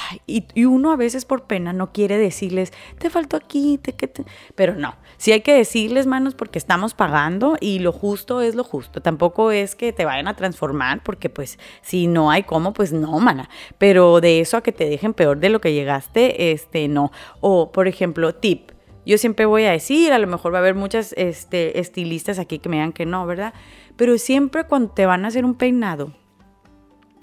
ay, 0.10 0.46
y 0.54 0.66
uno 0.66 0.92
a 0.92 0.96
veces 0.96 1.26
por 1.26 1.44
pena 1.44 1.74
no 1.74 1.92
quiere 1.92 2.18
decirles, 2.18 2.72
te 3.00 3.10
faltó 3.10 3.36
aquí, 3.36 3.80
te, 3.82 3.94
que 3.94 4.08
te... 4.08 4.24
pero 4.56 4.76
no, 4.76 4.96
sí 5.18 5.34
hay 5.34 5.42
que 5.42 5.54
decirles, 5.54 6.08
manos, 6.08 6.36
porque 6.36 6.58
estamos 6.58 6.94
pagando 6.94 7.58
y 7.60 7.80
lo 7.80 7.92
justo 7.92 8.42
es 8.42 8.56
lo 8.56 8.64
justo. 8.64 9.02
Tampoco 9.02 9.52
es 9.52 9.76
que 9.76 9.94
te 9.94 10.06
vayan 10.06 10.28
a 10.28 10.36
transformar 10.36 11.04
porque 11.04 11.30
pues 11.30 11.60
si 11.82 12.08
no 12.08 12.32
hay 12.32 12.44
cómo, 12.44 12.74
pues 12.74 12.94
no, 12.94 13.20
mana. 13.20 13.50
Pero 13.78 14.22
de 14.22 14.40
eso 14.40 14.58
a 14.58 14.64
que 14.64 14.72
te 14.72 14.90
dejen 14.90 15.14
peor 15.14 15.40
de 15.40 15.50
lo 15.50 15.62
que 15.62 15.74
llegaste, 15.74 16.52
este, 16.52 16.88
no. 16.88 17.12
O, 17.42 17.72
por 17.72 17.88
ejemplo, 17.88 18.34
tip, 18.36 18.72
yo 19.08 19.18
siempre 19.18 19.46
voy 19.46 19.64
a 19.64 19.72
decir, 19.72 20.12
a 20.12 20.20
lo 20.20 20.28
mejor 20.28 20.54
va 20.54 20.58
a 20.58 20.62
haber 20.62 20.76
muchas 20.76 21.14
este, 21.18 21.80
estilistas 21.80 22.40
aquí 22.40 22.60
que 22.60 22.68
me 22.68 22.76
digan 22.76 22.92
que 22.92 23.06
no, 23.06 23.26
¿verdad? 23.26 23.54
Pero 23.96 24.18
siempre 24.18 24.66
cuando 24.66 24.92
te 24.92 25.06
van 25.06 25.24
a 25.24 25.30
hacer 25.30 25.46
un 25.46 25.56
peinado, 25.56 26.14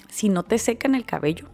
si 0.09 0.31
no 0.31 0.45
te 0.45 0.59
secan 0.59 0.95
el 0.95 1.05
cabello, 1.05 1.49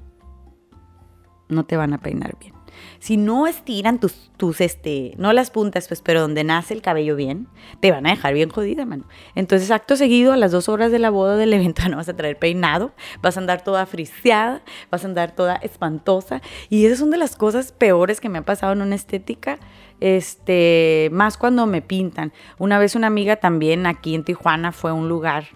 no 1.48 1.64
te 1.66 1.76
van 1.76 1.94
a 1.94 1.98
peinar 1.98 2.36
bien. 2.38 2.54
Si 2.98 3.16
no 3.16 3.46
estiran 3.46 3.98
tus, 3.98 4.30
tus, 4.36 4.60
este, 4.60 5.14
no 5.16 5.32
las 5.32 5.50
puntas, 5.50 5.88
pues, 5.88 6.02
pero 6.02 6.20
donde 6.20 6.44
nace 6.44 6.74
el 6.74 6.82
cabello 6.82 7.16
bien, 7.16 7.48
te 7.80 7.90
van 7.90 8.06
a 8.06 8.10
dejar 8.10 8.34
bien 8.34 8.50
jodida, 8.50 8.84
mano. 8.86 9.04
Entonces, 9.34 9.70
acto 9.70 9.96
seguido, 9.96 10.32
a 10.32 10.36
las 10.36 10.52
dos 10.52 10.68
horas 10.68 10.92
de 10.92 10.98
la 10.98 11.10
boda 11.10 11.36
del 11.36 11.52
evento, 11.52 11.82
no 11.88 11.96
vas 11.96 12.08
a 12.08 12.16
traer 12.16 12.38
peinado, 12.38 12.92
vas 13.22 13.36
a 13.36 13.40
andar 13.40 13.62
toda 13.62 13.86
friseada, 13.86 14.62
vas 14.90 15.04
a 15.04 15.08
andar 15.08 15.32
toda 15.32 15.56
espantosa. 15.56 16.42
Y 16.68 16.86
esas 16.86 16.98
son 16.98 17.10
de 17.10 17.16
las 17.16 17.36
cosas 17.36 17.72
peores 17.72 18.20
que 18.20 18.28
me 18.28 18.38
ha 18.38 18.44
pasado 18.44 18.72
en 18.72 18.82
una 18.82 18.94
estética, 18.94 19.58
este, 20.00 21.08
más 21.12 21.36
cuando 21.36 21.66
me 21.66 21.82
pintan. 21.82 22.32
Una 22.58 22.78
vez 22.78 22.94
una 22.94 23.06
amiga 23.06 23.36
también 23.36 23.86
aquí 23.86 24.14
en 24.14 24.24
Tijuana 24.24 24.72
fue 24.72 24.92
un 24.92 25.08
lugar 25.08 25.48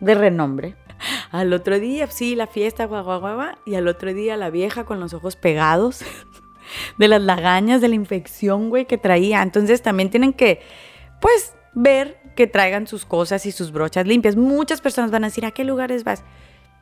de 0.00 0.14
renombre. 0.14 0.76
Al 1.30 1.52
otro 1.52 1.78
día, 1.78 2.06
sí, 2.08 2.36
la 2.36 2.46
fiesta, 2.46 2.86
guau, 2.86 3.04
guau, 3.04 3.20
guau, 3.20 3.54
y 3.64 3.74
al 3.74 3.88
otro 3.88 4.12
día 4.12 4.36
la 4.36 4.50
vieja 4.50 4.84
con 4.84 5.00
los 5.00 5.14
ojos 5.14 5.36
pegados 5.36 6.04
de 6.98 7.08
las 7.08 7.22
lagañas, 7.22 7.80
de 7.80 7.88
la 7.88 7.94
infección, 7.94 8.68
güey, 8.68 8.86
que 8.86 8.98
traía. 8.98 9.42
Entonces 9.42 9.82
también 9.82 10.10
tienen 10.10 10.32
que, 10.32 10.60
pues, 11.20 11.54
ver 11.74 12.20
que 12.34 12.46
traigan 12.46 12.86
sus 12.86 13.04
cosas 13.04 13.46
y 13.46 13.52
sus 13.52 13.72
brochas 13.72 14.06
limpias. 14.06 14.36
Muchas 14.36 14.80
personas 14.80 15.10
van 15.10 15.24
a 15.24 15.28
decir, 15.28 15.44
¿a 15.44 15.50
qué 15.50 15.64
lugares 15.64 16.04
vas? 16.04 16.24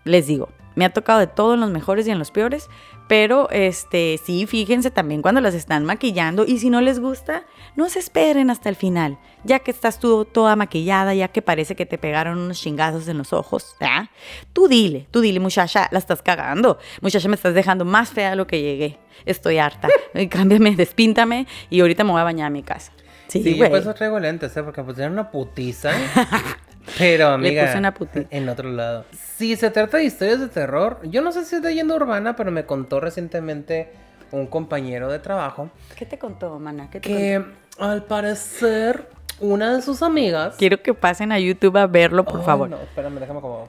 Les 0.04 0.26
digo, 0.26 0.48
me 0.74 0.84
ha 0.84 0.90
tocado 0.92 1.18
de 1.18 1.26
todo 1.26 1.54
en 1.54 1.60
los 1.60 1.70
mejores 1.70 2.06
y 2.06 2.10
en 2.10 2.18
los 2.18 2.30
peores, 2.30 2.68
pero 3.08 3.50
este, 3.50 4.20
sí, 4.24 4.46
fíjense 4.46 4.90
también 4.90 5.20
cuando 5.20 5.40
las 5.40 5.54
están 5.54 5.84
maquillando 5.84 6.44
y 6.46 6.58
si 6.58 6.70
no 6.70 6.80
les 6.80 7.00
gusta, 7.00 7.44
no 7.74 7.88
se 7.88 7.98
esperen 7.98 8.50
hasta 8.50 8.68
el 8.68 8.76
final, 8.76 9.18
ya 9.42 9.58
que 9.58 9.72
estás 9.72 9.98
tú 9.98 10.24
toda 10.24 10.54
maquillada, 10.54 11.12
ya 11.12 11.26
que 11.28 11.42
parece 11.42 11.74
que 11.74 11.86
te 11.86 11.98
pegaron 11.98 12.38
unos 12.38 12.60
chingazos 12.60 13.08
en 13.08 13.18
los 13.18 13.32
ojos, 13.32 13.74
¿ah? 13.80 14.08
Tú 14.52 14.68
dile, 14.68 15.08
tú 15.10 15.20
dile, 15.20 15.40
muchacha, 15.40 15.88
la 15.90 15.98
estás 15.98 16.22
cagando, 16.22 16.78
muchacha, 17.00 17.28
me 17.28 17.34
estás 17.34 17.52
dejando 17.52 17.84
más 17.84 18.10
fea 18.10 18.30
de 18.30 18.36
lo 18.36 18.46
que 18.46 18.62
llegué, 18.62 18.98
estoy 19.26 19.58
harta, 19.58 19.88
Eh, 20.14 20.28
cámbiame, 20.28 20.76
despíntame 20.76 21.46
y 21.68 21.80
ahorita 21.80 22.04
me 22.04 22.12
voy 22.12 22.20
a 22.20 22.24
bañar 22.24 22.46
a 22.46 22.50
mi 22.50 22.62
casa. 22.62 22.92
Sí, 23.28 23.42
Sí, 23.42 23.56
güey. 23.56 23.70
pues 23.70 23.84
yo 23.84 23.94
traigo 23.94 24.18
lentes, 24.18 24.56
¿eh? 24.56 24.62
Porque 24.62 24.82
pusieron 24.82 25.12
una 25.12 25.30
putiza. 25.30 25.90
Pero, 26.98 27.28
amiga, 27.28 27.66
puse 27.66 27.78
una 27.78 27.94
en 28.30 28.48
otro 28.48 28.70
lado. 28.70 29.04
Si 29.36 29.56
se 29.56 29.70
trata 29.70 29.98
de 29.98 30.04
historias 30.04 30.40
de 30.40 30.48
terror, 30.48 31.00
yo 31.04 31.22
no 31.22 31.32
sé 31.32 31.44
si 31.44 31.56
es 31.56 31.62
de 31.62 31.68
leyenda 31.70 31.94
urbana, 31.94 32.36
pero 32.36 32.50
me 32.50 32.64
contó 32.64 33.00
recientemente 33.00 33.90
un 34.32 34.46
compañero 34.46 35.10
de 35.10 35.18
trabajo 35.18 35.70
¿Qué 35.96 36.06
te 36.06 36.18
contó, 36.18 36.58
mana? 36.58 36.88
¿Qué 36.88 37.00
te 37.00 37.08
que 37.08 37.44
al 37.78 38.04
parecer 38.04 39.08
una 39.40 39.74
de 39.74 39.82
sus 39.82 40.02
amigas... 40.02 40.56
Quiero 40.56 40.82
que 40.82 40.94
pasen 40.94 41.32
a 41.32 41.38
YouTube 41.38 41.76
a 41.78 41.86
verlo, 41.86 42.24
por 42.24 42.44
favor. 42.44 42.68
No, 42.68 42.76
espérame, 42.76 43.18
déjame 43.18 43.40
como... 43.40 43.68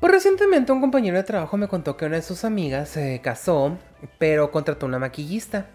Pues 0.00 0.12
recientemente 0.12 0.72
un 0.72 0.80
compañero 0.80 1.16
de 1.16 1.22
trabajo 1.22 1.56
me 1.56 1.68
contó 1.68 1.96
que 1.96 2.04
una 2.04 2.16
de 2.16 2.22
sus 2.22 2.44
amigas 2.44 2.90
se 2.90 3.20
casó, 3.22 3.78
pero 4.18 4.50
contrató 4.50 4.86
una 4.86 4.98
maquillista. 4.98 5.66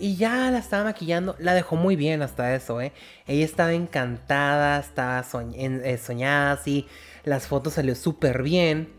Y 0.00 0.16
ya 0.16 0.50
la 0.50 0.58
estaba 0.58 0.84
maquillando, 0.84 1.36
la 1.38 1.52
dejó 1.52 1.76
muy 1.76 1.94
bien 1.94 2.22
hasta 2.22 2.54
eso, 2.54 2.80
¿eh? 2.80 2.92
Ella 3.26 3.44
estaba 3.44 3.74
encantada, 3.74 4.80
estaba 4.80 5.22
eh, 5.54 5.98
soñada, 5.98 6.52
así. 6.52 6.88
Las 7.22 7.46
fotos 7.46 7.74
salió 7.74 7.94
súper 7.94 8.42
bien. 8.42 8.94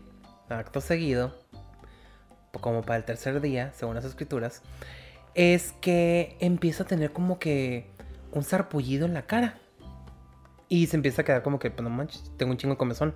Acto 0.48 0.80
seguido, 0.80 1.34
como 2.60 2.82
para 2.82 2.98
el 2.98 3.04
tercer 3.04 3.40
día, 3.40 3.72
según 3.74 3.96
las 3.96 4.04
escrituras, 4.04 4.62
es 5.34 5.72
que 5.80 6.36
empieza 6.40 6.84
a 6.84 6.86
tener 6.86 7.10
como 7.12 7.38
que 7.38 7.90
un 8.30 8.44
sarpullido 8.44 9.04
en 9.04 9.14
la 9.14 9.22
cara. 9.22 9.58
Y 10.68 10.86
se 10.86 10.96
empieza 10.96 11.22
a 11.22 11.24
quedar 11.24 11.42
como 11.42 11.58
que, 11.58 11.70
pues 11.70 11.82
no 11.82 11.90
manches, 11.90 12.30
tengo 12.36 12.52
un 12.52 12.58
chingo 12.58 12.74
de 12.74 12.78
comezón. 12.78 13.14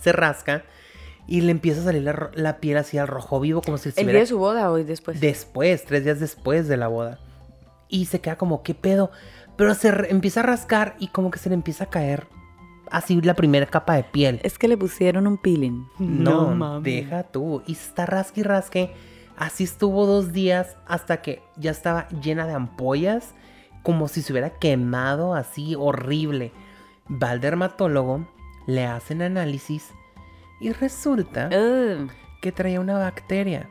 Se 0.00 0.10
rasca 0.10 0.64
y 1.28 1.42
le 1.42 1.50
empieza 1.52 1.82
a 1.82 1.84
salir 1.84 2.02
la, 2.34 2.56
piel 2.56 2.78
así 2.78 2.96
al 2.96 3.06
rojo 3.06 3.38
vivo, 3.38 3.60
como 3.60 3.76
si 3.76 3.90
¿El 3.94 4.06
día 4.06 4.20
de 4.20 4.26
su 4.26 4.38
boda 4.38 4.72
hoy 4.72 4.82
después? 4.82 5.20
después, 5.20 5.84
tres 5.84 6.02
días 6.02 6.18
después 6.20 6.66
de 6.68 6.78
la 6.78 6.88
boda. 6.88 7.18
Y 7.86 8.06
se 8.06 8.20
queda 8.20 8.36
como, 8.36 8.62
¿qué 8.62 8.74
pedo? 8.74 9.10
Pero 9.56 9.74
se 9.74 9.88
empieza 10.10 10.40
a 10.40 10.44
rascar 10.44 10.96
y 10.98 11.08
como 11.08 11.30
que 11.30 11.38
se 11.38 11.50
le 11.50 11.54
empieza 11.54 11.84
a 11.84 11.90
caer 11.90 12.26
así 12.90 13.20
la 13.20 13.34
primera 13.34 13.66
capa 13.66 13.94
de 13.94 14.04
piel. 14.04 14.40
Es 14.42 14.58
que 14.58 14.68
le 14.68 14.78
pusieron 14.78 15.26
un 15.26 15.36
peeling. 15.36 15.86
No, 15.98 16.80
deja 16.80 17.24
tú. 17.24 17.62
Y 17.66 17.74
se 17.74 17.88
está 17.88 18.06
rasque 18.06 18.40
y 18.40 18.44
rasque. 18.44 18.94
Así 19.36 19.64
estuvo 19.64 20.06
dos 20.06 20.32
días 20.32 20.76
hasta 20.86 21.20
que 21.20 21.42
ya 21.56 21.70
estaba 21.70 22.08
llena 22.08 22.46
de 22.46 22.54
ampollas, 22.54 23.34
como 23.82 24.08
si 24.08 24.22
se 24.22 24.32
hubiera 24.32 24.58
quemado 24.58 25.34
así 25.34 25.74
horrible. 25.76 26.52
Va 27.10 27.30
al 27.30 27.40
dermatólogo, 27.40 28.26
le 28.66 28.86
hacen 28.86 29.20
análisis 29.20 29.92
y 30.60 30.72
resulta 30.72 31.48
que 32.40 32.52
traía 32.52 32.80
una 32.80 32.98
bacteria. 32.98 33.68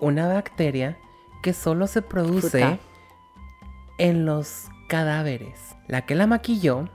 Una 0.00 0.28
bacteria 0.28 0.98
que 1.42 1.52
solo 1.52 1.86
se 1.86 2.02
produce 2.02 2.50
Fruta. 2.60 2.78
en 3.98 4.26
los 4.26 4.66
cadáveres. 4.88 5.74
La 5.88 6.02
que 6.04 6.14
la 6.14 6.26
maquilló. 6.26 6.88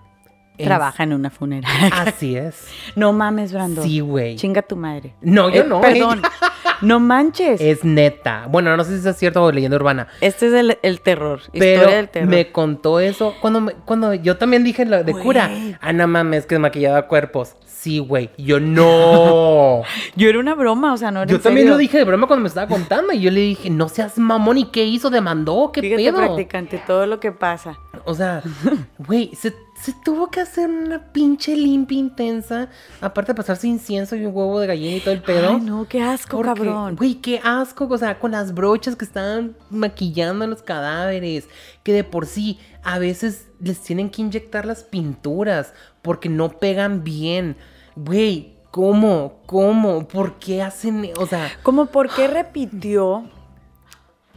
es- 0.58 0.66
Trabaja 0.66 1.04
en 1.04 1.14
una 1.14 1.30
funeraria. 1.32 1.88
Así 2.08 2.36
es. 2.36 2.68
No 2.96 3.14
mames, 3.14 3.54
Brando. 3.54 3.82
Sí, 3.84 4.00
güey. 4.02 4.36
Chinga 4.36 4.62
tu 4.62 4.76
madre. 4.76 5.16
No, 5.22 5.50
yo 5.50 5.62
Eh, 5.64 5.68
no. 5.68 5.82
Perdón. 5.82 6.22
no 6.82 7.00
manches. 7.00 7.60
Es 7.62 7.84
neta. 7.84 8.46
Bueno, 8.50 8.76
no 8.78 8.84
sé 8.84 9.02
si 9.02 9.08
es 9.08 9.18
cierto 9.18 9.44
o 9.44 9.52
leyenda 9.52 9.78
urbana. 9.78 10.08
Este 10.20 10.48
es 10.48 10.54
el, 10.54 10.78
el 10.84 11.02
terror. 11.02 11.42
Pero 11.54 11.66
historia 11.66 11.96
del 11.98 12.10
terror. 12.10 12.30
me 12.30 12.52
contó 12.52 13.00
eso 13.00 13.34
cuando, 13.42 13.62
me- 13.62 13.74
cuando 13.74 14.14
yo 14.14 14.38
también 14.38 14.64
dije 14.64 14.86
lo 14.86 15.04
de 15.04 15.14
cura. 15.14 15.50
Ah, 15.82 15.94
no 15.94 16.08
mames, 16.08 16.46
que 16.46 16.60
maquillaba 16.60 17.08
cuerpos. 17.08 17.56
Sí, 17.82 17.98
güey. 17.98 18.30
Yo 18.38 18.60
no. 18.60 19.82
Yo 20.16 20.30
era 20.30 20.38
una 20.40 20.54
broma, 20.54 20.94
o 20.94 20.98
sea, 20.98 21.10
no 21.10 21.24
era 21.24 21.32
Yo 21.32 21.38
en 21.38 21.42
también 21.42 21.64
serio. 21.66 21.74
lo 21.74 21.78
dije 21.80 21.98
de 21.98 22.04
broma 22.04 22.28
cuando 22.28 22.44
me 22.44 22.48
estaba 22.48 22.68
contando. 22.68 23.12
Y 23.12 23.22
yo 23.22 23.32
le 23.32 23.40
dije, 23.42 23.72
no 23.72 23.90
seas 23.90 24.20
mamón. 24.20 24.60
¿Y 24.60 24.66
qué 24.66 24.86
hizo? 24.86 25.10
¿Demandó? 25.10 25.72
¿Qué 25.74 25.82
Fíjate, 25.82 26.04
pedo? 26.04 26.18
practicante, 26.18 26.84
todo 26.86 27.08
lo 27.08 27.20
que 27.20 27.32
pasa. 27.32 27.80
O 28.06 28.14
sea, 28.14 28.44
güey, 29.00 29.32
se, 29.34 29.56
se 29.82 29.94
tuvo 30.06 30.30
que 30.30 30.42
hacer 30.42 30.70
una 30.70 31.12
pinche 31.12 31.56
limpia 31.56 31.98
intensa. 31.98 32.70
Aparte 33.02 33.32
de 33.32 33.38
pasarse 33.38 33.68
incienso 33.68 34.16
y 34.16 34.26
un 34.28 34.36
huevo 34.36 34.60
de 34.60 34.68
gallina 34.68 34.98
y 34.98 35.00
todo 35.00 35.16
el 35.16 35.24
pedo. 35.24 35.50
Ay, 35.56 35.62
no, 35.62 35.88
qué 35.90 36.04
asco, 36.04 36.38
Porque, 36.38 36.54
cabrón. 36.54 36.96
Güey, 36.98 37.16
qué 37.16 37.42
asco. 37.44 37.88
O 37.90 37.98
sea, 37.98 38.20
con 38.20 38.30
las 38.30 38.54
brochas 38.54 38.96
que 38.96 39.06
estaban 39.06 39.56
maquillando 39.72 40.46
a 40.46 40.48
los 40.48 40.62
cadáveres. 40.62 41.48
Que 41.82 41.94
de 41.94 42.04
por 42.04 42.28
sí 42.28 42.60
a 42.84 43.00
veces 43.00 43.48
les 43.60 43.80
tienen 43.80 44.12
que 44.12 44.22
inyectar 44.22 44.66
las 44.68 44.84
pinturas 44.84 45.74
porque 46.02 46.30
no 46.30 46.50
pegan 46.50 47.04
bien. 47.04 47.58
Güey, 47.96 48.56
¿cómo? 48.72 49.40
¿Cómo? 49.46 50.08
¿Por 50.08 50.36
qué 50.36 50.62
hacen? 50.62 51.12
O 51.20 51.26
sea, 51.26 51.52
Como 51.64 51.88
por 51.88 52.10
qué 52.10 52.28
repitió, 52.28 53.26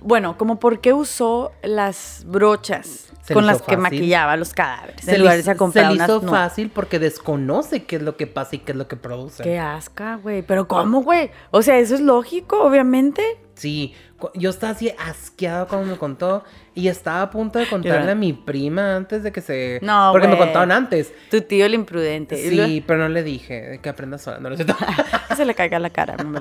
bueno, 0.01 0.37
como 0.37 0.59
por 0.59 0.81
qué 0.81 0.93
usó 0.93 1.53
las 1.63 2.25
brochas 2.27 3.14
Se 3.25 3.33
con 3.33 3.47
las 3.47 3.63
que 3.63 3.79
maquillaba 3.79 4.37
los 4.37 4.53
cadáveres. 4.53 5.03
se 5.03 5.15
en 5.15 5.21
lugar 5.23 5.39
de 5.39 5.51
le, 5.51 5.57
comprar 5.57 5.87
se 5.87 5.95
hizo 5.95 6.21
fácil 6.21 6.69
porque 6.69 6.99
desconoce 6.99 7.85
qué 7.85 7.97
es 7.97 8.03
lo 8.03 8.19
que 8.19 8.27
pasa 8.27 8.57
y 8.57 8.59
qué 8.59 8.73
es 8.73 8.79
lo 8.79 8.87
que 8.87 8.97
produce. 8.97 9.43
Qué 9.43 9.59
asca, 9.59 10.17
güey. 10.17 10.43
Pero 10.43 10.69
¿cómo, 10.69 11.03
güey? 11.03 11.31
O 11.51 11.63
sea, 11.63 11.79
eso 11.79 11.95
es 11.95 12.03
lógico, 12.03 12.63
obviamente. 12.63 13.23
Sí, 13.55 13.95
yo 14.35 14.51
estaba 14.51 14.73
así 14.73 14.93
asqueado 14.99 15.69
cuando 15.69 15.91
me 15.93 15.97
contó 15.97 16.45
y 16.75 16.89
estaba 16.89 17.23
a 17.23 17.31
punto 17.31 17.59
de 17.59 17.67
contarle 17.67 18.11
a 18.11 18.15
mi 18.15 18.35
prima 18.35 18.95
antes 18.95 19.23
de 19.23 19.33
que 19.33 19.41
se... 19.41 19.79
No, 19.81 20.11
Porque 20.13 20.29
me 20.29 20.35
güey. 20.35 20.47
contaban 20.47 20.71
antes. 20.71 21.15
Tu 21.31 21.41
tío 21.41 21.65
el 21.65 21.73
imprudente. 21.73 22.37
Sí, 22.37 22.85
pero 22.87 22.99
no 22.99 23.09
le 23.09 23.23
dije 23.23 23.81
que 23.83 23.89
aprenda 23.89 24.19
sola. 24.19 24.39
No, 24.39 24.51
lo 24.51 24.57
que 24.59 24.67
se 25.37 25.45
le 25.47 25.55
caiga 25.55 25.79
la 25.79 25.89
cara, 25.89 26.17
no 26.19 26.29
me 26.29 26.41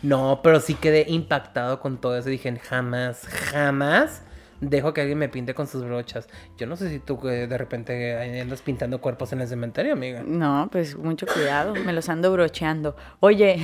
no, 0.00 0.40
pero 0.42 0.60
sí 0.60 0.72
quedé 0.74 1.04
impactado 1.06 1.80
con 1.80 1.98
todo 1.98 2.16
eso. 2.16 2.30
Dije, 2.30 2.58
jamás, 2.58 3.26
jamás 3.26 4.22
dejo 4.70 4.92
que 4.94 5.00
alguien 5.02 5.18
me 5.18 5.28
pinte 5.28 5.54
con 5.54 5.66
sus 5.66 5.84
brochas. 5.84 6.28
Yo 6.56 6.66
no 6.66 6.76
sé 6.76 6.90
si 6.90 6.98
tú 6.98 7.18
eh, 7.28 7.46
de 7.46 7.58
repente 7.58 8.40
andas 8.40 8.62
pintando 8.62 9.00
cuerpos 9.00 9.32
en 9.32 9.40
el 9.40 9.48
cementerio, 9.48 9.92
amiga. 9.94 10.22
No, 10.26 10.68
pues 10.72 10.96
mucho 10.96 11.26
cuidado, 11.26 11.74
me 11.74 11.92
los 11.92 12.08
ando 12.08 12.32
brocheando. 12.32 12.96
Oye, 13.20 13.58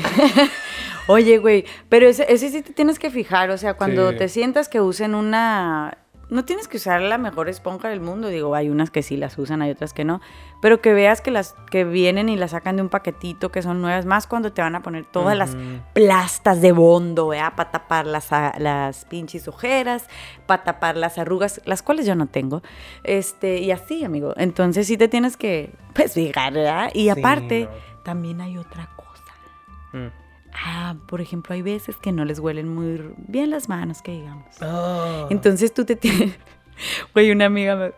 oye, 1.09 1.39
güey, 1.39 1.65
pero 1.89 2.07
ese, 2.09 2.27
ese 2.33 2.49
sí 2.51 2.63
te 2.63 2.73
tienes 2.73 2.99
que 2.99 3.11
fijar, 3.11 3.51
o 3.51 3.59
sea, 3.59 3.75
cuando 3.75 4.11
Sí. 4.11 4.17
te 4.17 4.29
sientas 4.29 4.69
que 4.69 4.81
usen 4.81 5.15
una... 5.15 5.99
No 6.31 6.45
tienes 6.45 6.69
que 6.69 6.77
usar 6.77 7.01
la 7.03 7.19
mejor 7.19 7.49
esponja 7.49 7.89
del 7.89 8.01
mundo, 8.01 8.29
digo, 8.29 8.55
hay 8.55 8.69
unas 8.71 8.91
que 8.91 9.03
sí 9.03 9.17
las 9.17 9.37
usan, 9.37 9.63
hay 9.63 9.71
otras 9.73 9.93
que 9.93 10.05
no, 10.05 10.21
pero 10.63 10.81
que 10.81 10.93
veas 10.93 11.21
que 11.21 11.31
las 11.33 11.55
que 11.71 11.85
vienen 11.85 12.29
y 12.29 12.37
las 12.37 12.53
sacan 12.53 12.77
de 12.77 12.83
un 12.83 12.89
paquetito, 12.89 13.51
que 13.51 13.63
son 13.63 13.83
nuevas, 13.83 14.07
más 14.07 14.27
cuando 14.29 14.53
te 14.53 14.63
van 14.63 14.75
a 14.77 14.83
poner 14.83 15.05
todas 15.07 15.37
las 15.37 15.57
plastas 15.93 16.61
de 16.61 16.71
bondo, 16.73 17.29
¿verdad? 17.29 17.55
Para 17.57 17.71
tapar 17.73 18.07
las, 18.07 18.33
a- 18.33 18.55
las 18.59 19.05
pinches 19.07 19.49
ojeras, 19.49 20.07
para 20.47 20.63
tapar 20.63 20.97
las 20.97 21.19
arrugas, 21.19 21.61
las 21.65 21.83
cuales 21.83 22.07
yo 22.07 22.15
no 22.15 22.27
tengo. 22.29 22.63
Este, 23.03 23.59
y 23.59 23.73
así, 23.73 24.05
amigo. 24.05 24.33
Entonces 24.37 24.87
sí 24.87 24.97
te 24.97 25.09
tienes 25.09 25.37
que, 25.37 25.73
pues, 25.95 26.15
fijar, 26.15 26.53
¿verdad? 26.53 26.91
Y 26.95 27.03
Sí, 27.05 27.09
aparte, 27.11 27.65
no. 27.71 28.03
también 28.05 28.41
hay 28.41 28.57
otra 28.57 28.89
cosa. 28.97 29.35
Mm. 29.93 30.30
Ah, 30.55 30.97
por 31.07 31.21
ejemplo, 31.21 31.55
hay 31.55 31.63
veces 31.63 31.97
que 31.97 32.13
no 32.13 32.25
les 32.25 32.39
huelen 32.39 32.69
muy 32.69 33.03
bien 33.17 33.51
las 33.51 33.69
manos, 33.69 34.03
que 34.03 34.13
digamos. 34.13 34.47
Oh. 34.63 35.27
Entonces 35.31 35.73
tú 35.73 35.85
te 35.85 35.97
tienes. 35.97 36.35
Güey, 37.13 37.31
una 37.31 37.45
amiga 37.45 37.77
me- 37.77 37.93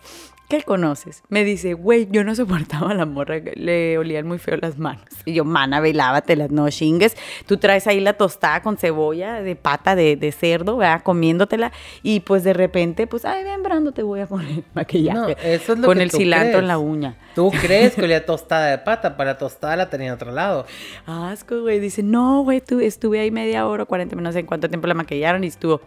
que 0.49 0.63
conoces 0.65 1.23
me 1.29 1.45
dice, 1.45 1.73
güey, 1.73 2.09
yo 2.11 2.25
no 2.25 2.35
soportaba 2.35 2.91
a 2.91 2.95
la 2.95 3.07
morra, 3.07 3.39
le 3.55 3.97
olían 3.97 4.27
muy 4.27 4.39
feo 4.39 4.59
las 4.61 4.79
manos. 4.79 5.05
Y 5.25 5.33
yo, 5.33 5.45
mana, 5.45 5.81
ve, 5.81 5.95
lávatelas, 5.95 6.51
no 6.51 6.69
chingues. 6.69 7.17
Tú 7.47 7.57
traes 7.57 7.87
ahí 7.87 8.01
la 8.01 8.13
tostada 8.15 8.61
con 8.61 8.77
cebolla 8.77 9.41
de 9.41 9.57
pata 9.57 9.97
de, 9.97 10.17
de 10.17 10.31
cerdo, 10.33 10.77
¿verdad? 10.77 11.03
Comiéndotela. 11.03 11.73
Y 12.03 12.21
pues 12.21 12.45
de 12.45 12.53
repente, 12.53 13.07
pues, 13.07 13.25
ay, 13.25 13.45
ven, 13.45 13.63
Brando, 13.63 13.93
te 13.93 14.03
voy 14.03 14.21
a 14.21 14.27
poner 14.27 14.63
maquillaje. 14.75 15.19
No, 15.19 15.29
eso 15.29 15.73
es 15.73 15.79
lo 15.79 15.87
con 15.87 15.97
que 15.97 16.05
el 16.05 16.11
tú 16.11 16.19
cilantro 16.19 16.49
en 16.49 16.53
crees. 16.59 16.69
la 16.69 16.79
uña. 16.79 17.17
¿Tú 17.35 17.51
crees 17.61 17.95
que 17.95 18.03
olía 18.03 18.27
tostada 18.27 18.67
de 18.67 18.79
pata? 18.79 19.17
Para 19.17 19.39
tostada 19.39 19.77
la 19.77 19.89
tenía 19.89 20.09
en 20.09 20.15
otro 20.15 20.33
lado. 20.33 20.67
Asco, 21.07 21.63
güey. 21.63 21.81
Dice, 21.81 22.03
no, 22.03 22.43
güey, 22.43 22.61
tú, 22.61 22.81
estuve 22.81 23.21
ahí 23.21 23.31
media 23.31 23.67
hora, 23.67 23.87
40 23.87 24.17
minutos, 24.17 24.23
no 24.23 24.33
sé 24.35 24.41
en 24.41 24.47
cuánto 24.47 24.69
tiempo 24.69 24.87
la 24.87 24.95
maquillaron 24.95 25.45
y 25.45 25.47
estuvo 25.47 25.81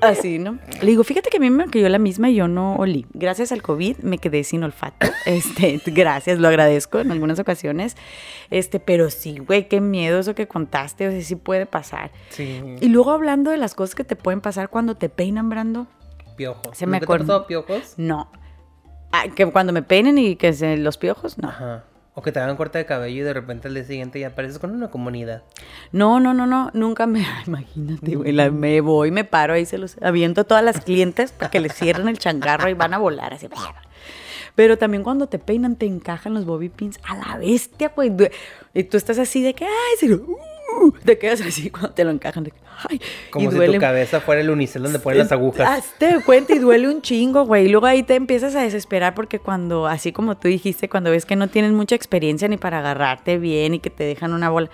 así, 0.00 0.38
¿no? 0.38 0.58
Le 0.80 0.86
digo, 0.86 1.04
fíjate 1.04 1.30
que 1.30 1.36
a 1.38 1.40
mí 1.40 1.50
me 1.50 1.64
maquilló 1.66 1.88
la 1.88 1.98
misma 1.98 2.30
y 2.30 2.36
yo 2.36 2.48
no 2.48 2.76
olí. 2.76 3.06
Gracias 3.12 3.52
al 3.52 3.62
COVID 3.62 3.98
me 3.98 4.18
quedé 4.18 4.44
sin 4.44 4.62
olfato. 4.62 5.06
Este, 5.26 5.80
gracias, 5.86 6.38
lo 6.38 6.46
agradezco 6.46 7.00
en 7.00 7.10
algunas 7.10 7.38
ocasiones. 7.40 7.96
Este, 8.50 8.78
pero 8.78 9.10
sí, 9.10 9.38
güey, 9.38 9.66
qué 9.68 9.80
miedo 9.80 10.20
eso 10.20 10.34
que 10.36 10.46
contaste, 10.46 11.08
o 11.08 11.10
sea, 11.10 11.20
sí 11.22 11.34
puede 11.34 11.66
pasar. 11.66 12.12
Sí. 12.28 12.62
Y 12.80 12.88
luego 12.88 13.10
hablando 13.10 13.50
de 13.50 13.56
las 13.56 13.74
cosas 13.74 13.96
que 13.96 14.04
te 14.04 14.14
pueden 14.14 14.40
pasar 14.40 14.68
cuando 14.68 14.94
te 14.96 15.08
peinan, 15.08 15.48
Brando. 15.48 15.88
Piojos. 16.36 16.76
Se 16.78 16.86
me 16.86 16.98
¿Nunca 16.98 17.00
te 17.00 17.04
ha 17.04 17.06
acuerda- 17.06 17.24
pasado 17.26 17.46
piojos? 17.48 17.94
No. 17.96 18.30
Ah, 19.10 19.24
que 19.34 19.46
cuando 19.46 19.72
me 19.72 19.82
peinen 19.82 20.16
y 20.18 20.36
que 20.36 20.52
se 20.52 20.76
los 20.76 20.96
piojos, 20.98 21.38
no. 21.38 21.48
Ajá. 21.48 21.84
O 22.18 22.22
que 22.22 22.32
te 22.32 22.40
hagan 22.40 22.56
corte 22.56 22.78
de 22.78 22.86
cabello 22.86 23.20
y 23.20 23.24
de 23.24 23.34
repente 23.34 23.68
al 23.68 23.74
día 23.74 23.84
siguiente 23.84 24.18
ya 24.18 24.28
apareces 24.28 24.58
con 24.58 24.70
una 24.70 24.90
comunidad. 24.90 25.42
No, 25.92 26.18
no, 26.18 26.32
no, 26.32 26.46
no, 26.46 26.70
nunca 26.72 27.06
me. 27.06 27.26
Imagínate, 27.46 28.16
güey, 28.16 28.32
me 28.50 28.80
voy, 28.80 29.10
me 29.10 29.24
paro 29.24 29.52
ahí, 29.52 29.66
se 29.66 29.76
los 29.76 30.00
aviento 30.02 30.40
a 30.40 30.44
todas 30.44 30.64
las 30.64 30.80
clientes 30.80 31.30
para 31.32 31.50
que 31.50 31.60
les 31.60 31.74
cierren 31.74 32.08
el 32.08 32.18
changarro 32.18 32.70
y 32.70 32.74
van 32.74 32.94
a 32.94 32.98
volar 32.98 33.34
así. 33.34 33.48
Pero 34.54 34.78
también 34.78 35.02
cuando 35.02 35.26
te 35.28 35.38
peinan, 35.38 35.76
te 35.76 35.84
encajan 35.84 36.32
los 36.32 36.46
bobby 36.46 36.70
pins 36.70 36.98
a 37.06 37.16
la 37.16 37.36
bestia. 37.36 37.92
Du- 37.94 38.28
Y 38.72 38.84
tú 38.84 38.96
estás 38.96 39.18
así 39.18 39.42
de 39.42 39.52
que, 39.52 39.66
ay, 39.66 39.70
sí, 40.00 40.10
uh, 40.10 40.36
te 41.04 41.18
quedas 41.18 41.40
así 41.40 41.70
cuando 41.70 41.90
te 41.90 42.04
lo 42.04 42.10
encajan. 42.10 42.50
Ay, 42.88 43.00
Como 43.30 43.48
y 43.48 43.50
si 43.50 43.56
duele 43.56 43.74
tu 43.74 43.80
cabeza 43.80 44.20
fuera 44.20 44.40
el 44.40 44.50
unicel 44.50 44.82
donde 44.82 44.98
ponen 44.98 45.20
las 45.20 45.32
agujas. 45.32 45.68
Hazte 45.68 46.20
cuenta 46.24 46.54
y 46.54 46.58
duele 46.58 46.88
un 46.88 47.02
chingo, 47.02 47.44
güey. 47.44 47.66
Y 47.66 47.68
luego 47.68 47.86
ahí 47.86 48.02
te 48.02 48.14
empiezas 48.14 48.54
a 48.54 48.60
desesperar 48.60 49.14
porque 49.14 49.38
cuando, 49.38 49.86
así 49.86 50.12
como 50.12 50.36
tú 50.36 50.48
dijiste, 50.48 50.88
cuando 50.88 51.10
ves 51.10 51.24
que 51.26 51.36
no 51.36 51.48
tienen 51.48 51.74
mucha 51.74 51.94
experiencia 51.94 52.48
ni 52.48 52.56
para 52.56 52.78
agarrarte 52.78 53.38
bien 53.38 53.74
y 53.74 53.78
que 53.78 53.90
te 53.90 54.04
dejan 54.04 54.32
una 54.32 54.50
bola, 54.50 54.70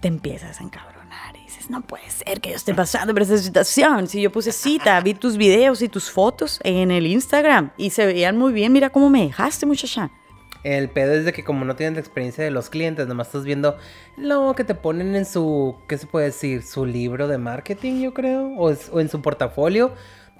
te 0.00 0.08
empiezas 0.08 0.60
a 0.60 0.64
encabronar 0.64 1.36
y 1.36 1.44
dices, 1.44 1.70
no 1.70 1.80
puede 1.82 2.08
ser 2.10 2.40
que 2.40 2.50
yo 2.50 2.56
esté 2.56 2.74
pasando 2.74 3.12
por 3.12 3.22
esta 3.22 3.38
situación. 3.38 4.06
Si 4.06 4.20
yo 4.20 4.30
puse 4.30 4.52
cita, 4.52 5.00
vi 5.00 5.14
tus 5.14 5.36
videos 5.36 5.82
y 5.82 5.88
tus 5.88 6.10
fotos 6.10 6.60
en 6.62 6.90
el 6.90 7.06
Instagram 7.06 7.70
y 7.76 7.90
se 7.90 8.06
veían 8.06 8.36
muy 8.36 8.52
bien, 8.52 8.72
mira 8.72 8.90
cómo 8.90 9.08
me 9.08 9.22
dejaste, 9.22 9.66
muchacha. 9.66 10.10
El 10.62 10.88
pedo 10.90 11.14
es 11.14 11.24
de 11.24 11.32
que 11.32 11.42
como 11.44 11.64
no 11.64 11.74
tienes 11.76 11.94
la 11.94 12.00
experiencia 12.00 12.44
de 12.44 12.50
los 12.50 12.68
clientes, 12.70 13.06
nomás 13.08 13.28
estás 13.28 13.44
viendo 13.44 13.76
lo 14.16 14.54
que 14.54 14.64
te 14.64 14.74
ponen 14.74 15.14
en 15.16 15.24
su, 15.24 15.76
¿qué 15.88 15.96
se 15.98 16.06
puede 16.06 16.26
decir? 16.26 16.62
Su 16.62 16.84
libro 16.86 17.28
de 17.28 17.38
marketing, 17.38 18.00
yo 18.02 18.12
creo, 18.14 18.48
o, 18.56 18.70
es- 18.70 18.90
o 18.92 19.00
en 19.00 19.08
su 19.08 19.22
portafolio. 19.22 19.92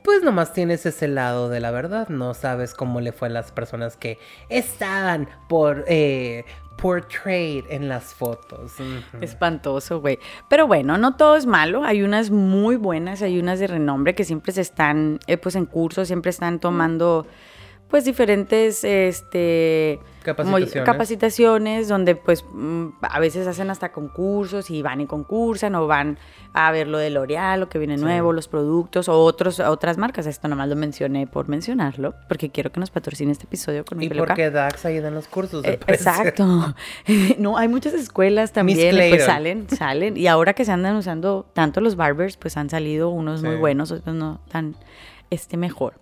Pues 0.02 0.22
nomás 0.22 0.54
tienes 0.54 0.86
ese 0.86 1.08
lado 1.08 1.50
de 1.50 1.60
la 1.60 1.70
verdad, 1.70 2.08
no 2.08 2.32
sabes 2.32 2.72
cómo 2.72 3.00
le 3.02 3.12
fue 3.12 3.28
a 3.28 3.30
las 3.30 3.52
personas 3.52 3.98
que 3.98 4.18
estaban 4.48 5.28
por 5.46 5.84
eh, 5.88 6.44
portrayed 6.76 7.64
en 7.68 7.88
las 7.90 8.14
fotos. 8.14 8.72
Espantoso, 9.20 10.00
güey. 10.00 10.18
Pero 10.48 10.66
bueno, 10.66 10.96
no 10.96 11.16
todo 11.16 11.36
es 11.36 11.44
malo. 11.44 11.84
Hay 11.84 12.02
unas 12.02 12.30
muy 12.30 12.76
buenas, 12.76 13.20
hay 13.20 13.38
unas 13.38 13.58
de 13.60 13.66
renombre 13.66 14.14
que 14.14 14.24
siempre 14.24 14.52
se 14.52 14.62
están, 14.62 15.20
eh, 15.26 15.36
pues 15.36 15.54
en 15.54 15.66
curso, 15.66 16.04
siempre 16.06 16.30
están 16.30 16.60
tomando, 16.60 17.26
pues 17.90 18.04
diferentes, 18.04 18.84
este, 18.84 19.98
Capacitaciones. 20.22 20.86
capacitaciones 20.86 21.88
donde 21.88 22.14
pues 22.14 22.44
mm, 22.52 22.88
a 23.00 23.18
veces 23.20 23.46
hacen 23.46 23.70
hasta 23.70 23.90
concursos 23.90 24.70
y 24.70 24.82
van 24.82 25.00
y 25.00 25.06
concursan 25.06 25.74
o 25.74 25.86
van 25.86 26.18
a 26.52 26.70
ver 26.72 26.88
lo 26.88 26.98
de 26.98 27.10
L'Oreal, 27.10 27.60
lo 27.60 27.68
que 27.68 27.78
viene 27.78 27.96
nuevo, 27.96 28.32
los 28.32 28.46
productos 28.48 29.08
o 29.08 29.18
otros, 29.18 29.60
otras 29.60 29.98
marcas. 29.98 30.26
Esto 30.26 30.46
nomás 30.48 30.68
lo 30.68 30.76
mencioné 30.76 31.26
por 31.26 31.48
mencionarlo, 31.48 32.14
porque 32.28 32.50
quiero 32.50 32.70
que 32.70 32.80
nos 32.80 32.90
patrocine 32.90 33.32
este 33.32 33.44
episodio 33.44 33.84
con 33.84 33.98
mi 33.98 34.06
Y 34.06 34.08
peluca. 34.08 34.28
porque 34.28 34.50
Dax 34.50 34.84
ayuda 34.84 35.08
en 35.08 35.14
los 35.14 35.26
cursos. 35.26 35.64
Eh. 35.64 35.80
Exacto. 35.86 36.74
no, 37.38 37.56
hay 37.56 37.68
muchas 37.68 37.94
escuelas 37.94 38.52
también, 38.52 38.94
pues 38.96 39.24
salen, 39.24 39.68
salen. 39.70 40.16
Y 40.16 40.26
ahora 40.26 40.52
que 40.54 40.64
se 40.64 40.72
andan 40.72 40.96
usando 40.96 41.46
tanto 41.54 41.80
los 41.80 41.96
barbers, 41.96 42.36
pues 42.36 42.56
han 42.56 42.68
salido 42.68 43.08
unos 43.08 43.42
muy 43.42 43.56
buenos, 43.56 43.90
otros 43.90 44.14
no 44.14 44.40
tan 44.50 44.76
este 45.30 45.56
mejor. 45.56 45.94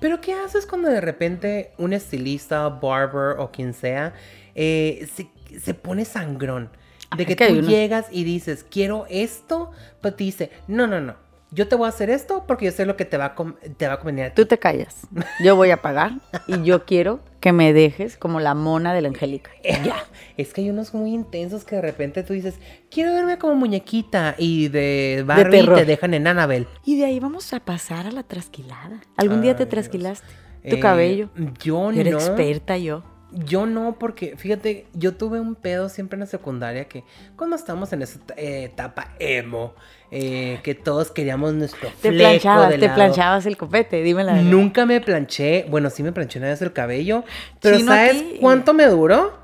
Pero 0.00 0.20
¿qué 0.20 0.32
haces 0.32 0.66
cuando 0.66 0.88
de 0.88 1.00
repente 1.00 1.72
un 1.76 1.92
estilista, 1.92 2.68
barber 2.68 3.38
o 3.38 3.50
quien 3.50 3.74
sea 3.74 4.14
eh, 4.54 5.08
se, 5.14 5.28
se 5.58 5.74
pone 5.74 6.04
sangrón? 6.04 6.70
De 7.16 7.24
Ah, 7.24 7.26
que 7.26 7.32
es 7.32 7.36
que 7.36 7.48
tú 7.48 7.62
llegas 7.62 8.06
y 8.12 8.22
dices, 8.22 8.64
quiero 8.70 9.04
esto, 9.10 9.72
pero 10.00 10.14
te 10.14 10.24
dice, 10.24 10.50
no, 10.68 10.86
no, 10.86 11.00
no, 11.00 11.16
yo 11.52 11.66
te 11.68 11.74
voy 11.76 11.86
a 11.86 11.88
hacer 11.88 12.10
esto 12.10 12.44
porque 12.46 12.66
yo 12.66 12.72
sé 12.72 12.86
lo 12.86 12.96
que 12.96 13.04
te 13.04 13.16
va 13.16 13.26
a, 13.26 13.34
te 13.76 13.86
va 13.88 13.94
a 13.94 13.98
convenir 13.98 14.24
a 14.24 14.28
ti. 14.30 14.34
Tú 14.36 14.46
te 14.46 14.58
callas. 14.58 15.06
Yo 15.42 15.56
voy 15.56 15.70
a 15.70 15.82
pagar 15.82 16.12
y 16.46 16.62
yo 16.62 16.84
quiero 16.84 17.20
que 17.40 17.52
me 17.52 17.72
dejes 17.72 18.16
como 18.16 18.38
la 18.40 18.54
mona 18.54 18.92
de 18.94 19.00
la 19.02 19.08
Angélica. 19.08 19.50
Ya. 19.84 20.04
Es 20.36 20.52
que 20.54 20.60
hay 20.62 20.70
unos 20.70 20.94
muy 20.94 21.12
intensos 21.12 21.64
que 21.64 21.76
de 21.76 21.82
repente 21.82 22.22
tú 22.22 22.32
dices, 22.32 22.54
quiero 22.90 23.12
verme 23.14 23.38
como 23.38 23.54
muñequita 23.56 24.34
y 24.38 24.68
de 24.68 25.22
Barbie 25.26 25.50
terror. 25.60 25.78
te 25.78 25.84
dejan 25.84 26.14
en 26.14 26.26
Annabelle. 26.26 26.66
Y 26.84 26.98
de 26.98 27.04
ahí 27.06 27.18
vamos 27.20 27.52
a 27.52 27.60
pasar 27.60 28.06
a 28.06 28.12
la 28.12 28.22
trasquilada. 28.22 29.00
¿Algún 29.16 29.42
día 29.42 29.52
te 29.56 29.64
Dios. 29.64 29.70
trasquilaste? 29.70 30.26
Tu 30.68 30.76
Eh, 30.76 30.80
cabello. 30.80 31.30
Yo 31.62 31.90
Yo 31.90 32.00
era 32.00 32.10
no. 32.10 32.18
experta 32.18 32.76
yo. 32.78 33.02
Yo 33.32 33.66
no, 33.66 33.96
porque 33.98 34.36
fíjate, 34.36 34.86
yo 34.92 35.14
tuve 35.14 35.40
un 35.40 35.54
pedo 35.54 35.88
siempre 35.88 36.16
en 36.16 36.20
la 36.20 36.26
secundaria 36.26 36.86
que 36.86 37.04
cuando 37.36 37.56
estamos 37.56 37.92
en 37.92 38.02
esa 38.02 38.18
eh, 38.36 38.64
etapa 38.64 39.14
emo, 39.18 39.74
eh, 40.10 40.58
que 40.62 40.74
todos 40.74 41.10
queríamos 41.10 41.54
nuestro 41.54 41.88
Te 42.02 42.10
fleco 42.10 42.28
planchabas, 42.30 42.68
de 42.70 42.78
te 42.78 42.86
lado. 42.86 42.94
planchabas 42.96 43.46
el 43.46 43.56
copete, 43.56 44.02
dime 44.02 44.24
la 44.24 44.32
verdad. 44.34 44.50
Nunca 44.50 44.86
me 44.86 45.00
planché, 45.00 45.66
bueno, 45.70 45.90
sí 45.90 46.02
me 46.02 46.12
planché 46.12 46.38
una 46.38 46.48
vez 46.48 46.60
el 46.62 46.72
cabello, 46.72 47.24
pero 47.60 47.76
Chino 47.78 47.92
¿sabes 47.92 48.16
aquí. 48.16 48.38
cuánto 48.40 48.74
me 48.74 48.86
duró? 48.86 49.38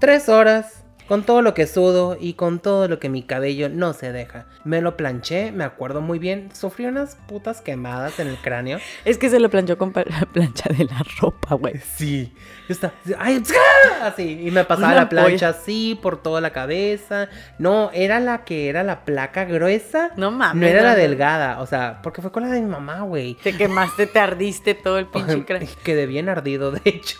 Tres 0.00 0.28
horas, 0.28 0.83
con 1.08 1.22
todo 1.24 1.42
lo 1.42 1.54
que 1.54 1.66
sudo 1.66 2.16
y 2.18 2.34
con 2.34 2.58
todo 2.60 2.88
lo 2.88 2.98
que 2.98 3.08
mi 3.08 3.22
cabello 3.22 3.68
no 3.68 3.92
se 3.92 4.12
deja. 4.12 4.46
Me 4.64 4.80
lo 4.80 4.96
planché, 4.96 5.52
me 5.52 5.64
acuerdo 5.64 6.00
muy 6.00 6.18
bien, 6.18 6.48
sufrí 6.54 6.86
unas 6.86 7.16
putas 7.28 7.60
quemadas 7.60 8.18
en 8.20 8.28
el 8.28 8.36
cráneo. 8.36 8.78
Es 9.04 9.18
que 9.18 9.28
se 9.28 9.38
lo 9.40 9.50
planchó 9.50 9.76
con 9.78 9.92
pa- 9.92 10.04
la 10.06 10.20
plancha 10.32 10.70
de 10.72 10.84
la 10.84 11.02
ropa, 11.20 11.54
güey. 11.56 11.74
Sí, 11.96 12.32
yo 12.68 12.72
estaba 12.72 12.94
ay, 13.18 13.42
así, 14.02 14.40
y 14.46 14.50
me 14.50 14.64
pasaba 14.64 14.88
Una 14.88 14.96
la 14.96 15.08
plancha 15.08 15.48
así 15.50 15.98
por 16.00 16.22
toda 16.22 16.40
la 16.40 16.50
cabeza. 16.50 17.28
No, 17.58 17.90
era 17.92 18.20
la 18.20 18.44
que 18.44 18.68
era 18.68 18.82
la 18.82 19.04
placa 19.04 19.44
gruesa. 19.44 20.10
No 20.16 20.30
mames, 20.30 20.60
No 20.62 20.66
era 20.66 20.80
no, 20.80 20.86
la 20.88 20.92
no. 20.94 20.98
delgada, 21.00 21.60
o 21.60 21.66
sea, 21.66 22.00
porque 22.02 22.22
fue 22.22 22.32
con 22.32 22.42
la 22.44 22.48
de 22.50 22.60
mi 22.60 22.70
mamá, 22.70 23.02
güey. 23.02 23.34
Te 23.34 23.56
quemaste, 23.56 24.06
te 24.06 24.18
ardiste 24.18 24.74
todo 24.74 24.98
el 24.98 25.06
pinche 25.08 25.44
cráneo. 25.44 25.68
Quedé 25.82 26.06
bien 26.06 26.28
ardido, 26.28 26.70
de 26.70 26.80
hecho. 26.84 27.18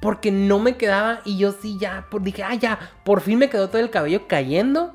Porque 0.00 0.30
no 0.30 0.58
me 0.58 0.76
quedaba 0.76 1.20
y 1.24 1.38
yo 1.38 1.52
sí 1.52 1.76
ya, 1.78 2.06
por, 2.10 2.22
dije, 2.22 2.42
ah, 2.42 2.54
ya, 2.54 2.78
por 3.04 3.20
fin 3.20 3.38
me 3.38 3.48
quedó 3.50 3.68
todo 3.68 3.80
el 3.80 3.90
cabello 3.90 4.26
cayendo. 4.26 4.94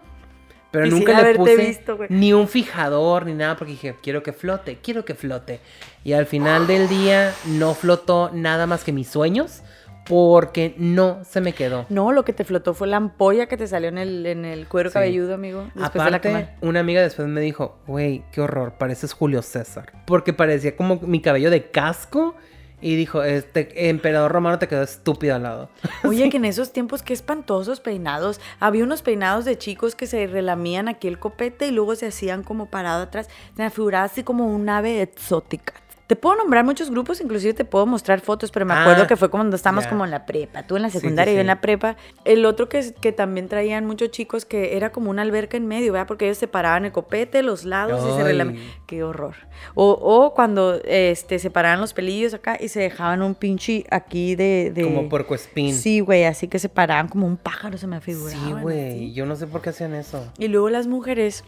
Pero 0.72 0.88
nunca 0.88 1.22
le 1.22 1.36
puse 1.36 1.56
visto, 1.56 2.00
ni 2.10 2.34
un 2.34 2.48
fijador 2.48 3.28
ni 3.28 3.34
nada 3.36 3.56
porque 3.58 3.74
dije, 3.74 3.96
quiero 4.02 4.24
que 4.24 4.34
flote, 4.34 4.80
quiero 4.82 5.06
que 5.06 5.14
flote. 5.14 5.60
Y 6.04 6.14
al 6.14 6.26
final 6.26 6.66
del 6.66 6.90
día 6.90 7.32
no 7.46 7.76
flotó 7.76 8.32
nada 8.34 8.66
más 8.66 8.84
que 8.84 8.92
mis 8.92 9.08
sueños 9.08 9.62
porque 10.08 10.74
no 10.78 11.20
se 11.26 11.42
me 11.42 11.54
quedó. 11.54 11.86
No, 11.90 12.12
lo 12.12 12.26
que 12.26 12.34
te 12.34 12.44
flotó 12.44 12.74
fue 12.74 12.88
la 12.88 12.98
ampolla 12.98 13.46
que 13.46 13.56
te 13.56 13.68
salió 13.68 13.90
en 13.90 14.00
el, 14.00 14.26
en 14.26 14.46
el 14.46 14.68
cuero 14.68 14.90
Sí. 14.90 14.96
cabelludo, 14.96 15.36
amigo. 15.36 15.62
De 15.76 15.82
la 15.82 15.88
Aparte, 15.88 16.20
quemada. 16.22 16.56
una 16.62 16.80
amiga 16.80 17.02
después 17.04 17.28
me 17.28 17.40
dijo, 17.40 17.78
güey, 17.86 18.24
qué 18.32 18.42
horror, 18.42 18.74
pareces 18.80 19.14
Julio 19.14 19.44
César. 19.44 19.94
Porque 20.06 20.34
parecía 20.34 20.76
como 20.76 21.00
mi 21.02 21.22
cabello 21.22 21.52
de 21.52 21.70
casco. 21.70 22.36
Y 22.84 22.98
dijo, 22.98 23.24
este 23.24 23.90
emperador 23.90 24.30
romano 24.30 24.60
te 24.60 24.68
quedó 24.68 24.84
estúpido 24.84 25.36
al 25.36 25.44
lado. 25.44 25.70
Oye, 26.04 26.30
que 26.30 26.36
en 26.36 26.44
esos 26.44 26.74
tiempos, 26.74 27.02
qué 27.02 27.14
espantosos 27.14 27.80
peinados. 27.80 28.42
Había 28.60 28.84
unos 28.84 29.02
peinados 29.02 29.46
de 29.46 29.58
chicos 29.58 29.96
que 29.96 30.06
se 30.06 30.28
relamían 30.28 30.90
aquí 30.90 31.08
el 31.08 31.18
copete 31.18 31.68
y 31.68 31.72
luego 31.72 31.96
se 31.96 32.08
hacían 32.08 32.44
como 32.44 32.66
parado 32.66 33.04
atrás. 33.04 33.30
Se 33.56 33.64
me 33.64 33.70
figuraba 33.70 34.04
así 34.04 34.24
como 34.24 34.54
un 34.54 34.68
ave 34.68 35.02
exótica. 35.02 35.74
Te 36.08 36.18
puedo 36.18 36.36
nombrar 36.36 36.66
muchos 36.66 36.90
grupos, 36.92 37.22
inclusive 37.22 37.54
te 37.54 37.64
puedo 37.66 37.86
mostrar 37.86 38.20
fotos, 38.20 38.52
pero 38.52 38.66
me 38.66 38.74
acuerdo 38.74 39.04
Ah, 39.04 39.08
que 39.08 39.16
fue 39.16 39.30
cuando 39.30 39.56
estábamos 39.56 39.88
como 39.88 40.04
en 40.04 40.12
la 40.12 40.26
prepa, 40.26 40.64
tú 40.64 40.76
en 40.76 40.82
la 40.82 40.90
Sí, 40.90 40.98
sí, 40.98 41.00
secundaria, 41.00 41.34
yo 41.34 41.40
en 41.40 41.48
la 41.48 41.62
prepa. 41.62 41.96
El 42.26 42.46
otro 42.46 42.68
que, 42.68 42.94
que 43.00 43.12
también 43.14 43.48
traían 43.48 43.86
muchos 43.86 44.12
chicos 44.12 44.44
que 44.46 44.76
era 44.76 44.92
como 44.92 45.10
una 45.10 45.22
alberca 45.22 45.56
en 45.56 45.66
medio, 45.68 45.94
¿verdad? 45.94 46.08
Porque 46.08 46.26
ellos 46.26 46.38
separaban 46.38 46.86
el 46.86 46.92
copete, 46.92 47.42
los 47.42 47.64
lados 47.64 48.02
y 48.02 48.22
se 48.22 48.30
Ay. 48.30 48.74
Qué 48.86 49.04
horror. 49.04 49.36
O, 49.76 49.92
o 49.92 50.34
cuando 50.34 50.76
este, 50.84 51.40
separaban 51.40 51.80
los 51.80 51.94
pelillos 51.94 52.34
acá 52.34 52.58
y 52.60 52.68
se 52.68 52.82
dejaban 52.82 53.22
un 53.22 53.34
pinche 53.34 53.86
aquí 53.90 54.36
de... 54.36 54.72
de... 54.74 54.84
Como 54.84 55.08
puerco 55.10 55.36
espín. 55.36 55.74
Sí, 55.74 56.02
güey, 56.02 56.26
así 56.26 56.48
que 56.48 56.60
se 56.60 56.70
paraban 56.70 57.08
como 57.08 57.26
un 57.26 57.38
pájaro, 57.38 57.78
se 57.78 57.88
me 57.88 58.02
figuraba. 58.02 58.46
Sí, 58.46 58.52
güey. 58.62 59.14
Yo 59.14 59.26
no 59.26 59.36
sé 59.36 59.48
por 59.48 59.62
qué 59.62 59.70
hacían 59.70 59.94
eso. 59.96 60.32
Y 60.38 60.50
luego 60.50 60.70
las 60.70 60.88
mujeres 60.88 61.44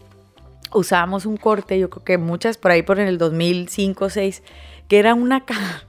usábamos 0.72 1.26
un 1.26 1.36
corte, 1.36 1.78
yo 1.78 1.90
creo 1.90 2.04
que 2.04 2.18
muchas 2.18 2.58
por 2.58 2.70
ahí 2.70 2.82
por 2.82 2.98
en 3.00 3.08
el 3.08 3.18
2005 3.18 4.04
o 4.04 4.10
6, 4.10 4.42
que 4.88 4.98
era 4.98 5.14
una 5.14 5.44
ca- 5.44 5.84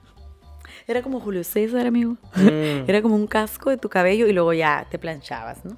Era 0.87 1.01
como 1.01 1.19
Julio 1.19 1.43
César, 1.43 1.85
amigo. 1.85 2.13
Mm. 2.35 2.87
Era 2.89 3.01
como 3.01 3.15
un 3.15 3.27
casco 3.27 3.69
de 3.69 3.77
tu 3.77 3.89
cabello 3.89 4.25
y 4.27 4.33
luego 4.33 4.53
ya 4.53 4.87
te 4.89 4.97
planchabas, 4.97 5.65
¿no? 5.65 5.75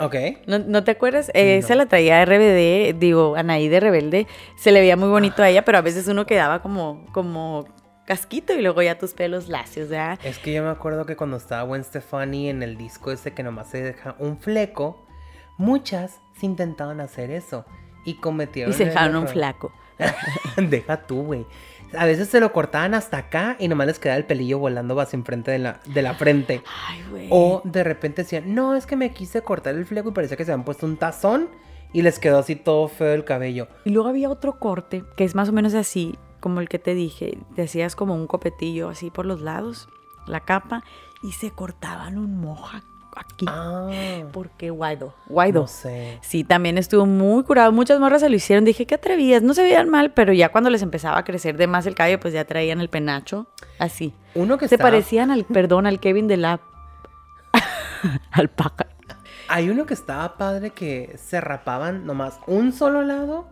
Ok. 0.00 0.14
¿No, 0.46 0.58
no 0.60 0.84
te 0.84 0.92
acuerdas? 0.92 1.30
Eh, 1.34 1.58
Esa 1.58 1.74
la 1.74 1.86
traía 1.86 2.24
RBD, 2.24 2.94
digo, 2.98 3.34
Anaí 3.36 3.68
de 3.68 3.80
Rebelde. 3.80 4.26
Se 4.56 4.70
le 4.72 4.80
veía 4.80 4.96
muy 4.96 5.08
bonito 5.08 5.42
a 5.42 5.48
ella, 5.48 5.64
pero 5.64 5.78
a 5.78 5.80
veces 5.82 6.06
uno 6.08 6.24
quedaba 6.26 6.62
como, 6.62 7.04
como 7.12 7.66
casquito 8.06 8.52
y 8.54 8.62
luego 8.62 8.80
ya 8.82 8.96
tus 8.96 9.12
pelos 9.14 9.48
lacios, 9.48 9.88
¿verdad? 9.88 10.18
Es 10.24 10.38
que 10.38 10.52
yo 10.52 10.62
me 10.62 10.70
acuerdo 10.70 11.04
que 11.04 11.16
cuando 11.16 11.36
estaba 11.36 11.62
Gwen 11.62 11.82
Stefani 11.84 12.48
en 12.48 12.62
el 12.62 12.76
disco 12.76 13.10
ese 13.12 13.34
que 13.34 13.42
nomás 13.42 13.70
se 13.70 13.82
deja 13.82 14.14
un 14.20 14.38
fleco, 14.38 15.04
muchas 15.56 16.20
se 16.38 16.46
intentaban 16.46 17.00
hacer 17.00 17.30
eso 17.32 17.64
y 18.08 18.14
cometieron 18.14 18.72
Y 18.72 18.76
se 18.76 18.86
dejaron 18.86 19.16
un 19.16 19.28
flaco. 19.28 19.70
Deja 20.56 21.06
tú, 21.06 21.22
güey. 21.22 21.46
A 21.96 22.06
veces 22.06 22.28
se 22.28 22.40
lo 22.40 22.52
cortaban 22.52 22.94
hasta 22.94 23.18
acá 23.18 23.56
y 23.58 23.68
nomás 23.68 23.86
les 23.86 23.98
quedaba 23.98 24.16
el 24.16 24.24
pelillo 24.24 24.58
volando 24.58 24.98
hacia 24.98 25.16
enfrente 25.16 25.50
de 25.50 25.58
la, 25.58 25.80
de 25.86 26.02
la 26.02 26.14
frente. 26.14 26.62
Ay, 26.86 27.04
güey. 27.10 27.28
O 27.30 27.60
de 27.64 27.84
repente 27.84 28.22
decían, 28.22 28.54
no, 28.54 28.74
es 28.76 28.86
que 28.86 28.96
me 28.96 29.10
quise 29.12 29.42
cortar 29.42 29.74
el 29.74 29.84
fleco 29.84 30.08
y 30.10 30.12
parecía 30.12 30.36
que 30.36 30.44
se 30.44 30.52
habían 30.52 30.64
puesto 30.64 30.86
un 30.86 30.96
tazón 30.96 31.48
y 31.92 32.02
les 32.02 32.18
quedó 32.18 32.38
así 32.38 32.56
todo 32.56 32.88
feo 32.88 33.12
el 33.12 33.24
cabello. 33.24 33.68
Y 33.84 33.90
luego 33.90 34.08
había 34.08 34.30
otro 34.30 34.58
corte 34.58 35.04
que 35.16 35.24
es 35.24 35.34
más 35.34 35.50
o 35.50 35.52
menos 35.52 35.74
así, 35.74 36.18
como 36.40 36.60
el 36.60 36.68
que 36.68 36.78
te 36.78 36.94
dije. 36.94 37.38
Te 37.56 37.62
hacías 37.62 37.94
como 37.94 38.14
un 38.14 38.26
copetillo 38.26 38.88
así 38.88 39.10
por 39.10 39.26
los 39.26 39.40
lados, 39.40 39.88
la 40.26 40.40
capa, 40.40 40.84
y 41.22 41.32
se 41.32 41.50
cortaban 41.50 42.16
un 42.16 42.38
moja 42.40 42.82
aquí. 43.18 43.46
Ah, 43.48 43.90
Porque 44.32 44.70
guaido, 44.70 45.14
guaido. 45.26 45.62
no 45.62 45.66
sé. 45.66 46.18
Sí, 46.22 46.44
también 46.44 46.78
estuvo 46.78 47.06
muy 47.06 47.42
curado. 47.44 47.72
Muchas 47.72 47.98
morras 48.00 48.20
se 48.22 48.28
lo 48.28 48.36
hicieron. 48.36 48.64
Dije, 48.64 48.86
qué 48.86 48.94
atrevidas. 48.96 49.42
No 49.42 49.54
se 49.54 49.62
veían 49.62 49.88
mal, 49.88 50.12
pero 50.12 50.32
ya 50.32 50.48
cuando 50.50 50.70
les 50.70 50.82
empezaba 50.82 51.18
a 51.18 51.24
crecer 51.24 51.56
de 51.56 51.66
más 51.66 51.86
el 51.86 51.94
cabello, 51.94 52.20
pues 52.20 52.34
ya 52.34 52.44
traían 52.44 52.80
el 52.80 52.88
penacho. 52.88 53.46
Así. 53.78 54.14
Uno 54.34 54.58
que 54.58 54.68
Se 54.68 54.76
estaba- 54.76 54.90
parecían 54.90 55.30
al, 55.30 55.44
perdón, 55.44 55.86
al 55.86 56.00
Kevin 56.00 56.28
de 56.28 56.36
la... 56.36 56.60
al 58.32 58.48
paca. 58.48 58.86
Hay 59.48 59.70
uno 59.70 59.86
que 59.86 59.94
estaba 59.94 60.36
padre 60.36 60.70
que 60.70 61.16
se 61.22 61.40
rapaban 61.40 62.04
nomás 62.04 62.38
un 62.46 62.72
solo 62.72 63.02
lado 63.02 63.48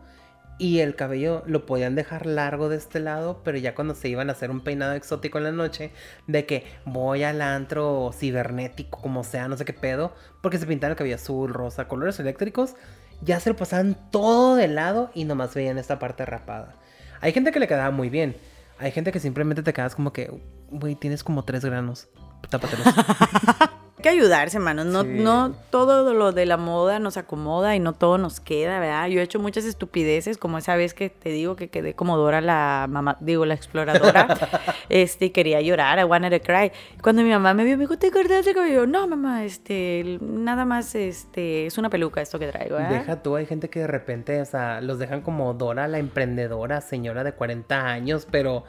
y 0.59 0.81
el 0.81 0.97
cabello 0.97 1.43
lo 1.47 1.67
podían 1.67 1.95
dejar 1.95 2.27
largo 2.27 2.69
de 2.69 2.77
este 2.77 3.01
lado, 3.01 3.43
pero 3.45 3.59
ya 3.59 3.75
cuando 3.75 3.95
se 3.95 4.09
iban 4.09 4.29
a 4.29 4.33
hacer 4.33 4.51
un 4.51 4.63
peinado 4.63 4.95
exótico 4.95 5.39
en 5.39 5.45
la 5.45 5.53
noche, 5.53 5.93
de 6.27 6.47
que 6.47 6.65
voy 6.85 7.23
al 7.23 7.43
antro 7.43 8.11
cibernético, 8.15 9.01
como 9.01 9.23
sea, 9.23 9.49
no 9.49 9.57
sé 9.57 9.65
qué 9.65 9.73
pedo, 9.73 10.15
porque 10.41 10.59
se 10.59 10.67
pintaban 10.67 10.93
el 10.93 10.97
cabello 10.97 11.17
azul, 11.17 11.53
rosa, 11.53 11.89
colores 11.89 12.19
eléctricos, 12.21 12.75
ya 13.23 13.41
se 13.41 13.51
lo 13.51 13.57
pasaban 13.57 13.97
todo 14.11 14.57
de 14.57 14.69
lado 14.69 15.11
y 15.15 15.25
nomás 15.25 15.55
veían 15.55 15.79
esta 15.79 15.99
parte 15.99 16.25
rapada. 16.25 16.75
Hay 17.21 17.33
gente 17.33 17.53
que 17.53 17.61
le 17.61 17.69
quedaba 17.69 17.91
muy 17.91 18.11
bien. 18.11 18.37
Hay 18.79 18.93
gente 18.93 19.11
que 19.11 19.21
simplemente 19.21 19.63
te 19.63 19.73
quedas 19.73 19.95
como 19.95 20.13
que, 20.13 20.31
güey, 20.71 20.95
tienes 20.95 21.25
como 21.25 21.45
tres 21.45 21.65
granos. 21.65 22.09
Tápatelos. 22.51 22.87
Hay 23.99 24.03
que 24.03 24.09
ayudarse, 24.11 24.59
hermanos. 24.59 24.85
No, 24.87 25.03
Sí. 25.05 25.09
no 25.09 25.55
todo 25.71 26.13
lo 26.13 26.33
de 26.33 26.45
la 26.45 26.59
moda 26.59 26.99
nos 26.99 27.17
acomoda 27.17 27.75
y 27.75 27.81
no 27.81 27.95
todo 27.95 28.19
nos 28.19 28.41
queda, 28.41 28.79
¿verdad? 28.79 29.09
Yo 29.09 29.21
he 29.21 29.23
hecho 29.23 29.39
muchas 29.39 29.65
estupideces, 29.65 30.37
como 30.37 30.59
esa 30.59 30.77
vez 30.77 30.93
que 30.93 31.09
te 31.09 31.31
digo 31.31 31.57
que 31.57 31.69
quedé 31.69 31.95
como 31.95 32.17
Dora 32.19 32.41
la 32.43 32.87
mamá, 32.91 33.17
digo, 33.21 33.47
la 33.47 33.55
exploradora, 33.55 34.29
este, 34.91 35.27
y 35.27 35.31
quería 35.31 35.61
llorar, 35.63 35.99
I 35.99 36.05
wanted 36.05 36.39
to 36.39 36.45
cry. 36.45 36.71
Cuando 37.03 37.23
mi 37.23 37.31
mamá 37.31 37.55
me 37.55 37.65
vio, 37.65 37.77
me 37.79 37.85
dijo, 37.85 37.97
¿te 37.99 38.11
cortaste 38.11 38.51
el 38.51 38.55
cabello? 38.57 38.87
No, 38.87 39.09
mamá, 39.09 39.45
este, 39.45 40.19
nada 40.21 40.67
más, 40.67 40.95
este, 40.95 41.65
es 41.67 41.79
una 41.79 41.89
peluca 41.89 42.21
esto 42.21 42.39
que 42.39 42.49
traigo, 42.49 42.77
¿verdad? 42.77 42.91
Deja 42.91 43.23
tú, 43.23 43.35
hay 43.37 43.47
gente 43.47 43.71
que 43.71 43.81
de 43.81 43.87
repente, 43.87 44.41
o 44.43 44.45
sea, 44.45 44.83
los 44.83 44.99
dejan 44.99 45.23
como 45.23 45.55
Dora 45.55 45.89
la 45.89 45.99
emprendedora, 45.99 46.83
señora 46.83 47.25
de 47.25 47.33
40 47.33 47.87
años, 47.87 48.27
pero 48.31 48.65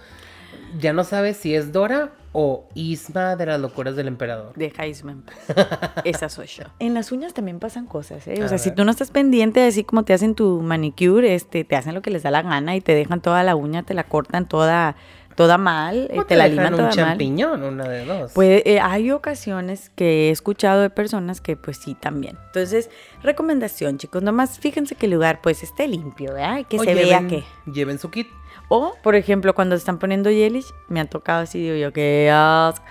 ya 0.79 0.93
no 0.93 1.03
sabes 1.03 1.37
si 1.37 1.55
es 1.55 1.71
Dora 1.71 2.11
o 2.33 2.67
Isma 2.75 3.35
de 3.35 3.45
las 3.47 3.59
locuras 3.59 3.95
del 3.95 4.07
emperador. 4.07 4.53
Deja 4.55 4.85
Isma 4.85 5.11
en 5.13 5.21
paz. 5.23 5.35
Esa 6.03 6.29
soy 6.29 6.47
yo. 6.47 6.65
En 6.79 6.93
las 6.93 7.11
uñas 7.11 7.33
también 7.33 7.59
pasan 7.59 7.85
cosas, 7.87 8.27
¿eh? 8.27 8.35
O 8.41 8.45
A 8.45 8.47
sea, 8.47 8.57
si 8.57 8.71
tú 8.71 8.83
no 8.85 8.91
estás 8.91 9.11
pendiente, 9.11 9.65
así 9.65 9.83
como 9.83 10.03
te 10.03 10.13
hacen 10.13 10.35
tu 10.35 10.61
manicure, 10.61 11.33
este, 11.33 11.63
te 11.63 11.75
hacen 11.75 11.95
lo 11.95 12.01
que 12.01 12.11
les 12.11 12.23
da 12.23 12.31
la 12.31 12.41
gana 12.43 12.75
y 12.75 12.81
te 12.81 12.93
dejan 12.93 13.21
toda 13.21 13.43
la 13.43 13.55
uña, 13.55 13.83
te 13.83 13.93
la 13.95 14.03
cortan 14.03 14.47
toda, 14.47 14.95
toda 15.35 15.57
mal, 15.57 16.09
eh, 16.11 16.19
O 16.19 16.25
te, 16.25 16.35
la 16.35 16.47
liman 16.47 16.73
un 16.73 16.77
toda 16.77 16.83
mal. 16.89 16.95
champiñón, 16.95 17.63
una 17.63 17.87
de 17.87 18.05
dos. 18.05 18.33
Pues 18.35 18.61
eh, 18.65 18.79
hay 18.81 19.09
ocasiones 19.11 19.89
que 19.95 20.27
he 20.27 20.31
escuchado 20.31 20.81
de 20.81 20.89
personas 20.91 21.41
que 21.41 21.55
pues 21.55 21.77
sí 21.77 21.95
también. 21.95 22.37
Entonces, 22.47 22.89
recomendación, 23.23 23.97
chicos, 23.97 24.21
nomás 24.21 24.59
fíjense 24.59 24.93
que 24.95 25.07
el 25.07 25.13
lugar 25.13 25.39
pues 25.41 25.63
esté 25.63 25.87
limpio, 25.87 26.33
¿verdad? 26.33 26.59
Y 26.59 26.63
que 26.65 26.77
O 26.79 26.83
se 26.83 26.93
vea 26.93 27.25
que... 27.27 27.43
Lleven 27.71 27.97
su 27.97 28.11
kit. 28.11 28.27
O, 28.69 28.95
por 29.01 29.15
ejemplo, 29.15 29.55
cuando 29.55 29.75
están 29.75 29.97
poniendo 29.99 30.29
Yelish, 30.29 30.73
me 30.89 30.99
han 30.99 31.07
tocado 31.07 31.41
así, 31.41 31.59
digo 31.59 31.75
yo, 31.75 31.93
que 31.93 32.29
asco. 32.33 32.85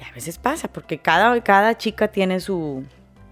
Y 0.00 0.04
a 0.04 0.12
veces 0.12 0.38
pasa, 0.38 0.68
porque 0.68 0.98
cada, 0.98 1.40
cada 1.42 1.76
chica 1.78 2.08
tiene 2.08 2.40
su, 2.40 2.84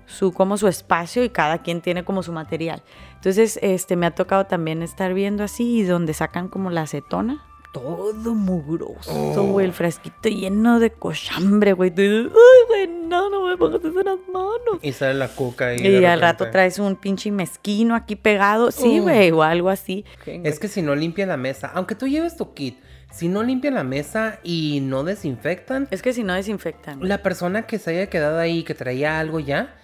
su, 0.06 0.32
como 0.32 0.56
su 0.56 0.66
espacio 0.66 1.22
y 1.22 1.28
cada 1.28 1.58
quien 1.58 1.80
tiene 1.80 2.04
como 2.04 2.22
su 2.22 2.32
material. 2.32 2.82
Entonces, 3.14 3.58
este, 3.62 3.96
me 3.96 4.06
ha 4.06 4.14
tocado 4.14 4.46
también 4.46 4.82
estar 4.82 5.14
viendo 5.14 5.44
así, 5.44 5.82
donde 5.82 6.14
sacan 6.14 6.48
como 6.48 6.70
la 6.70 6.82
acetona, 6.82 7.44
todo 7.74 8.34
mugroso, 8.34 9.42
güey. 9.44 9.66
El 9.66 9.72
frasquito 9.72 10.28
lleno 10.28 10.78
de 10.80 10.90
cochambre, 10.90 11.72
güey. 11.74 11.90
Tú 11.90 12.00
dices, 12.02 12.26
Ay, 12.32 12.66
güey, 12.68 12.88
no, 13.08 13.28
no 13.28 13.46
me 13.46 13.56
pongas 13.56 13.80
eso 13.84 13.98
en 14.00 14.06
las 14.06 14.18
manos. 14.32 14.78
Y 14.80 14.92
sale 14.92 15.14
la 15.14 15.28
cuca 15.28 15.66
ahí. 15.68 15.78
Y, 15.80 15.90
de 15.90 16.06
al 16.06 16.20
rato 16.20 16.48
traes 16.50 16.78
un 16.78 16.96
pinche 16.96 17.30
mezquino 17.30 17.94
aquí 17.94 18.16
pegado. 18.16 18.70
Sí, 18.70 19.00
Uh. 19.00 19.02
güey, 19.02 19.30
o 19.32 19.42
algo 19.42 19.68
así. 19.68 20.04
Es 20.24 20.58
que 20.58 20.68
si 20.68 20.80
no 20.82 20.94
limpian 20.94 21.28
la 21.28 21.36
mesa, 21.36 21.70
aunque 21.74 21.94
tú 21.94 22.06
lleves 22.06 22.36
tu 22.36 22.54
kit, 22.54 22.78
si 23.12 23.28
no 23.28 23.42
limpian 23.42 23.74
la 23.74 23.84
mesa 23.84 24.38
y 24.42 24.80
no 24.82 25.04
desinfectan, 25.04 25.88
Es 25.90 26.00
que 26.02 26.12
si 26.12 26.22
no 26.24 26.32
desinfectan. 26.34 26.98
la 27.06 27.18
persona 27.22 27.62
que 27.66 27.78
se 27.78 27.90
haya 27.90 28.06
quedado 28.08 28.38
ahí, 28.38 28.62
que 28.64 28.74
traía 28.74 29.18
algo 29.20 29.40
ya, 29.40 29.74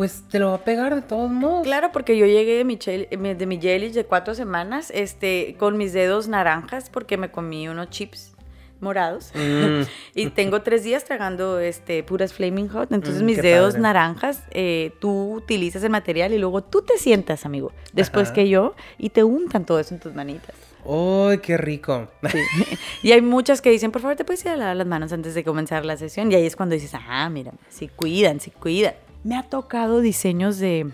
pues 0.00 0.22
te 0.30 0.38
lo 0.38 0.48
va 0.48 0.54
a 0.54 0.64
pegar 0.64 0.94
de 0.94 1.02
todos 1.02 1.30
modos. 1.30 1.62
Claro, 1.64 1.92
porque 1.92 2.16
yo 2.16 2.24
llegué 2.24 2.56
de 2.56 2.64
mi, 2.64 2.78
chel- 2.78 3.06
eh, 3.10 3.34
de 3.34 3.44
mi 3.44 3.60
jelly 3.60 3.90
de 3.90 4.06
cuatro 4.06 4.34
semanas 4.34 4.90
este, 4.94 5.56
con 5.58 5.76
mis 5.76 5.92
dedos 5.92 6.26
naranjas 6.26 6.88
porque 6.88 7.18
me 7.18 7.30
comí 7.30 7.68
unos 7.68 7.90
chips 7.90 8.32
morados. 8.80 9.30
Mm. 9.34 9.82
y 10.14 10.30
tengo 10.30 10.62
tres 10.62 10.84
días 10.84 11.04
tragando 11.04 11.60
este, 11.60 12.02
puras 12.02 12.32
Flaming 12.32 12.68
Hot. 12.70 12.90
Entonces 12.92 13.20
Mm, 13.20 13.26
mis 13.26 13.42
dedos 13.42 13.72
padre. 13.74 13.82
naranjas, 13.82 14.42
eh, 14.52 14.92
tú 15.00 15.34
utilizas 15.34 15.82
el 15.84 15.90
material 15.90 16.32
y 16.32 16.38
luego 16.38 16.62
tú 16.62 16.80
te 16.80 16.96
sientas, 16.96 17.44
amigo, 17.44 17.70
después 17.92 18.28
Ajá. 18.28 18.36
que 18.36 18.48
yo, 18.48 18.74
y 18.96 19.10
te 19.10 19.22
untan 19.22 19.66
todo 19.66 19.78
eso 19.80 19.92
en 19.92 20.00
tus 20.00 20.14
manitas. 20.14 20.54
¡Ay, 20.88 21.36
qué 21.42 21.58
rico! 21.58 22.08
Sí. 22.26 22.38
y 23.02 23.12
hay 23.12 23.20
muchas 23.20 23.60
que 23.60 23.68
dicen, 23.68 23.90
por 23.92 24.00
favor, 24.00 24.16
te 24.16 24.24
puedes 24.24 24.42
ir 24.46 24.52
a 24.52 24.56
lavar 24.56 24.76
las 24.76 24.86
manos 24.86 25.12
antes 25.12 25.34
de 25.34 25.44
comenzar 25.44 25.84
la 25.84 25.98
sesión. 25.98 26.32
Y 26.32 26.36
ahí 26.36 26.46
es 26.46 26.56
cuando 26.56 26.74
dices, 26.74 26.92
ah, 26.94 27.28
mira, 27.28 27.52
sí 27.68 27.88
cuidan, 27.94 28.40
sí 28.40 28.50
cuidan. 28.50 28.94
Me 29.24 29.36
ha 29.36 29.42
tocado 29.42 30.00
diseños 30.00 30.58
de, 30.58 30.90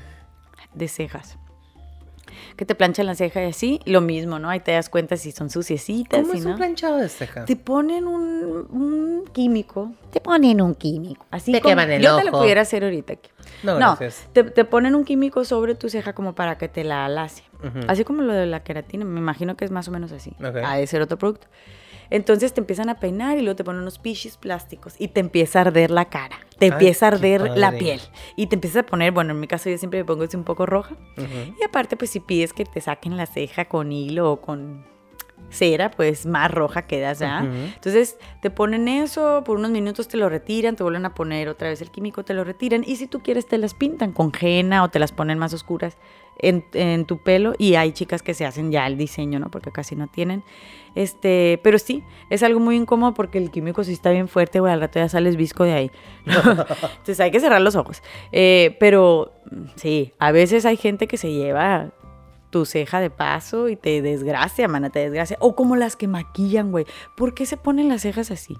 de 0.74 0.88
cejas. 0.88 1.38
Que 2.56 2.64
te 2.64 2.74
planchan 2.74 3.06
la 3.06 3.14
ceja 3.14 3.42
y 3.44 3.48
así, 3.50 3.80
lo 3.84 4.00
mismo, 4.00 4.38
¿no? 4.38 4.48
Ahí 4.48 4.60
te 4.60 4.72
das 4.72 4.88
cuenta 4.88 5.16
si 5.16 5.30
son 5.30 5.50
suciecitas, 5.50 6.20
¿Cómo 6.22 6.32
si 6.32 6.38
es 6.38 6.44
no. 6.44 6.52
un 6.52 6.56
planchado 6.56 6.96
de 6.96 7.08
ceja? 7.08 7.44
Te 7.44 7.54
ponen 7.56 8.06
un, 8.06 8.66
un 8.70 9.24
químico. 9.32 9.92
Te 10.10 10.20
ponen 10.20 10.60
un 10.62 10.74
químico. 10.74 11.24
Así 11.30 11.52
Te 11.52 11.60
como, 11.60 11.72
queman 11.72 11.90
el 11.90 12.02
yo 12.02 12.16
te 12.16 12.24
lo 12.24 12.30
ojo. 12.30 12.40
pudiera 12.40 12.62
hacer 12.62 12.82
ahorita 12.84 13.12
aquí. 13.14 13.30
No, 13.62 13.74
No, 13.78 13.96
gracias. 13.96 14.26
te, 14.32 14.42
te 14.44 14.64
ponen 14.64 14.94
un 14.94 15.04
químico 15.04 15.44
sobre 15.44 15.74
tu 15.74 15.88
ceja 15.90 16.14
como 16.14 16.34
para 16.34 16.56
que 16.58 16.68
te 16.68 16.82
la 16.84 17.04
alace. 17.04 17.42
Ujú. 17.62 17.80
Así 17.88 18.04
como 18.04 18.22
lo 18.22 18.32
de 18.32 18.46
la 18.46 18.62
queratina, 18.62 19.04
me 19.04 19.20
imagino 19.20 19.56
que 19.56 19.64
es 19.66 19.70
más 19.70 19.86
o 19.88 19.90
menos 19.90 20.12
así. 20.12 20.30
Ok. 20.40 20.56
Ha 20.64 20.76
de 20.76 20.86
ser 20.86 21.02
otro 21.02 21.18
producto. 21.18 21.46
Entonces 22.10 22.52
te 22.54 22.60
empiezan 22.60 22.88
a 22.88 23.00
peinar 23.00 23.38
y 23.38 23.42
luego 23.42 23.56
te 23.56 23.64
ponen 23.64 23.82
unos 23.82 23.98
pichis 23.98 24.36
plásticos 24.36 24.94
y 24.98 25.08
te 25.08 25.20
empieza 25.20 25.58
a 25.58 25.62
arder 25.62 25.90
la 25.90 26.06
cara. 26.06 26.36
Te 26.58 26.66
Ay, 26.66 26.72
empieza 26.72 27.06
a 27.06 27.08
arder 27.08 27.56
la 27.56 27.72
piel. 27.72 28.00
Y 28.36 28.46
te 28.46 28.56
empiezas 28.56 28.84
a 28.84 28.86
poner, 28.86 29.12
bueno, 29.12 29.32
en 29.32 29.40
mi 29.40 29.46
caso 29.46 29.68
yo 29.68 29.78
siempre 29.78 30.00
me 30.00 30.04
pongo 30.04 30.24
así 30.24 30.36
un 30.36 30.44
poco 30.44 30.66
roja. 30.66 30.96
Y 31.60 31.62
aparte, 31.64 31.96
pues 31.96 32.10
si 32.10 32.20
pides 32.20 32.52
que 32.52 32.64
te 32.64 32.80
saquen 32.80 33.16
la 33.16 33.26
ceja 33.26 33.66
con 33.66 33.92
hilo 33.92 34.32
o 34.32 34.40
con 34.40 34.84
cera, 35.50 35.90
pues 35.90 36.26
más 36.26 36.50
roja 36.50 36.82
quedas, 36.82 37.20
¿ya? 37.20 37.40
Entonces 37.74 38.18
te 38.42 38.50
ponen 38.50 38.88
eso, 38.88 39.42
por 39.44 39.58
unos 39.58 39.70
minutos 39.70 40.08
te 40.08 40.16
lo 40.16 40.28
retiran, 40.28 40.76
te 40.76 40.82
vuelven 40.82 41.04
a 41.04 41.14
poner 41.14 41.48
otra 41.48 41.68
vez 41.68 41.80
el 41.82 41.90
químico, 41.90 42.24
te 42.24 42.34
lo 42.34 42.42
retiran. 42.42 42.82
Y 42.86 42.96
si 42.96 43.06
tú 43.06 43.20
quieres, 43.20 43.46
te 43.46 43.58
las 43.58 43.74
pintan 43.74 44.12
con 44.12 44.32
henna 44.38 44.82
o 44.82 44.88
te 44.88 44.98
las 44.98 45.12
ponen 45.12 45.38
más 45.38 45.52
oscuras 45.52 45.96
en, 46.38 46.64
en 46.72 47.04
tu 47.04 47.22
pelo. 47.22 47.54
Y 47.58 47.74
hay 47.74 47.92
chicas 47.92 48.22
que 48.22 48.34
se 48.34 48.44
hacen 48.44 48.72
ya 48.72 48.86
el 48.86 48.96
diseño, 48.96 49.38
¿no? 49.38 49.50
Porque 49.50 49.70
casi 49.70 49.94
no 49.94 50.08
tienen. 50.08 50.42
Este, 50.96 51.60
pero 51.62 51.78
sí, 51.78 52.02
es 52.30 52.42
algo 52.42 52.58
muy 52.58 52.74
incómodo 52.74 53.12
porque 53.12 53.36
el 53.36 53.50
químico 53.50 53.84
sí 53.84 53.92
está 53.92 54.10
bien 54.10 54.28
fuerte, 54.28 54.60
güey, 54.60 54.72
al 54.72 54.80
rato 54.80 54.98
ya 54.98 55.08
sales 55.10 55.36
visco 55.36 55.62
de 55.62 55.74
ahí. 55.74 55.90
Entonces 56.26 57.20
hay 57.20 57.30
que 57.30 57.38
cerrar 57.38 57.60
los 57.60 57.76
ojos. 57.76 58.02
Eh, 58.32 58.76
pero 58.80 59.30
mm, 59.50 59.64
sí, 59.76 60.14
a 60.18 60.32
veces 60.32 60.64
hay 60.64 60.78
gente 60.78 61.06
que 61.06 61.18
se 61.18 61.30
lleva 61.30 61.90
tu 62.48 62.64
ceja 62.64 63.00
de 63.00 63.10
paso 63.10 63.68
y 63.68 63.76
te 63.76 64.00
desgracia, 64.00 64.66
mana, 64.68 64.88
te 64.88 65.00
desgracia. 65.00 65.36
O 65.40 65.54
como 65.54 65.76
las 65.76 65.96
que 65.96 66.08
maquillan, 66.08 66.70
güey. 66.70 66.86
¿Por 67.14 67.34
qué 67.34 67.44
se 67.44 67.58
ponen 67.58 67.88
las 67.90 68.00
cejas 68.00 68.30
así? 68.30 68.56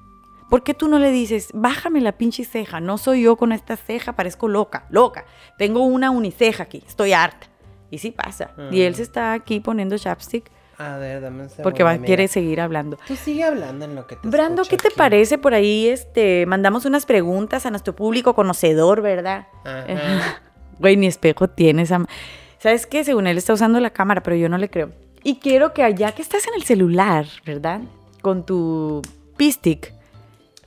¿Por 0.51 0.63
qué 0.63 0.75
tú 0.75 0.89
no 0.89 0.99
le 0.99 1.11
dices, 1.11 1.49
bájame 1.55 2.03
la 2.03 2.13
pinche 2.13 2.45
ceja? 2.45 2.81
No 2.81 2.99
soy 2.99 3.23
yo 3.23 3.37
con 3.37 3.53
esta 3.53 3.77
ceja, 3.77 4.15
parezco 4.15 4.47
loca, 4.47 4.87
loca. 4.91 5.25
Tengo 5.57 5.85
una 5.85 6.11
uniceja 6.11 6.65
aquí, 6.65 6.85
estoy 6.87 7.15
harta. 7.15 7.49
Y 7.91 7.99
sí 7.99 8.11
pasa. 8.11 8.51
Y 8.71 8.83
él 8.83 8.95
se 8.95 9.03
está 9.03 9.33
aquí 9.33 9.61
poniendo 9.61 9.97
chapstick 9.97 10.51
A 10.79 10.99
ver, 10.99 11.23
dame 11.23 11.43
un 11.45 11.49
segundo. 11.49 11.63
porque 11.63 11.83
va, 11.83 11.91
amiga. 11.93 12.05
quiere 12.07 12.29
seguir 12.29 12.61
hablando. 12.61 12.99
Tú 13.07 13.17
sigue 13.17 13.45
hablando 13.45 13.85
en 13.87 13.95
lo 13.95 14.07
que 14.07 14.17
te 14.17 14.29
Brando, 14.29 14.63
¿qué 14.65 14.77
te 14.77 14.89
aquí. 14.89 14.97
parece 14.97 15.39
por 15.39 15.55
ahí? 15.55 15.89
Este, 15.89 16.45
mandamos 16.47 16.85
unas 16.85 17.07
preguntas 17.07 17.65
a 17.67 17.71
nuestro 17.71 17.97
público 17.97 18.35
conocedor, 18.35 19.01
¿verdad? 19.01 19.47
Ajá. 19.65 20.41
Güey, 20.79 20.97
ni 20.97 21.07
espejo 21.07 21.49
tienes. 21.49 21.91
am- 21.93 22.07
¿Sabes 22.59 22.87
qué? 22.87 23.05
Según 23.05 23.27
él 23.27 23.39
está 23.39 23.53
usando 23.55 23.81
la 23.81 23.91
cámara, 23.91 24.23
pero 24.23 24.37
yo 24.37 24.49
no 24.49 24.59
le 24.59 24.69
creo. 24.69 24.91
Y 25.23 25.37
quiero 25.37 25.73
que 25.73 25.83
allá 25.83 26.13
que 26.13 26.23
estás 26.23 26.47
en 26.47 26.55
el 26.55 26.63
celular, 26.65 27.27
¿verdad? 27.45 27.81
Con 28.23 28.45
tu 28.45 29.03
Pistic, 29.37 29.93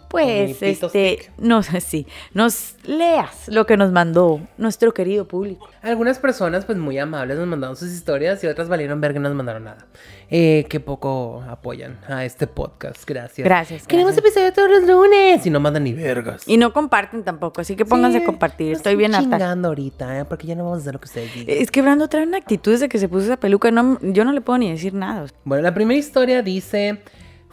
pues, 0.09 0.61
este, 0.61 1.29
nos, 1.37 1.65
sí, 1.85 2.07
nos 2.33 2.75
leas 2.83 3.47
lo 3.47 3.65
que 3.65 3.77
nos 3.77 3.91
mandó 3.91 4.41
nuestro 4.57 4.93
querido 4.93 5.27
público. 5.27 5.67
Algunas 5.81 6.19
personas, 6.19 6.65
pues 6.65 6.77
muy 6.77 6.97
amables, 6.97 7.37
nos 7.37 7.47
mandaron 7.47 7.75
sus 7.75 7.91
historias 7.91 8.43
y 8.43 8.47
otras 8.47 8.67
valieron 8.69 8.99
ver 8.99 9.13
que 9.13 9.19
no 9.19 9.29
nos 9.29 9.37
mandaron 9.37 9.63
nada. 9.65 9.85
Eh, 10.31 10.65
que 10.69 10.79
poco 10.79 11.43
apoyan 11.47 11.99
a 12.07 12.23
este 12.25 12.45
podcast. 12.45 13.03
Gracias. 13.07 13.43
Gracias, 13.45 13.87
Queremos 13.87 14.13
gracias. 14.13 14.35
episodio 14.35 14.53
todos 14.53 14.69
los 14.69 14.87
lunes 14.89 15.45
y 15.45 15.49
no 15.49 15.59
mandan 15.59 15.83
ni 15.85 15.93
vergas. 15.93 16.47
Y 16.47 16.57
no 16.57 16.71
comparten 16.73 17.23
tampoco, 17.23 17.61
así 17.61 17.75
que 17.75 17.85
pónganse 17.85 18.17
a 18.17 18.21
Sí, 18.21 18.25
compartir. 18.25 18.71
no 18.71 18.77
Estoy 18.77 18.95
bien 18.95 19.15
harta. 19.15 19.29
chingando 19.37 19.69
ahorita, 19.69 20.19
¿eh? 20.19 20.25
porque 20.25 20.45
ya 20.47 20.55
no 20.55 20.65
vamos 20.65 20.79
a 20.79 20.81
hacer 20.81 20.93
lo 20.93 20.99
que 20.99 21.05
ustedes 21.05 21.33
digan. 21.33 21.55
Es 21.57 21.71
que 21.71 21.81
Brando 21.81 22.07
trae 22.09 22.23
una 22.23 22.37
actitud 22.37 22.71
desde 22.71 22.89
que 22.89 22.99
se 22.99 23.07
puso 23.09 23.25
esa 23.25 23.37
peluca. 23.37 23.71
No, 23.71 23.97
yo 24.01 24.23
no 24.25 24.31
le 24.33 24.41
puedo 24.41 24.59
ni 24.59 24.69
decir 24.71 24.93
nada. 24.93 25.25
Bueno, 25.45 25.63
la 25.63 25.73
primera 25.73 25.99
historia 25.99 26.43
dice: 26.43 27.01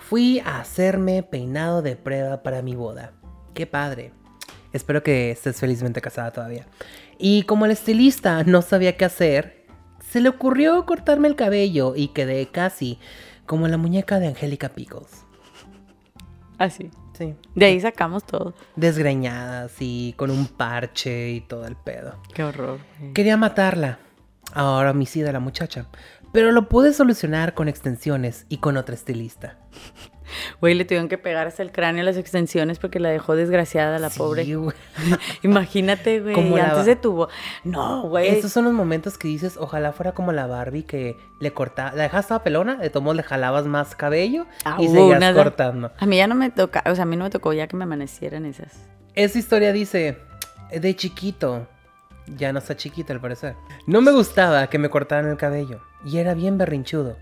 Fui 0.09 0.39
a 0.39 0.61
hacerme 0.61 1.25
peinado 1.25 1.83
de 1.83 1.97
prueba 1.97 2.45
para 2.45 2.63
mi 2.63 2.77
boda. 2.77 3.13
Qué 3.55 3.67
padre. 3.67 4.13
Espero 4.73 5.03
que 5.03 5.33
estés 5.33 5.59
felizmente 5.59 6.01
casada 6.01 6.31
todavía. 6.31 6.65
Y 7.19 7.43
como 7.43 7.65
el 7.65 7.73
estilista 7.73 8.45
no 8.45 8.63
sabía 8.63 8.97
qué 8.97 9.05
hacer, 9.05 9.67
se 10.09 10.21
le 10.21 10.29
ocurrió 10.29 10.87
cortarme 10.87 11.27
el 11.27 11.35
cabello 11.35 11.95
y 11.97 12.09
quedé 12.09 12.47
casi 12.47 13.01
como 13.47 13.67
la 13.67 13.79
muñeca 13.79 14.21
de 14.21 14.29
Angélica 14.29 14.69
Pickles. 14.69 15.25
Así. 16.57 16.89
Sí. 17.19 17.35
De 17.57 17.67
ahí 17.67 17.81
sacamos 17.81 18.25
todo. 18.25 18.55
Desgreñada, 18.77 19.65
así, 19.65 20.15
con 20.17 20.31
un 20.31 20.47
parche 20.47 21.31
y 21.31 21.41
todo 21.41 21.67
el 21.67 21.75
pedo. 21.75 22.15
Qué 22.33 22.45
horror. 22.45 22.79
Quería 23.13 23.37
matarla. 23.37 23.99
Ahora 24.53 24.93
homicida 24.93 25.33
la 25.33 25.41
muchacha. 25.41 25.87
Pero 26.37 26.53
lo 26.53 26.69
pude 26.69 26.93
solucionar 26.93 27.55
con 27.55 27.67
extensiones 27.67 28.45
y 28.51 28.59
con 28.59 28.77
otra 28.77 28.95
estilista. 28.95 29.57
Güey, 30.61 30.75
le 30.75 30.85
tuvieron 30.85 31.09
que 31.09 31.17
pegar 31.19 31.47
hasta 31.47 31.63
el 31.63 31.73
cráneo 31.73 32.05
las 32.05 32.17
extensiones 32.19 32.79
porque 32.79 33.01
la 33.01 33.09
dejó 33.09 33.37
desgraciada 33.37 33.99
la 33.99 34.11
Sí, 34.11 34.19
pobre. 34.19 34.45
güey. 34.55 34.77
Imagínate, 35.43 36.21
güey, 36.21 36.35
Como 36.35 36.57
antes 36.57 36.85
de 36.85 36.97
tu... 36.97 37.27
No, 37.65 38.03
güey. 38.09 38.29
Esos 38.29 38.53
son 38.53 38.65
los 38.65 38.75
momentos 38.75 39.17
que 39.17 39.29
dices, 39.29 39.57
ojalá 39.57 39.93
fuera 39.93 40.13
como 40.13 40.33
la 40.33 40.47
Barbie 40.47 40.83
que 40.83 41.17
le 41.41 41.53
cortaba, 41.53 41.93
la 41.93 42.03
dejaste 42.03 42.29
toda 42.29 42.43
pelona, 42.43 42.77
de 42.77 42.91
todos 42.91 43.03
modos 43.05 43.17
le 43.17 43.23
jalabas 43.23 43.65
más 43.67 43.95
cabello 43.95 44.47
Ah, 44.65 44.77
y 44.79 44.89
hubo 44.89 44.95
seguías 45.13 45.19
una- 45.19 45.33
cortando. 45.35 45.93
A 45.97 46.05
mí 46.07 46.17
ya 46.19 46.27
no 46.27 46.35
me 46.35 46.51
toca, 46.51 46.83
o 46.91 46.95
sea, 46.95 47.05
a 47.05 47.07
mí 47.07 47.17
no 47.17 47.25
me 47.25 47.31
tocó 47.31 47.53
ya 47.55 47.67
que 47.69 47.77
me 47.77 47.85
amanecieran 47.85 48.45
esas. 48.47 48.75
Esa 49.15 49.39
historia 49.39 49.73
dice, 49.73 50.19
de 50.71 50.97
chiquito, 50.97 51.67
ya 52.37 52.53
no 52.53 52.59
está 52.59 52.77
chiquito 52.77 53.13
al 53.13 53.21
parecer. 53.21 53.55
No 53.87 54.01
me 54.01 54.13
gustaba 54.13 54.67
que 54.69 54.79
me 54.79 54.89
cortaran 54.91 55.31
el 55.31 55.37
cabello 55.37 55.81
y 56.05 56.19
era 56.19 56.35
bien 56.35 56.59
berrinchudo. 56.59 57.17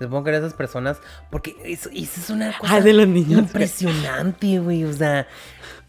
Supongo 0.00 0.24
que 0.24 0.30
eran 0.30 0.42
esas 0.44 0.54
personas, 0.54 0.98
porque 1.30 1.56
eso, 1.64 1.90
eso 1.92 2.20
es 2.20 2.30
una 2.30 2.56
cosa 2.56 2.76
Ah, 2.76 2.80
de 2.80 2.92
los 2.92 3.08
niños. 3.08 3.40
impresionante, 3.40 4.60
güey. 4.60 4.84
O 4.84 4.92
sea, 4.92 5.26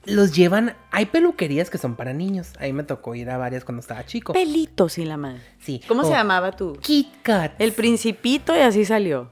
los 0.05 0.31
llevan. 0.35 0.75
Hay 0.89 1.05
peluquerías 1.05 1.69
que 1.69 1.77
son 1.77 1.95
para 1.95 2.11
niños. 2.11 2.53
Ahí 2.59 2.73
me 2.73 2.83
tocó 2.83 3.13
ir 3.13 3.29
a 3.29 3.37
varias 3.37 3.63
cuando 3.63 3.81
estaba 3.81 4.03
chico. 4.07 4.33
Pelitos 4.33 4.97
y 4.97 5.05
la 5.05 5.17
madre. 5.17 5.41
Sí. 5.59 5.81
¿Cómo 5.87 6.03
se 6.03 6.09
llamaba 6.11 6.53
tú? 6.53 6.75
Kit 6.81 7.21
Kat. 7.21 7.53
El 7.59 7.71
principito 7.73 8.55
y 8.55 8.61
así 8.61 8.83
salió. 8.83 9.31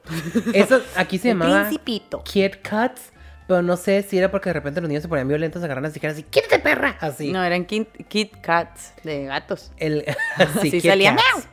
Eso 0.53 0.79
aquí 0.95 1.17
se 1.17 1.31
El 1.31 1.39
llamaba 1.39 1.61
principito. 1.61 2.21
Kit 2.23 2.57
Kats. 2.61 3.13
Pero 3.47 3.61
no 3.61 3.77
sé 3.77 4.03
si 4.03 4.17
era 4.17 4.29
porque 4.29 4.49
de 4.49 4.53
repente 4.53 4.81
los 4.81 4.89
niños 4.89 5.03
se 5.03 5.09
ponían 5.09 5.27
violentos, 5.27 5.63
agarran 5.63 5.83
las 5.83 5.93
tijeras 5.93 6.19
y 6.19 6.23
¡quítate, 6.23 6.59
perra! 6.59 6.97
Así. 6.99 7.31
No, 7.31 7.43
eran 7.43 7.65
Kit, 7.65 7.87
Kit 8.07 8.35
Kats 8.41 8.93
de 9.03 9.25
gatos. 9.25 9.71
El, 9.77 10.03
Sí, 10.61 10.71
Kit 10.71 10.83
salía, 10.85 11.15
Kats. 11.15 11.23
"Miau". 11.35 11.45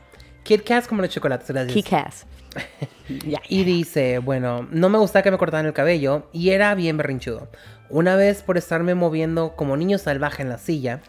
Kit 0.42 0.64
Kats 0.66 0.88
como 0.88 1.02
los 1.02 1.10
chocolates, 1.10 1.48
gracias. 1.50 1.72
Kit 1.72 1.88
Kats. 1.88 2.26
ya. 3.26 3.40
Y 3.48 3.64
dice, 3.64 4.18
bueno, 4.18 4.66
no 4.70 4.88
me 4.88 4.98
gustaba 4.98 5.22
que 5.22 5.30
me 5.30 5.38
cortaran 5.38 5.66
el 5.66 5.72
cabello 5.72 6.28
y 6.32 6.50
era 6.50 6.74
bien 6.74 6.96
berrinchudo. 6.96 7.48
Una 7.90 8.16
vez 8.16 8.42
por 8.42 8.56
estarme 8.58 8.94
moviendo 8.94 9.54
como 9.56 9.76
niño 9.76 9.98
salvaje 9.98 10.42
en 10.42 10.48
la 10.48 10.58
silla. 10.58 11.00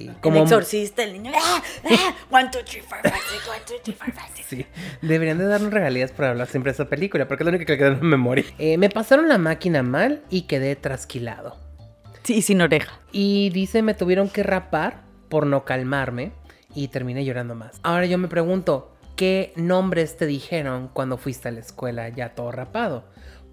Sí, 0.00 0.06
Como 0.20 0.36
como... 0.36 0.42
exorcista, 0.44 1.02
el 1.02 1.12
niño. 1.14 1.32
¡Ah! 1.34 1.62
¡Ah! 1.90 2.14
One, 2.30 2.48
two, 2.52 2.60
three, 2.64 2.80
four, 2.82 2.98
five, 3.02 3.14
six, 3.30 3.48
one, 3.48 3.60
two, 3.66 3.74
three, 3.82 3.94
four, 3.94 4.12
five, 4.12 4.28
six. 4.34 4.46
Sí, 4.46 4.66
deberían 5.02 5.38
de 5.38 5.46
darnos 5.46 5.72
regalías 5.72 6.12
por 6.12 6.26
hablar 6.26 6.46
siempre 6.48 6.70
de 6.72 6.74
esa 6.74 6.88
película, 6.88 7.26
porque 7.28 7.42
es 7.42 7.46
lo 7.46 7.50
único 7.50 7.66
que 7.66 7.72
le 7.72 7.78
queda 7.78 7.88
en 7.88 8.00
mi 8.00 8.08
memoria. 8.08 8.44
Eh, 8.58 8.78
me 8.78 8.90
pasaron 8.90 9.28
la 9.28 9.38
máquina 9.38 9.82
mal 9.82 10.22
y 10.30 10.42
quedé 10.42 10.76
trasquilado. 10.76 11.56
Sí, 12.22 12.36
y 12.36 12.42
sin 12.42 12.60
oreja. 12.60 13.00
Y 13.12 13.50
dice, 13.50 13.82
me 13.82 13.94
tuvieron 13.94 14.28
que 14.28 14.42
rapar 14.42 15.02
por 15.28 15.46
no 15.46 15.64
calmarme 15.64 16.32
y 16.74 16.88
terminé 16.88 17.24
llorando 17.24 17.54
más. 17.54 17.80
Ahora 17.82 18.06
yo 18.06 18.18
me 18.18 18.28
pregunto, 18.28 18.94
qué 19.16 19.52
nombres 19.56 20.16
te 20.16 20.26
dijeron 20.26 20.90
cuando 20.92 21.16
fuiste 21.18 21.48
a 21.48 21.52
la 21.52 21.60
escuela 21.60 22.08
ya 22.08 22.34
todo 22.34 22.52
rapado. 22.52 23.04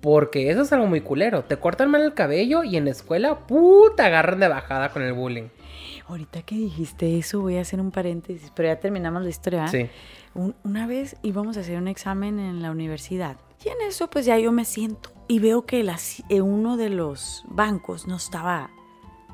Porque 0.01 0.51
eso 0.51 0.61
es 0.61 0.71
algo 0.73 0.85
muy 0.85 1.01
culero. 1.01 1.45
Te 1.45 1.57
cortan 1.57 1.89
mal 1.89 2.01
el 2.03 2.13
cabello 2.13 2.63
y 2.63 2.77
en 2.77 2.85
la 2.85 2.91
escuela, 2.91 3.47
puta, 3.47 4.05
agarran 4.05 4.39
de 4.39 4.47
bajada 4.47 4.89
con 4.89 5.01
el 5.01 5.13
bullying. 5.13 5.47
Ahorita 6.07 6.43
que 6.43 6.55
dijiste 6.55 7.17
eso, 7.17 7.41
voy 7.41 7.57
a 7.57 7.61
hacer 7.61 7.79
un 7.81 7.91
paréntesis, 7.91 8.51
pero 8.55 8.69
ya 8.69 8.79
terminamos 8.79 9.23
la 9.23 9.29
historia. 9.29 9.61
¿verdad? 9.65 9.71
Sí. 9.71 9.89
Un- 10.35 10.55
una 10.63 10.85
vez 10.85 11.15
íbamos 11.23 11.57
a 11.57 11.61
hacer 11.61 11.77
un 11.77 11.87
examen 11.87 12.39
en 12.39 12.61
la 12.61 12.69
universidad 12.71 13.37
y 13.63 13.69
en 13.69 13.75
eso 13.87 14.09
pues 14.09 14.25
ya 14.25 14.37
yo 14.37 14.51
me 14.51 14.65
siento 14.65 15.11
y 15.27 15.39
veo 15.39 15.65
que 15.65 15.81
la 15.83 15.97
eh, 16.29 16.41
uno 16.41 16.77
de 16.77 16.89
los 16.89 17.43
bancos 17.47 18.05
no 18.07 18.17
estaba 18.17 18.69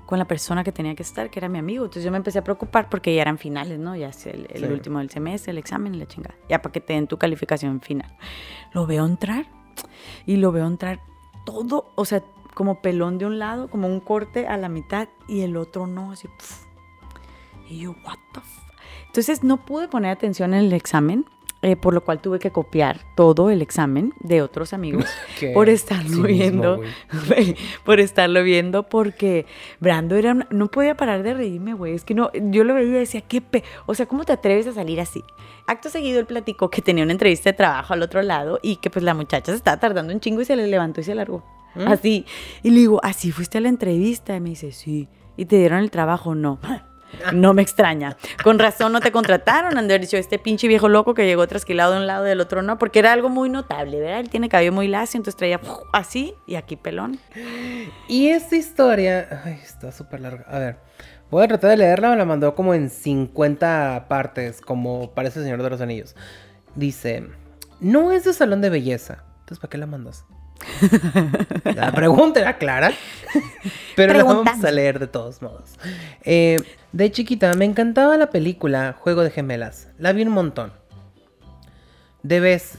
con 0.06 0.20
la 0.20 0.26
persona 0.26 0.64
que 0.64 0.72
tenía 0.72 0.94
que 0.96 1.04
estar, 1.04 1.30
que 1.30 1.40
era 1.40 1.48
mi 1.50 1.58
amigo. 1.60 1.84
Entonces 1.86 2.04
yo 2.04 2.12
me 2.12 2.18
empecé 2.18 2.40
a 2.40 2.44
preocupar 2.44 2.90
porque 2.90 3.16
ya 3.16 3.22
eran 3.22 3.38
finales, 3.38 3.80
¿no? 3.80 3.96
Ya 3.96 4.10
es 4.10 4.26
el, 4.28 4.46
el 4.52 4.62
Sí. 4.66 4.72
último 4.74 5.00
del 5.00 5.10
semestre, 5.10 5.52
el 5.52 5.58
examen 5.58 5.96
y 5.96 5.98
la 6.00 6.06
chingada. 6.06 6.36
Ya 6.50 6.62
para 6.62 6.72
que 6.74 6.82
te 6.82 6.94
den 6.94 7.08
tu 7.08 7.18
calificación 7.18 7.80
final. 7.82 8.14
Lo 8.74 8.86
veo 8.86 9.06
entrar 9.06 9.46
y 10.26 10.36
lo 10.38 10.52
veo 10.52 10.68
entrar 10.68 11.00
todo, 11.46 11.92
o 11.96 12.06
sea, 12.06 12.24
como 12.54 12.82
pelón 12.82 13.18
de 13.18 13.26
un 13.26 13.40
lado, 13.40 13.70
como 13.70 13.88
un 13.88 14.00
corte 14.00 14.48
a 14.48 14.58
la 14.58 14.70
mitad 14.70 15.08
y 15.28 15.42
el 15.42 15.58
otro 15.58 15.88
no, 15.88 16.12
así. 16.12 16.28
pf. 16.28 16.66
Y 17.70 17.80
yo, 17.82 17.92
what 18.06 18.18
the 18.34 18.40
f-? 18.40 18.62
Entonces 19.08 19.44
no 19.44 19.58
pude 19.66 19.88
poner 19.88 20.12
atención 20.12 20.54
en 20.54 20.62
el 20.66 20.74
examen, 20.74 21.26
eh, 21.64 21.76
por 21.76 21.94
lo 21.94 22.04
cual 22.04 22.20
tuve 22.22 22.40
que 22.40 22.50
copiar 22.52 23.02
todo 23.16 23.50
el 23.52 23.62
examen 23.62 24.14
de 24.20 24.42
otros 24.42 24.74
amigos 24.74 25.06
por 25.54 25.70
estarlo 25.70 26.24
viendo, 26.24 26.82
por 27.86 28.00
estarlo 28.00 28.42
viendo, 28.44 28.90
porque 28.90 29.46
Brando 29.80 30.16
era 30.16 30.32
una- 30.32 30.48
no 30.50 30.70
podía 30.70 30.96
parar 30.98 31.24
de 31.24 31.34
reírme, 31.36 31.74
güey. 31.74 31.94
Es 31.94 32.04
que 32.04 32.14
no, 32.16 32.32
yo 32.34 32.64
lo 32.64 32.74
veía 32.74 32.88
y 32.88 32.92
decía, 32.92 33.22
qué 33.22 33.42
pe, 33.42 33.64
o 33.86 33.94
sea, 33.94 34.06
¿cómo 34.08 34.24
te 34.24 34.34
atreves 34.34 34.66
a 34.68 34.74
salir 34.74 35.00
así? 35.00 35.24
Acto 35.68 35.90
seguido 35.90 36.20
él 36.20 36.26
platicó 36.26 36.70
que 36.70 36.82
tenía 36.82 37.04
una 37.04 37.14
entrevista 37.14 37.52
de 37.52 37.54
trabajo 37.58 37.94
al 37.94 38.02
otro 38.02 38.22
lado 38.24 38.60
y 38.64 38.78
que 38.78 38.90
pues 38.90 39.04
la 39.04 39.14
muchacha 39.14 39.52
se 39.52 39.58
estaba 39.58 39.80
tardando 39.80 40.14
un 40.14 40.20
chingo 40.20 40.42
y 40.42 40.46
se 40.46 40.56
le 40.56 40.68
levantó 40.68 41.00
y 41.02 41.04
se 41.04 41.14
largó. 41.16 41.44
¿Mm? 41.76 41.88
Así. 41.88 42.26
Y 42.64 42.72
le 42.72 42.80
digo, 42.80 43.00
¿así 43.04 43.32
fuiste 43.32 43.58
a 43.58 43.62
la 43.62 43.70
entrevista? 43.70 44.36
Y 44.36 44.42
me 44.42 44.50
dice, 44.50 44.72
sí. 44.72 45.08
¿Y 45.38 45.46
te 45.46 45.58
dieron 45.58 45.80
el 45.80 45.92
trabajo? 45.92 46.36
No. 46.36 46.60
No 47.34 47.54
me 47.54 47.62
extraña. 47.62 48.18
Con 48.44 48.60
razón 48.60 48.94
no 48.94 49.00
te 49.00 49.12
contrataron, 49.12 49.78
han 49.78 49.88
de 49.88 49.96
haber 49.96 50.02
dicho 50.08 50.18
este 50.18 50.40
pinche 50.40 50.68
viejo 50.68 50.90
loco 50.90 51.14
que 51.14 51.26
llegó 51.26 51.48
trasquilado 51.48 51.94
de 51.94 52.00
un 52.00 52.08
lado 52.08 52.26
y 52.26 52.30
del 52.30 52.40
otro 52.40 52.62
no, 52.62 52.78
porque 52.78 53.00
era 53.00 53.12
algo 53.12 53.30
muy 53.30 53.50
notable, 53.50 54.00
¿verdad? 54.00 54.20
Él 54.20 54.30
tiene 54.30 54.50
cabello 54.50 54.72
muy 54.72 54.88
lacio, 54.88 55.18
entonces 55.18 55.38
traía 55.38 55.60
así 55.94 56.34
y 56.48 56.56
aquí 56.56 56.76
pelón. 56.76 57.20
Y 58.08 58.30
esta 58.30 58.56
historia. 58.56 59.42
Ay, 59.44 59.60
está 59.64 59.92
súper 59.92 60.22
larga. 60.22 60.46
A 60.48 60.60
ver. 60.60 60.78
Voy 61.30 61.44
a 61.44 61.48
tratar 61.48 61.70
de 61.70 61.78
leerla. 61.78 62.10
Me 62.10 62.18
la 62.18 62.26
mandó 62.26 62.56
como 62.56 62.74
en 62.74 62.90
50 62.90 64.06
partes. 64.10 64.60
Como 64.60 65.12
parece 65.12 65.40
el 65.40 65.46
Señor 65.46 65.64
de 65.64 65.70
los 65.70 65.82
Anillos. 65.82 66.16
Dice: 66.76 67.26
No 67.80 68.12
es 68.12 68.26
de 68.26 68.34
salón 68.34 68.62
de 68.62 68.70
belleza. 68.70 69.24
Entonces, 69.40 69.60
¿para 69.60 69.70
qué 69.70 69.78
la 69.78 69.86
mandas? 69.86 70.26
La 71.76 71.92
pregunta 71.92 72.40
era 72.40 72.58
clara. 72.58 72.92
Pero 73.96 74.14
la 74.14 74.24
vamos 74.24 74.64
a 74.64 74.72
leer 74.72 75.00
de 75.00 75.08
todos 75.08 75.42
modos. 75.42 75.72
Eh, 76.24 76.58
de 76.92 77.12
chiquita 77.12 77.54
me 77.54 77.66
encantaba 77.66 78.18
la 78.18 78.30
película 78.30 78.96
Juego 79.00 79.24
de 79.24 79.32
Gemelas. 79.32 79.90
La 79.98 80.14
vi 80.14 80.24
un 80.24 80.30
montón. 80.30 80.74
Debes. 82.24 82.78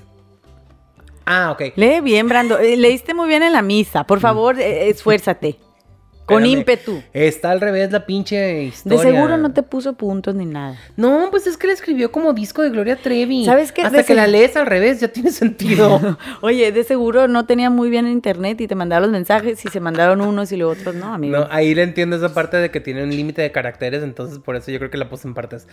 Ah, 1.25 1.51
ok. 1.53 1.77
Lee 1.77 2.01
bien, 2.01 2.29
Brando. 2.29 2.59
Eh, 2.59 2.77
Leíste 2.77 3.15
muy 3.15 3.29
bien 3.29 3.43
en 3.43 3.53
la 3.53 3.63
misa. 3.63 4.05
Por 4.05 4.21
favor, 4.21 4.59
eh, 4.61 4.89
esfuérzate. 4.89 5.59
Con 6.33 6.47
ímpetu. 6.47 7.03
Está 7.13 7.51
al 7.51 7.61
revés 7.61 7.91
la 7.93 8.07
pinche 8.07 8.37
De 8.37 8.63
historia. 8.65 8.99
seguro 9.13 9.37
no 9.37 9.53
te 9.53 9.63
puso 9.63 9.95
puntos 9.95 10.35
ni 10.35 10.45
nada. 10.47 10.79
No, 10.97 11.29
pues 11.31 11.47
es 11.47 11.57
que 11.57 11.67
la 11.67 11.73
escribió 11.73 12.11
como 12.13 12.33
disco 12.33 12.63
de 12.63 12.71
Gloria 12.71 12.97
Trevi. 12.97 13.45
¿Sabes 13.45 13.73
qué? 13.73 13.83
Hasta 13.83 13.99
De 13.99 14.05
que 14.05 14.15
la 14.15 14.27
lees 14.27 14.57
al 14.57 14.67
revés 14.67 15.01
ya 15.01 15.09
tiene 15.09 15.31
sentido. 15.31 16.19
Oye, 16.41 16.73
de 16.73 16.85
seguro 16.85 17.29
no 17.29 17.47
tenía 17.47 17.71
muy 17.71 17.91
bien 17.91 18.07
internet 18.07 18.61
y 18.61 18.67
te 18.69 18.75
mandaron 18.75 19.03
los 19.03 19.13
mensajes 19.13 19.65
y 19.65 19.69
se 19.69 19.81
mandaron 19.81 20.21
unos 20.21 20.53
y 20.53 20.57
los 20.57 20.79
otros 20.79 20.95
no, 20.95 21.15
amigo. 21.15 21.39
no, 21.39 21.49
ahí 21.51 21.75
le 21.75 21.83
entiendo 21.83 22.17
esa 22.17 22.33
parte 22.35 22.57
de 22.57 22.71
que 22.71 22.81
tiene 22.81 23.03
un 23.03 23.11
límite 23.11 23.43
de 23.43 23.53
caracteres, 23.53 24.03
entonces 24.03 24.39
por 24.39 24.57
eso 24.57 24.71
yo 24.71 24.79
creo 24.79 24.91
que 24.91 24.99
la 24.99 25.09
puse 25.09 25.29
en 25.29 25.35
partes. 25.35 25.67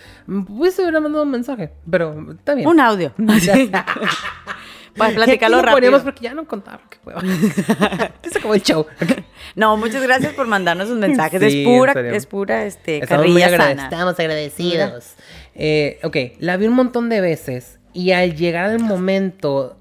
Pues 0.58 0.78
hubiera 0.80 1.00
mandado 1.00 1.24
un 1.24 1.32
mensaje, 1.32 1.72
pero 1.90 2.32
está 2.32 2.56
bien. 2.56 2.68
Un 2.68 2.80
audio. 2.80 3.14
Para 4.98 5.14
platicarlo 5.16 5.58
rápido. 5.62 5.76
ponemos 5.78 6.02
porque 6.02 6.22
ya 6.24 6.34
no 6.34 6.46
contaba, 6.46 6.82
qué 6.90 6.98
hueva. 7.06 7.22
Se 7.22 8.38
acabó 8.40 8.54
el 8.56 8.64
show. 8.64 8.86
No, 9.56 9.76
muchas 9.78 10.04
gracias 10.04 10.34
por 10.34 10.46
mandarnos 10.48 10.88
sus 10.90 10.98
mensajes. 10.98 11.42
Sí, 11.42 11.62
es 11.64 11.68
pura, 11.68 11.94
es 12.16 12.26
pura, 12.28 12.66
este, 12.66 13.00
Estamos 13.00 13.26
carrilla 13.26 13.48
agrade- 13.48 13.58
sana. 13.70 13.84
Estamos 13.86 14.20
agradecidos. 14.20 15.14
Eh, 15.56 16.00
ok, 16.04 16.16
la 16.40 16.56
vi 16.58 16.68
un 16.68 16.76
montón 16.76 17.10
de 17.10 17.20
veces 17.20 17.80
y 17.94 18.12
al 18.12 18.36
llegar 18.36 18.70
el 18.72 18.80
momento... 18.80 19.76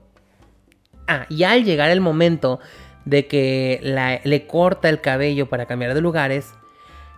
Ah, 1.06 1.26
y 1.28 1.44
al 1.44 1.64
llegar 1.64 1.90
el 1.90 2.00
momento 2.00 2.60
de 3.04 3.26
que 3.26 3.78
la- 3.82 4.20
le 4.24 4.46
corta 4.46 4.88
el 4.88 5.00
cabello 5.00 5.48
para 5.48 5.66
cambiar 5.66 5.94
de 5.94 6.00
lugares, 6.00 6.46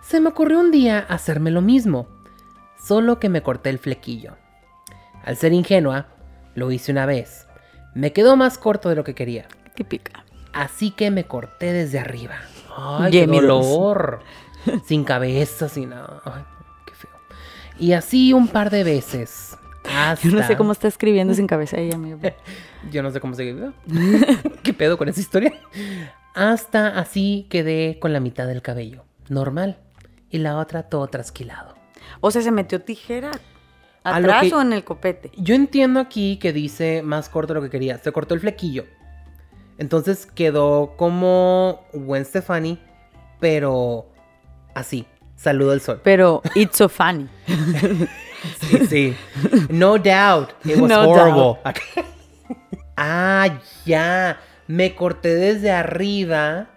se 0.01 0.19
me 0.19 0.29
ocurrió 0.29 0.59
un 0.59 0.71
día 0.71 0.99
hacerme 0.99 1.51
lo 1.51 1.61
mismo, 1.61 2.07
solo 2.85 3.19
que 3.19 3.29
me 3.29 3.41
corté 3.41 3.69
el 3.69 3.79
flequillo. 3.79 4.35
Al 5.23 5.37
ser 5.37 5.53
ingenua, 5.53 6.07
lo 6.55 6.71
hice 6.71 6.91
una 6.91 7.05
vez. 7.05 7.47
Me 7.93 8.13
quedó 8.13 8.35
más 8.35 8.57
corto 8.57 8.89
de 8.89 8.95
lo 8.95 9.03
que 9.03 9.15
quería. 9.15 9.47
Típica. 9.75 10.23
Así 10.53 10.91
que 10.91 11.11
me 11.11 11.25
corté 11.25 11.73
desde 11.73 11.99
arriba. 11.99 12.35
Ay, 12.75 13.11
qué 13.11 13.27
dolor. 13.27 14.21
sin 14.85 15.03
cabeza, 15.03 15.69
sin 15.69 15.89
nada. 15.89 16.21
Ay, 16.25 16.43
qué 16.85 16.93
feo. 16.93 17.11
Y 17.79 17.93
así 17.93 18.33
un 18.33 18.47
par 18.47 18.69
de 18.69 18.83
veces. 18.83 19.57
Hasta... 19.83 20.27
Yo 20.27 20.35
no 20.35 20.45
sé 20.45 20.55
cómo 20.55 20.71
está 20.71 20.87
escribiendo 20.87 21.33
sin 21.33 21.47
cabeza 21.47 21.77
ella, 21.77 21.95
amigo. 21.95 22.19
Yo 22.91 23.03
no 23.03 23.11
sé 23.11 23.19
cómo 23.19 23.35
se. 23.35 23.55
¿Qué 24.63 24.73
pedo 24.73 24.97
con 24.97 25.09
esa 25.09 25.19
historia? 25.19 25.53
Hasta 26.33 26.99
así 26.99 27.47
quedé 27.49 27.99
con 27.99 28.13
la 28.13 28.19
mitad 28.19 28.47
del 28.47 28.61
cabello. 28.61 29.03
Normal. 29.29 29.77
Y 30.29 30.37
la 30.37 30.57
otra 30.57 30.83
todo 30.83 31.07
trasquilado. 31.07 31.75
O 32.21 32.31
sea, 32.31 32.41
se 32.41 32.51
metió 32.51 32.81
tijera 32.81 33.31
atrás 34.03 34.43
que- 34.43 34.53
o 34.55 34.61
en 34.61 34.73
el 34.73 34.83
copete. 34.83 35.31
Yo 35.37 35.55
entiendo 35.55 35.99
aquí 35.99 36.37
que 36.37 36.53
dice 36.53 37.01
más 37.03 37.29
corto 37.29 37.53
de 37.53 37.59
lo 37.59 37.63
que 37.63 37.69
quería. 37.69 37.97
Se 37.99 38.11
cortó 38.11 38.33
el 38.33 38.39
flequillo. 38.39 38.85
Entonces 39.77 40.25
quedó 40.27 40.95
como 40.97 41.81
Gwen 41.93 42.25
Stefani, 42.25 42.79
pero 43.39 44.07
así. 44.75 45.05
Saludo 45.35 45.71
al 45.71 45.81
sol. 45.81 46.01
Pero 46.03 46.41
it's 46.55 46.77
so 46.77 46.87
funny. 46.89 47.27
Sí, 48.59 48.87
sí. 48.87 49.15
No 49.69 49.99
doubt. 49.99 50.49
It 50.65 50.77
was 50.77 50.89
No 50.89 51.01
horrible. 51.11 51.59
ah, 52.97 53.47
ya. 53.85 54.39
Me 54.67 54.95
corté 54.95 55.35
desde 55.35 55.69
arriba. 55.71 56.67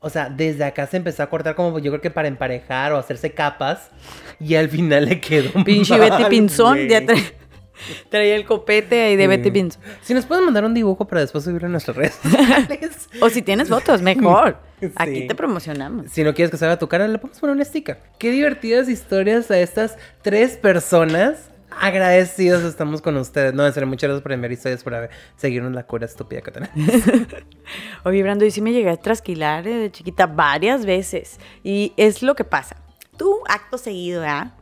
O 0.00 0.10
sea, 0.10 0.28
desde 0.28 0.64
acá 0.64 0.86
se 0.86 0.98
empezó 0.98 1.22
a 1.22 1.30
cortar 1.30 1.54
como 1.54 1.78
yo 1.78 1.90
creo 1.90 2.00
que 2.00 2.10
para 2.10 2.28
emparejar 2.28 2.92
o 2.92 2.98
hacerse 2.98 3.32
capas. 3.32 3.90
Y 4.38 4.54
al 4.54 4.68
final 4.68 5.06
le 5.06 5.20
quedó 5.20 5.64
Pinche 5.64 5.96
mal, 5.98 6.10
Betty 6.10 6.24
Pinzón. 6.30 6.86
Ya 6.88 7.00
tra- 7.00 7.32
traía 8.10 8.36
el 8.36 8.44
copete 8.44 9.02
ahí 9.02 9.16
de 9.16 9.26
Betty 9.26 9.50
Pinzón. 9.50 9.82
Si 10.02 10.14
nos 10.14 10.26
pueden 10.26 10.44
mandar 10.44 10.64
un 10.64 10.74
dibujo 10.74 11.06
para 11.06 11.22
después 11.22 11.44
subirlo 11.44 11.66
en 11.66 11.72
nuestras 11.72 11.96
redes 11.96 12.14
sociales. 12.22 13.08
O 13.20 13.30
si 13.30 13.40
tienes 13.42 13.68
fotos, 13.68 14.02
mejor. 14.02 14.58
Sí. 14.80 14.92
Aquí 14.96 15.26
te 15.26 15.34
promocionamos. 15.34 16.12
Si 16.12 16.22
no 16.22 16.34
quieres 16.34 16.50
que 16.50 16.58
se 16.58 16.66
haga 16.66 16.78
tu 16.78 16.86
cara, 16.86 17.08
le 17.08 17.18
podemos 17.18 17.40
poner 17.40 17.56
un 17.56 17.64
sticker. 17.64 17.98
Qué 18.18 18.30
divertidas 18.30 18.88
historias 18.90 19.50
a 19.50 19.58
estas 19.58 19.96
tres 20.22 20.58
personas. 20.58 21.50
Agradecidos 21.80 22.62
estamos 22.64 23.02
con 23.02 23.16
ustedes. 23.16 23.54
No, 23.54 23.66
en 23.66 23.72
serio, 23.72 23.86
muchas 23.86 24.08
gracias 24.08 24.22
por 24.22 24.32
enviar 24.32 24.52
historias, 24.52 24.82
por 24.82 24.94
haber- 24.94 25.10
seguirnos 25.36 25.72
la 25.72 25.86
cura 25.86 26.06
estúpida 26.06 26.40
que 26.40 26.50
tenemos. 26.50 26.74
Oye, 28.04 28.22
Brando, 28.22 28.44
y 28.44 28.50
sí 28.50 28.60
me 28.62 28.72
llegué 28.72 28.90
a 28.90 28.96
trasquilar 28.96 29.66
eh, 29.68 29.74
de 29.76 29.90
chiquita 29.92 30.26
varias 30.26 30.86
veces. 30.86 31.38
Y 31.62 31.92
es 31.96 32.22
lo 32.22 32.34
que 32.34 32.44
pasa. 32.44 32.76
Tú, 33.16 33.40
acto 33.48 33.78
seguido, 33.78 34.22
¿ah? 34.26 34.54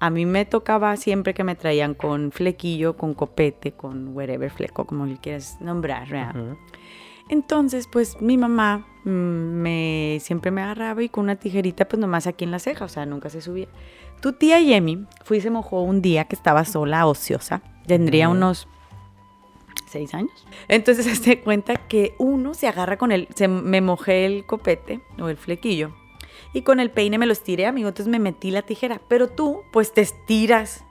A 0.00 0.10
mí 0.10 0.26
me 0.26 0.44
tocaba 0.44 0.96
siempre 0.96 1.34
que 1.34 1.42
me 1.42 1.56
traían 1.56 1.94
con 1.94 2.30
flequillo, 2.30 2.96
con 2.96 3.14
copete, 3.14 3.72
con 3.72 4.16
wherever 4.16 4.50
fleco, 4.50 4.86
como 4.86 5.06
le 5.06 5.16
quieras 5.18 5.56
nombrar, 5.60 6.08
¿verdad? 6.08 6.34
Entonces, 7.28 7.88
pues 7.90 8.20
mi 8.22 8.38
mamá 8.38 8.86
mm, 9.04 9.08
me 9.10 10.18
siempre 10.20 10.50
me 10.50 10.62
agarraba 10.62 11.02
y 11.02 11.08
con 11.08 11.24
una 11.24 11.36
tijerita, 11.36 11.86
pues 11.88 11.98
nomás 12.00 12.26
aquí 12.26 12.44
en 12.44 12.52
la 12.52 12.58
ceja, 12.60 12.84
o 12.84 12.88
sea, 12.88 13.06
nunca 13.06 13.28
se 13.28 13.40
subía. 13.42 13.66
Tu 14.20 14.32
tía 14.32 14.60
Yemi 14.60 15.06
fui 15.24 15.38
y 15.38 15.40
se 15.40 15.50
mojó 15.50 15.82
un 15.82 16.02
día 16.02 16.24
que 16.24 16.34
estaba 16.34 16.64
sola, 16.64 17.06
ociosa. 17.06 17.62
Tendría 17.86 18.28
unos 18.28 18.68
seis 19.86 20.14
años. 20.14 20.46
Entonces 20.68 21.18
se 21.22 21.40
cuenta 21.40 21.76
que 21.76 22.14
uno 22.18 22.54
se 22.54 22.68
agarra 22.68 22.98
con 22.98 23.12
el, 23.12 23.28
se, 23.34 23.48
me 23.48 23.80
mojé 23.80 24.26
el 24.26 24.44
copete 24.44 25.00
o 25.18 25.28
el 25.28 25.36
flequillo 25.36 25.92
y 26.52 26.62
con 26.62 26.80
el 26.80 26.90
peine 26.90 27.18
me 27.18 27.26
lo 27.26 27.32
estiré, 27.32 27.66
amigo. 27.66 27.88
Entonces 27.88 28.10
me 28.10 28.18
metí 28.18 28.50
la 28.50 28.62
tijera. 28.62 29.00
Pero 29.08 29.28
tú, 29.28 29.62
pues 29.72 29.92
te 29.92 30.00
estiras. 30.00 30.84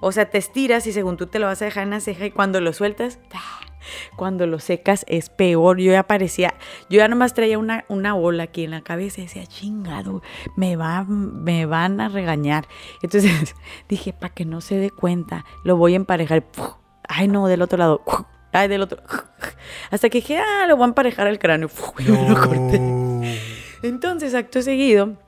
O 0.00 0.12
sea, 0.12 0.30
te 0.30 0.38
estiras 0.38 0.86
y 0.86 0.92
según 0.92 1.16
tú 1.16 1.26
te 1.28 1.38
lo 1.38 1.46
vas 1.46 1.62
a 1.62 1.66
dejar 1.66 1.84
en 1.84 1.90
la 1.90 2.00
ceja 2.00 2.26
y 2.26 2.30
cuando 2.30 2.60
lo 2.60 2.72
sueltas, 2.72 3.18
¡pah! 3.30 3.73
Cuando 4.16 4.46
lo 4.46 4.58
secas 4.58 5.04
es 5.08 5.30
peor. 5.30 5.78
Yo 5.78 5.92
ya 5.92 6.04
parecía, 6.04 6.54
yo 6.88 6.98
ya 6.98 7.08
nomás 7.08 7.34
traía 7.34 7.58
una, 7.58 7.84
una 7.88 8.14
bola 8.14 8.44
aquí 8.44 8.64
en 8.64 8.70
la 8.72 8.82
cabeza 8.82 9.20
y 9.20 9.24
decía, 9.24 9.46
chingado, 9.46 10.22
me, 10.56 10.76
va, 10.76 11.04
me 11.04 11.66
van 11.66 12.00
a 12.00 12.08
regañar. 12.08 12.66
Entonces 13.02 13.54
dije, 13.88 14.12
para 14.12 14.34
que 14.34 14.44
no 14.44 14.60
se 14.60 14.76
dé 14.76 14.90
cuenta, 14.90 15.44
lo 15.64 15.76
voy 15.76 15.94
a 15.94 15.96
emparejar. 15.96 16.44
Ay, 17.08 17.28
no, 17.28 17.46
del 17.46 17.62
otro 17.62 17.78
lado. 17.78 18.02
Ay, 18.52 18.68
del 18.68 18.82
otro. 18.82 19.02
Hasta 19.90 20.08
que 20.08 20.18
dije, 20.18 20.38
ah, 20.38 20.66
lo 20.68 20.76
voy 20.76 20.84
a 20.84 20.88
emparejar 20.88 21.26
al 21.26 21.38
cráneo. 21.38 21.68
Y 21.98 22.04
me 22.04 22.28
lo 22.28 22.36
corté. 22.36 22.80
Entonces, 23.82 24.34
acto 24.34 24.62
seguido, 24.62 25.18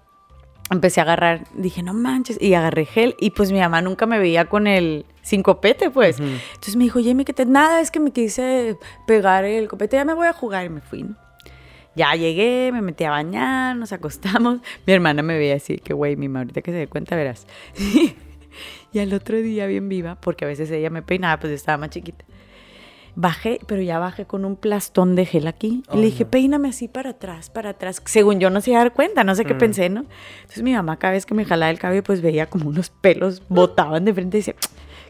empecé 0.71 1.01
a 1.01 1.05
agarrar, 1.05 1.45
dije, 1.55 1.83
no 1.83 1.95
manches, 1.95 2.41
y 2.41 2.55
agarré 2.55 2.87
gel, 2.87 3.15
y 3.21 3.31
pues 3.31 3.53
mi 3.53 3.61
mamá 3.61 3.83
nunca 3.83 4.07
me 4.07 4.19
veía 4.19 4.47
con 4.47 4.67
el 4.67 5.07
sin 5.23 5.43
copete, 5.43 5.91
pues. 5.91 6.19
Entonces 6.19 6.77
me 6.77 6.85
dijo, 6.85 7.01
Jamie, 7.03 7.25
que 7.25 7.33
te 7.33 7.47
nada, 7.47 7.81
es 7.81 7.91
que 7.91 8.01
me 8.01 8.11
quise 8.11 8.77
pegar 9.07 9.45
el 9.45 9.69
copete, 9.69 9.97
ya 9.97 10.05
me 10.05 10.15
voy 10.15 10.27
a 10.27 10.33
jugar, 10.33 10.67
y 10.67 10.69
me 10.69 10.81
fui, 10.81 11.03
¿no? 11.03 11.17
Ya 11.95 12.15
llegué, 12.15 12.71
me 12.73 12.83
metí 12.83 13.05
a 13.05 13.11
bañar, 13.11 13.75
nos 13.75 13.91
acostamos. 13.93 14.59
Mi 14.87 14.93
hermana 14.93 15.23
me 15.23 15.39
veía 15.39 15.57
así, 15.57 15.79
que 15.79 15.95
güey, 15.95 16.15
mi 16.15 16.29
mamá 16.29 16.41
ahorita 16.41 16.61
que 16.61 16.71
se 16.71 16.77
dé 16.77 16.89
cuenta, 16.89 17.17
verás. 17.17 17.47
y 18.93 18.99
al 18.99 19.15
otro 19.15 19.39
día, 19.39 19.67
bien 19.67 19.89
viva, 19.89 20.17
porque 20.21 20.45
a 20.45 20.49
veces 20.49 20.71
ella 20.71 20.91
me 20.91 21.01
peinaba, 21.01 21.41
pues 21.41 21.53
estaba 21.53 21.79
más 21.79 21.91
chiquita. 21.91 22.27
Bajé, 23.17 23.61
pero 23.67 23.83
ya 23.83 23.99
bajé 23.99 24.27
con 24.27 24.45
un 24.45 24.57
plastón 24.57 25.17
de 25.17 25.25
gel 25.27 25.47
aquí. 25.47 25.83
y 25.93 25.97
le 25.97 26.03
dije, 26.05 26.27
peíname 26.27 26.69
así 26.69 26.87
para 26.87 27.11
atrás, 27.11 27.51
para 27.51 27.71
atrás. 27.71 28.01
Según 28.05 28.39
yo 28.41 28.51
no 28.51 28.61
se 28.61 28.71
iba 28.71 28.81
a 28.81 28.85
dar 28.85 28.93
cuenta, 28.93 29.25
no 29.25 29.35
sé 29.35 29.45
qué 29.45 29.55
pensé, 29.55 29.89
¿no? 29.89 30.05
Entonces 30.43 30.63
mi 30.63 30.75
mamá 30.75 30.99
cada 30.99 31.15
vez 31.15 31.27
que 31.27 31.35
me 31.35 31.45
jalaba 31.45 31.71
el 31.71 31.79
cabello, 31.79 32.05
pues 32.05 32.21
veía 32.21 32.47
como 32.47 32.69
unos 32.69 32.91
pelos 32.91 33.43
botaban 33.49 34.05
de 34.05 34.15
frente 34.15 34.37
y 34.37 34.41
decía, 34.41 34.55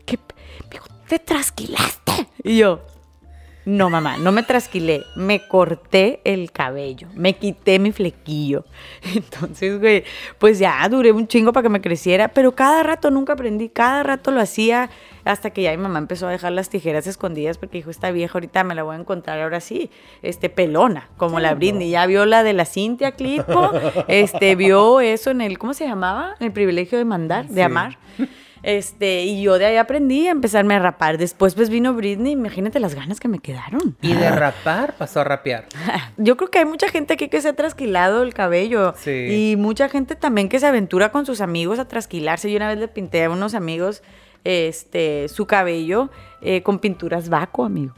¿qué? 0.05 0.19
Me 0.65 0.71
dijo, 0.71 0.87
¿te 1.09 1.19
trasquilaste? 1.19 2.29
Y 2.45 2.59
yo, 2.59 2.81
no, 3.67 3.91
mamá, 3.91 4.17
no 4.17 4.31
me 4.31 4.45
trasquilé, 4.45 5.05
me 5.17 5.49
corté 5.49 6.21
el 6.23 6.53
cabello, 6.53 7.09
me 7.17 7.33
quité 7.33 7.81
mi 7.81 7.91
flequillo. 7.91 8.65
Entonces, 9.15 9.81
güey, 9.81 10.05
pues 10.39 10.61
ya 10.61 10.89
duré 10.89 11.11
un 11.11 11.27
chingo 11.27 11.53
para 11.53 11.65
que 11.65 11.69
me 11.69 11.81
creciera, 11.81 12.29
pero 12.29 12.55
cada 12.55 12.85
rato 12.85 13.11
nunca 13.11 13.33
aprendí, 13.33 13.69
cada 13.69 14.05
rato 14.05 14.31
lo 14.31 14.41
hacía 14.41 14.89
hasta 15.25 15.51
que 15.51 15.63
ya 15.63 15.73
mi 15.73 15.79
mamá 15.79 15.99
empezó 15.99 16.29
a 16.29 16.31
dejar 16.31 16.53
las 16.53 16.69
tijeras 16.69 17.09
escondidas 17.09 17.59
porque 17.59 17.79
dijo, 17.79 17.91
esta 17.91 18.13
vieja 18.13 18.35
ahorita 18.35 18.63
me 18.63 18.77
la 18.77 18.85
voy 18.85 18.95
a 18.95 19.01
encontrar 19.01 19.41
ahora 19.41 19.59
sí, 19.59 19.91
este 20.23 20.49
pelona, 20.49 21.09
como 21.17 21.41
la 21.41 21.57
Britney, 21.57 21.91
ya 21.91 22.07
vio 22.07 22.25
la 22.25 22.45
de 22.45 22.53
la 22.53 22.67
Cintia 22.67 23.13
Clipo, 23.17 23.73
este 24.07 24.55
vio 24.55 25.01
eso 25.01 25.33
en 25.33 25.41
el, 25.41 25.59
¿cómo 25.59 25.75
se 25.75 25.89
llamaba? 25.89 26.37
El 26.39 26.53
privilegio 26.53 26.99
de 26.99 27.05
mandar, 27.05 27.49
de 27.49 27.65
amar. 27.65 27.99
Este, 28.67 29.23
y 29.23 29.43
yo 29.43 29.61
de 29.61 29.67
ahí 29.67 29.77
aprendí 29.77 30.27
a 30.27 30.33
empezarme 30.33 30.75
a 30.75 30.81
rapar. 30.81 31.19
Después 31.19 31.55
pues 31.55 31.71
vino 31.71 31.95
Britney, 31.95 32.33
imagínate 32.33 32.81
las 32.81 32.97
ganas 32.97 33.21
que 33.21 33.29
me 33.29 33.39
quedaron. 33.39 33.97
Y 34.03 34.13
de 34.13 34.29
rapar 34.29 34.95
pasó 34.99 35.21
a 35.21 35.25
rapear. 35.25 35.67
Yo 36.17 36.37
creo 36.37 36.51
que 36.51 36.59
hay 36.59 36.65
mucha 36.65 36.89
gente 36.89 37.15
aquí 37.15 37.29
que 37.29 37.41
se 37.41 37.51
ha 37.51 37.53
trasquilado 37.53 38.25
el 38.25 38.35
cabello. 38.35 38.95
Sí. 38.99 39.53
Y 39.53 39.57
mucha 39.57 39.89
gente 39.89 40.17
también 40.17 40.49
que 40.49 40.59
se 40.59 40.67
aventura 40.67 41.13
con 41.13 41.27
sus 41.27 41.41
amigos 41.41 41.79
a 41.79 41.87
trasquilarse. 41.87 42.51
Yo 42.51 42.57
una 42.57 42.67
vez 42.67 42.79
le 42.79 42.89
pinté 42.89 43.23
a 43.23 43.31
unos 43.31 43.55
amigos 43.55 44.03
este, 44.43 45.29
su 45.29 45.47
cabello 45.47 46.11
eh, 46.43 46.65
con 46.65 46.81
pinturas 46.81 47.29
vaco, 47.29 47.65
amigo. 47.65 47.95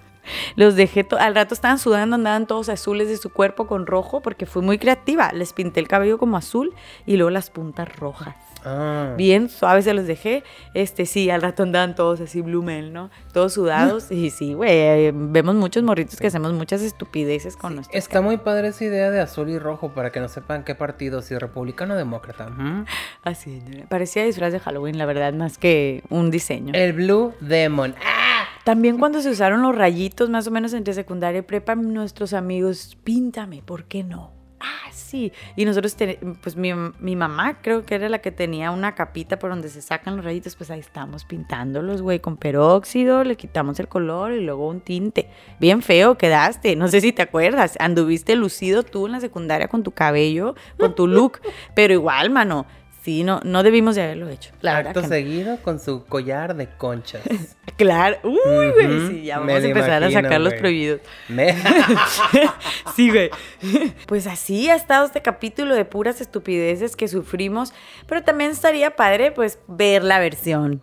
Los 0.56 0.76
dejé, 0.76 1.06
al 1.20 1.34
rato 1.34 1.52
estaban 1.52 1.78
sudando, 1.78 2.14
andaban 2.16 2.46
todos 2.46 2.70
azules 2.70 3.08
de 3.08 3.18
su 3.18 3.30
cuerpo 3.30 3.66
con 3.66 3.86
rojo 3.86 4.22
porque 4.22 4.46
fui 4.46 4.62
muy 4.62 4.78
creativa. 4.78 5.30
Les 5.34 5.52
pinté 5.52 5.80
el 5.80 5.88
cabello 5.88 6.16
como 6.16 6.38
azul 6.38 6.72
y 7.04 7.18
luego 7.18 7.28
las 7.28 7.50
puntas 7.50 7.94
rojas. 7.98 8.45
Ah. 8.68 9.14
Bien 9.16 9.48
suaves 9.48 9.84
se 9.84 9.94
los 9.94 10.08
dejé. 10.08 10.42
Este, 10.74 11.06
sí, 11.06 11.30
al 11.30 11.40
rato 11.40 11.62
andaban 11.62 11.94
todos 11.94 12.20
así 12.20 12.40
blumel, 12.40 12.92
¿no? 12.92 13.10
Todos 13.32 13.52
sudados. 13.52 14.10
y 14.10 14.30
sí, 14.30 14.54
güey, 14.54 15.12
vemos 15.12 15.54
muchos 15.54 15.84
morritos 15.84 16.18
que 16.18 16.26
hacemos 16.26 16.52
muchas 16.52 16.82
estupideces 16.82 17.56
con 17.56 17.84
sí, 17.84 17.90
Está 17.92 18.20
muy 18.20 18.38
padre 18.38 18.68
esa 18.68 18.84
idea 18.84 19.10
de 19.10 19.20
azul 19.20 19.48
y 19.50 19.58
rojo 19.58 19.90
para 19.90 20.10
que 20.10 20.18
no 20.18 20.28
sepan 20.28 20.64
qué 20.64 20.74
partido, 20.74 21.22
si 21.22 21.38
republicano 21.38 21.94
o 21.94 21.96
demócrata. 21.96 22.48
Así, 23.22 23.62
parecía 23.88 24.24
disfraz 24.24 24.52
de 24.52 24.58
Halloween, 24.58 24.98
la 24.98 25.06
verdad, 25.06 25.32
más 25.32 25.58
que 25.58 26.02
un 26.10 26.32
diseño. 26.32 26.72
El 26.74 26.92
Blue 26.92 27.34
Demon. 27.40 27.94
¡Ah! 28.04 28.46
También 28.64 28.98
cuando 28.98 29.22
se 29.22 29.30
usaron 29.30 29.62
los 29.62 29.76
rayitos, 29.76 30.28
más 30.28 30.48
o 30.48 30.50
menos 30.50 30.72
entre 30.72 30.92
secundaria 30.92 31.38
y 31.38 31.42
prepa, 31.42 31.76
nuestros 31.76 32.32
amigos, 32.32 32.98
píntame, 33.04 33.62
¿por 33.64 33.84
qué 33.84 34.02
no? 34.02 34.35
Ah, 34.66 34.90
sí. 34.90 35.32
Y 35.54 35.64
nosotros, 35.64 35.96
pues 36.42 36.56
mi, 36.56 36.74
mamá 37.16 37.58
creo 37.62 37.84
que 37.86 37.94
era 37.94 38.08
la 38.08 38.18
que 38.18 38.32
tenía 38.32 38.72
una 38.72 38.96
capita 38.96 39.38
por 39.38 39.50
donde 39.50 39.68
se 39.68 39.80
sacan 39.80 40.16
los 40.16 40.24
rayitos, 40.24 40.56
pues 40.56 40.70
ahí 40.72 40.80
estamos 40.80 41.24
pintándolos, 41.24 42.02
güey, 42.02 42.18
con 42.18 42.36
peróxido, 42.36 43.22
le 43.22 43.36
quitamos 43.36 43.78
el 43.78 43.86
color 43.86 44.32
y 44.32 44.40
luego 44.40 44.68
un 44.68 44.80
tinte. 44.80 45.30
Bien 45.60 45.82
feo 45.82 46.18
quedaste, 46.18 46.74
no 46.74 46.88
sé 46.88 47.00
si 47.00 47.12
te 47.12 47.22
acuerdas, 47.22 47.76
anduviste 47.78 48.34
lucido 48.34 48.82
tú 48.82 49.06
en 49.06 49.12
la 49.12 49.20
secundaria 49.20 49.68
con 49.68 49.84
tu 49.84 49.92
cabello, 49.92 50.56
con 50.78 50.96
tu 50.96 51.06
look, 51.06 51.40
pero 51.74 51.92
igual, 51.92 52.30
mano, 52.30 52.66
Sí, 53.06 53.22
no, 53.22 53.38
no 53.44 53.62
debimos 53.62 53.94
de 53.94 54.02
haberlo 54.02 54.28
hecho. 54.28 54.50
La 54.62 54.78
Acto 54.78 55.00
seguido 55.04 55.58
con 55.62 55.78
su 55.78 56.04
collar 56.06 56.56
de 56.56 56.66
conchas. 56.66 57.22
claro. 57.76 58.16
Uy, 58.24 58.72
güey. 58.72 59.08
sí, 59.08 59.22
ya 59.22 59.38
vamos 59.38 59.62
a 59.62 59.64
empezar 59.64 60.02
a 60.02 60.10
sacar 60.10 60.40
los 60.40 60.54
prohibidos. 60.54 61.02
sí, 62.96 63.08
güey. 63.08 63.30
Pues 64.08 64.26
así 64.26 64.68
ha 64.70 64.74
estado 64.74 65.06
este 65.06 65.22
capítulo 65.22 65.76
de 65.76 65.84
puras 65.84 66.20
estupideces 66.20 66.96
que 66.96 67.06
sufrimos. 67.06 67.72
Pero 68.08 68.24
también 68.24 68.50
estaría 68.50 68.96
padre, 68.96 69.30
pues, 69.30 69.60
ver 69.68 70.02
la 70.02 70.18
versión 70.18 70.82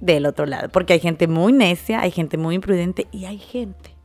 del 0.00 0.26
otro 0.26 0.44
lado. 0.44 0.68
Porque 0.68 0.92
hay 0.92 1.00
gente 1.00 1.28
muy 1.28 1.54
necia, 1.54 2.02
hay 2.02 2.10
gente 2.10 2.36
muy 2.36 2.56
imprudente 2.56 3.06
y 3.10 3.24
hay 3.24 3.38
gente 3.38 3.96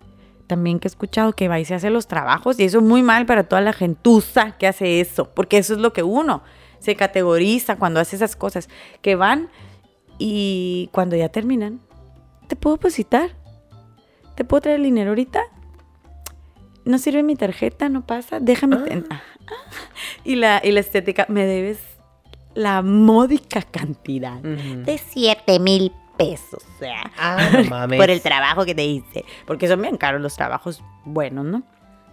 también 0.48 0.80
que 0.80 0.88
he 0.88 0.92
escuchado 0.92 1.34
que 1.34 1.50
va 1.50 1.60
y 1.60 1.66
se 1.66 1.76
hace 1.76 1.90
los 1.90 2.08
trabajos 2.08 2.58
y 2.58 2.64
eso 2.64 2.78
es 2.78 2.84
muy 2.86 3.04
mal 3.04 3.26
para 3.26 3.44
toda 3.44 3.62
la 3.62 3.74
gentuza 3.74 4.58
que 4.58 4.66
hace 4.66 5.02
eso, 5.02 5.30
porque 5.36 5.58
eso 5.58 5.74
es 5.74 5.80
lo 5.80 5.92
que 5.92 6.04
uno 6.04 6.42
se 6.80 6.96
categoriza 6.96 7.76
cuando 7.78 8.00
hace 8.00 8.16
esas 8.16 8.36
cosas, 8.36 8.70
que 9.02 9.16
van 9.16 9.50
y 10.18 10.90
cuando 10.92 11.16
ya 11.16 11.30
terminan, 11.30 11.80
¿te 12.48 12.56
puedo 12.56 12.78
depositar? 12.78 13.32
¿Te 14.36 14.44
puedo 14.44 14.62
traer 14.62 14.78
el 14.78 14.84
dinero 14.84 15.12
ahorita? 15.12 15.42
¿No 16.86 16.98
sirve 16.98 17.24
mi 17.24 17.36
tarjeta? 17.36 17.90
¿No 17.90 18.06
pasa? 18.06 18.40
Déjame... 18.40 18.78
Ah. 19.10 19.22
Y, 20.24 20.36
la, 20.36 20.62
y 20.64 20.72
la 20.72 20.80
estética, 20.80 21.26
me 21.30 21.46
debes 21.46 21.80
la 22.54 22.82
módica 22.82 23.62
cantidad 23.62 24.40
de 24.40 24.98
7 24.98 25.60
mil 25.60 25.92
pesos, 26.18 26.64
o 26.76 26.80
sea, 26.80 27.12
ah, 27.18 27.88
por 27.98 28.10
el 28.10 28.22
trabajo 28.22 28.66
que 28.66 28.76
te 28.76 28.86
hice, 28.86 29.24
porque 29.48 29.68
son 29.68 29.82
bien 29.82 29.98
caros 29.98 30.22
los 30.22 30.36
trabajos 30.36 30.84
buenos, 31.06 31.46
¿no? 31.46 31.64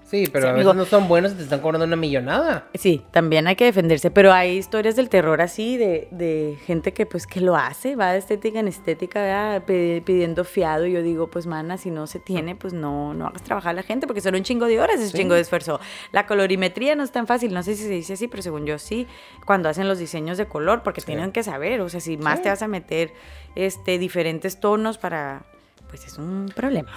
Sí, 0.06 0.28
pero 0.32 0.50
a 0.50 0.52
veces 0.52 0.72
no 0.72 0.84
son 0.84 1.08
buenos 1.08 1.32
y 1.32 1.34
te 1.34 1.42
están 1.42 1.60
cobrando 1.60 1.84
una 1.84 1.96
millonada. 1.96 2.68
Sí, 2.74 3.02
también 3.10 3.48
hay 3.48 3.56
que 3.56 3.64
defenderse, 3.64 4.12
pero 4.12 4.32
hay 4.32 4.56
historias 4.56 4.94
del 4.94 5.08
terror 5.08 5.40
así, 5.40 5.76
de, 5.76 6.06
de 6.12 6.56
gente 6.64 6.92
que 6.92 7.06
pues 7.06 7.26
que 7.26 7.40
lo 7.40 7.56
hace, 7.56 7.96
va 7.96 8.12
de 8.12 8.18
estética 8.18 8.60
en 8.60 8.68
estética, 8.68 9.62
pidiendo 9.66 10.44
fiado, 10.44 10.86
y 10.86 10.92
yo 10.92 11.02
digo, 11.02 11.28
pues 11.28 11.46
mana, 11.46 11.76
si 11.76 11.90
no 11.90 12.06
se 12.06 12.20
tiene, 12.20 12.54
pues 12.54 12.72
no, 12.72 13.14
no 13.14 13.26
hagas 13.26 13.42
trabajar 13.42 13.70
a 13.70 13.74
la 13.74 13.82
gente, 13.82 14.06
porque 14.06 14.20
son 14.20 14.36
un 14.36 14.44
chingo 14.44 14.66
de 14.66 14.80
horas, 14.80 15.00
es 15.00 15.12
un 15.12 15.18
chingo 15.18 15.34
de 15.34 15.40
esfuerzo. 15.40 15.80
La 16.12 16.24
colorimetría 16.24 16.94
no 16.94 17.02
es 17.02 17.10
tan 17.10 17.26
fácil, 17.26 17.52
no 17.52 17.64
sé 17.64 17.74
si 17.74 17.82
se 17.82 17.90
dice 17.90 18.12
así, 18.12 18.28
pero 18.28 18.44
según 18.44 18.64
yo 18.64 18.78
sí, 18.78 19.08
cuando 19.44 19.68
hacen 19.68 19.88
los 19.88 19.98
diseños 19.98 20.38
de 20.38 20.46
color, 20.46 20.84
porque 20.84 21.00
tienen 21.00 21.32
que 21.32 21.42
saber, 21.42 21.80
o 21.80 21.88
sea, 21.88 21.98
si 21.98 22.16
más 22.16 22.42
te 22.42 22.48
vas 22.48 22.62
a 22.62 22.68
meter 22.68 23.12
este 23.56 23.98
diferentes 23.98 24.60
tonos 24.60 24.98
para 24.98 25.46
pues 25.88 26.06
es 26.06 26.18
un 26.18 26.50
problema. 26.54 26.90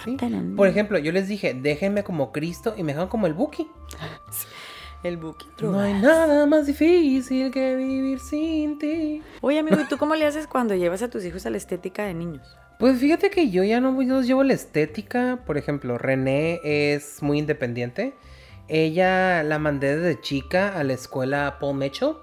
Por 0.55 0.67
ejemplo, 0.67 0.97
yo 0.99 1.11
les 1.11 1.27
dije, 1.27 1.53
déjenme 1.53 2.03
como 2.03 2.31
Cristo 2.31 2.73
y 2.77 2.83
me 2.83 2.93
dejan 2.93 3.07
como 3.07 3.27
el 3.27 3.33
Buki. 3.33 3.67
El 5.01 5.15
Buki. 5.15 5.47
No 5.61 5.79
hay 5.79 5.93
nada 5.93 6.45
más 6.45 6.67
difícil 6.67 7.51
que 7.51 7.75
vivir 7.77 8.19
sin 8.19 8.77
ti. 8.77 9.21
Oye, 9.39 9.59
amigo, 9.59 9.79
¿y 9.79 9.85
tú 9.85 9.97
cómo 9.97 10.13
le 10.13 10.25
haces 10.25 10.45
cuando 10.45 10.75
llevas 10.75 11.01
a 11.01 11.09
tus 11.09 11.23
hijos 11.23 11.45
a 11.45 11.49
la 11.49 11.55
estética 11.55 12.03
de 12.03 12.13
niños? 12.13 12.45
Pues 12.79 12.99
fíjate 12.99 13.29
que 13.29 13.49
yo 13.49 13.63
ya 13.63 13.79
no 13.79 13.91
los 13.91 14.27
llevo 14.27 14.41
a 14.41 14.43
la 14.43 14.53
estética. 14.53 15.39
Por 15.45 15.57
ejemplo, 15.57 15.97
René 15.97 16.59
es 16.63 17.23
muy 17.23 17.39
independiente. 17.39 18.13
Ella 18.67 19.41
la 19.43 19.57
mandé 19.57 19.97
desde 19.97 20.19
chica 20.19 20.77
a 20.77 20.83
la 20.83 20.93
escuela 20.93 21.57
Paul 21.61 21.77
Mitchell. 21.77 22.15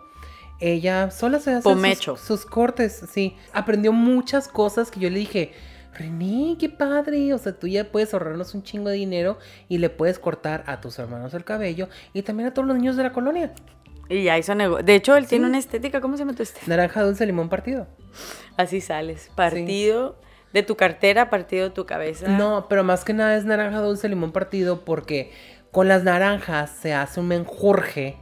Ella 0.60 1.10
sola 1.10 1.40
se 1.40 1.52
hace 1.52 1.96
sus, 1.96 2.20
sus 2.20 2.46
cortes, 2.46 3.04
sí. 3.10 3.36
Aprendió 3.52 3.92
muchas 3.92 4.48
cosas 4.48 4.90
que 4.90 5.00
yo 5.00 5.10
le 5.10 5.18
dije, 5.18 5.52
René, 5.96 6.56
qué 6.58 6.68
padre. 6.68 7.32
O 7.32 7.38
sea, 7.38 7.52
tú 7.52 7.66
ya 7.66 7.84
puedes 7.90 8.12
ahorrarnos 8.12 8.54
un 8.54 8.62
chingo 8.62 8.88
de 8.88 8.96
dinero 8.96 9.38
y 9.68 9.78
le 9.78 9.90
puedes 9.90 10.18
cortar 10.18 10.64
a 10.66 10.80
tus 10.80 10.98
hermanos 10.98 11.34
el 11.34 11.44
cabello 11.44 11.88
y 12.12 12.22
también 12.22 12.48
a 12.48 12.54
todos 12.54 12.68
los 12.68 12.76
niños 12.76 12.96
de 12.96 13.02
la 13.02 13.12
colonia. 13.12 13.52
Y 14.08 14.24
ya 14.24 14.38
hizo 14.38 14.54
negocio. 14.54 14.84
De 14.84 14.94
hecho, 14.94 15.16
él 15.16 15.26
tiene 15.26 15.46
una 15.46 15.58
estética. 15.58 16.00
¿Cómo 16.00 16.16
se 16.16 16.22
llama 16.22 16.34
tu 16.34 16.42
estética? 16.42 16.68
Naranja 16.68 17.02
dulce 17.02 17.26
limón 17.26 17.48
partido. 17.48 17.86
Así 18.56 18.80
sales. 18.80 19.30
Partido 19.34 20.20
de 20.52 20.62
tu 20.62 20.76
cartera, 20.76 21.28
partido 21.28 21.64
de 21.64 21.70
tu 21.70 21.86
cabeza. 21.86 22.28
No, 22.28 22.66
pero 22.68 22.84
más 22.84 23.04
que 23.04 23.12
nada 23.12 23.36
es 23.36 23.44
naranja 23.44 23.80
dulce 23.80 24.08
limón 24.08 24.32
partido 24.32 24.84
porque 24.84 25.32
con 25.72 25.88
las 25.88 26.04
naranjas 26.04 26.70
se 26.70 26.94
hace 26.94 27.20
un 27.20 27.28
menjurje 27.28 28.16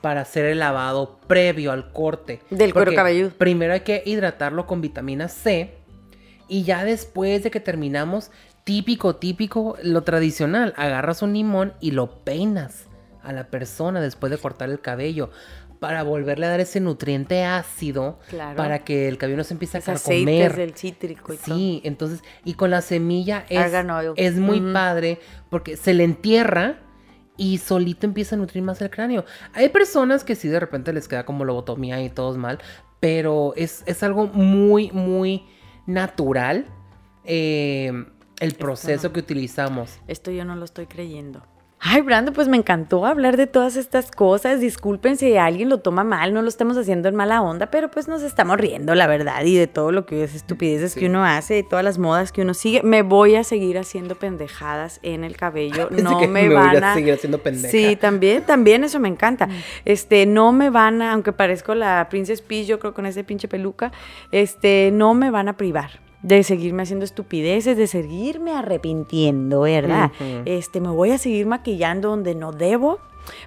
para 0.00 0.22
hacer 0.22 0.46
el 0.46 0.58
lavado 0.58 1.18
previo 1.26 1.72
al 1.72 1.92
corte. 1.92 2.40
Del 2.50 2.72
cuero 2.72 2.94
cabelludo. 2.94 3.30
Primero 3.30 3.72
hay 3.72 3.80
que 3.80 4.02
hidratarlo 4.04 4.66
con 4.66 4.80
vitamina 4.80 5.28
C 5.28 5.79
y 6.50 6.64
ya 6.64 6.84
después 6.84 7.42
de 7.42 7.50
que 7.50 7.60
terminamos, 7.60 8.30
típico, 8.64 9.16
típico, 9.16 9.76
lo 9.82 10.02
tradicional. 10.02 10.74
Agarras 10.76 11.22
un 11.22 11.32
limón 11.32 11.72
y 11.80 11.92
lo 11.92 12.22
peinas 12.24 12.88
a 13.22 13.32
la 13.32 13.44
persona 13.48 14.00
después 14.00 14.30
de 14.30 14.38
cortar 14.38 14.68
el 14.68 14.80
cabello 14.80 15.30
para 15.78 16.02
volverle 16.02 16.44
a 16.44 16.50
dar 16.50 16.60
ese 16.60 16.78
nutriente 16.80 17.44
ácido 17.44 18.18
Claro. 18.28 18.56
para 18.56 18.80
que 18.84 19.08
el 19.08 19.16
cabello 19.16 19.38
no 19.38 19.44
se 19.44 19.54
empiece 19.54 19.78
a 19.78 19.80
carcomer. 19.80 20.54
del 20.54 20.74
cítrico 20.74 21.32
y 21.32 21.36
todo. 21.38 21.56
Sí, 21.56 21.80
entonces, 21.84 22.22
y 22.44 22.52
con 22.54 22.70
la 22.70 22.82
semilla 22.82 23.46
es, 23.48 23.72
es 24.16 24.36
muy 24.36 24.60
padre 24.72 25.18
porque 25.48 25.78
se 25.78 25.94
le 25.94 26.04
entierra 26.04 26.80
y 27.38 27.56
solito 27.58 28.04
empieza 28.06 28.34
a 28.36 28.38
nutrir 28.38 28.62
más 28.62 28.82
el 28.82 28.90
cráneo. 28.90 29.24
Hay 29.54 29.70
personas 29.70 30.22
que 30.24 30.34
sí 30.34 30.48
de 30.48 30.60
repente 30.60 30.92
les 30.92 31.08
queda 31.08 31.24
como 31.24 31.46
lobotomía 31.46 32.02
y 32.02 32.10
todos 32.10 32.36
mal, 32.36 32.58
pero 33.00 33.54
es, 33.56 33.82
es 33.86 34.02
algo 34.02 34.26
muy, 34.26 34.90
muy 34.90 35.44
natural 35.86 36.66
eh, 37.24 37.92
el 38.40 38.54
proceso 38.54 39.08
no. 39.08 39.12
que 39.12 39.20
utilizamos. 39.20 39.98
Esto 40.08 40.30
yo 40.30 40.44
no 40.44 40.56
lo 40.56 40.64
estoy 40.64 40.86
creyendo. 40.86 41.42
Ay, 41.82 42.02
Brando, 42.02 42.34
pues 42.34 42.46
me 42.46 42.58
encantó 42.58 43.06
hablar 43.06 43.38
de 43.38 43.46
todas 43.46 43.76
estas 43.76 44.10
cosas. 44.10 44.60
Disculpen 44.60 45.16
si 45.16 45.38
alguien 45.38 45.70
lo 45.70 45.78
toma 45.78 46.04
mal, 46.04 46.34
no 46.34 46.42
lo 46.42 46.48
estamos 46.50 46.76
haciendo 46.76 47.08
en 47.08 47.16
mala 47.16 47.40
onda, 47.40 47.70
pero 47.70 47.90
pues 47.90 48.06
nos 48.06 48.20
estamos 48.22 48.58
riendo, 48.58 48.94
la 48.94 49.06
verdad, 49.06 49.42
y 49.44 49.56
de 49.56 49.66
todo 49.66 49.90
lo 49.90 50.04
que 50.04 50.22
es 50.24 50.34
estupideces 50.34 50.92
Sí. 50.92 51.00
que 51.00 51.06
uno 51.06 51.24
hace, 51.24 51.54
de 51.54 51.62
todas 51.62 51.82
las 51.82 51.96
modas 51.96 52.32
que 52.32 52.42
uno 52.42 52.52
sigue. 52.52 52.82
Me 52.82 53.00
voy 53.00 53.36
a 53.36 53.44
seguir 53.44 53.78
haciendo 53.78 54.14
pendejadas 54.16 55.00
en 55.02 55.24
el 55.24 55.38
cabello. 55.38 55.88
No 56.02 56.20
me, 56.20 56.26
me 56.28 56.48
van 56.54 56.68
voy 56.74 56.76
a 56.82 56.90
a. 56.92 56.94
seguir 56.94 57.14
haciendo 57.14 57.38
pendeja. 57.38 57.68
Sí, 57.70 57.96
también, 57.96 58.42
también 58.44 58.84
eso 58.84 59.00
me 59.00 59.08
encanta. 59.08 59.48
Este, 59.86 60.26
no 60.26 60.52
me 60.52 60.68
van 60.68 61.00
a, 61.00 61.12
aunque 61.12 61.32
parezco 61.32 61.74
la 61.74 62.06
Princess 62.10 62.42
Peach, 62.42 62.66
yo 62.66 62.78
creo 62.78 62.92
con 62.92 63.06
ese 63.06 63.24
pinche 63.24 63.48
peluca, 63.48 63.90
este, 64.32 64.90
no 64.92 65.14
me 65.14 65.30
van 65.30 65.48
a 65.48 65.56
privar 65.56 65.90
de 66.22 66.42
seguirme 66.42 66.82
haciendo 66.82 67.04
estupideces, 67.04 67.76
de 67.76 67.86
seguirme 67.86 68.52
arrepintiendo, 68.52 69.62
¿verdad? 69.62 70.12
Este, 70.44 70.80
me 70.80 70.90
voy 70.90 71.10
a 71.10 71.18
seguir 71.18 71.46
maquillando 71.46 72.10
donde 72.10 72.34
no 72.34 72.52
debo 72.52 72.98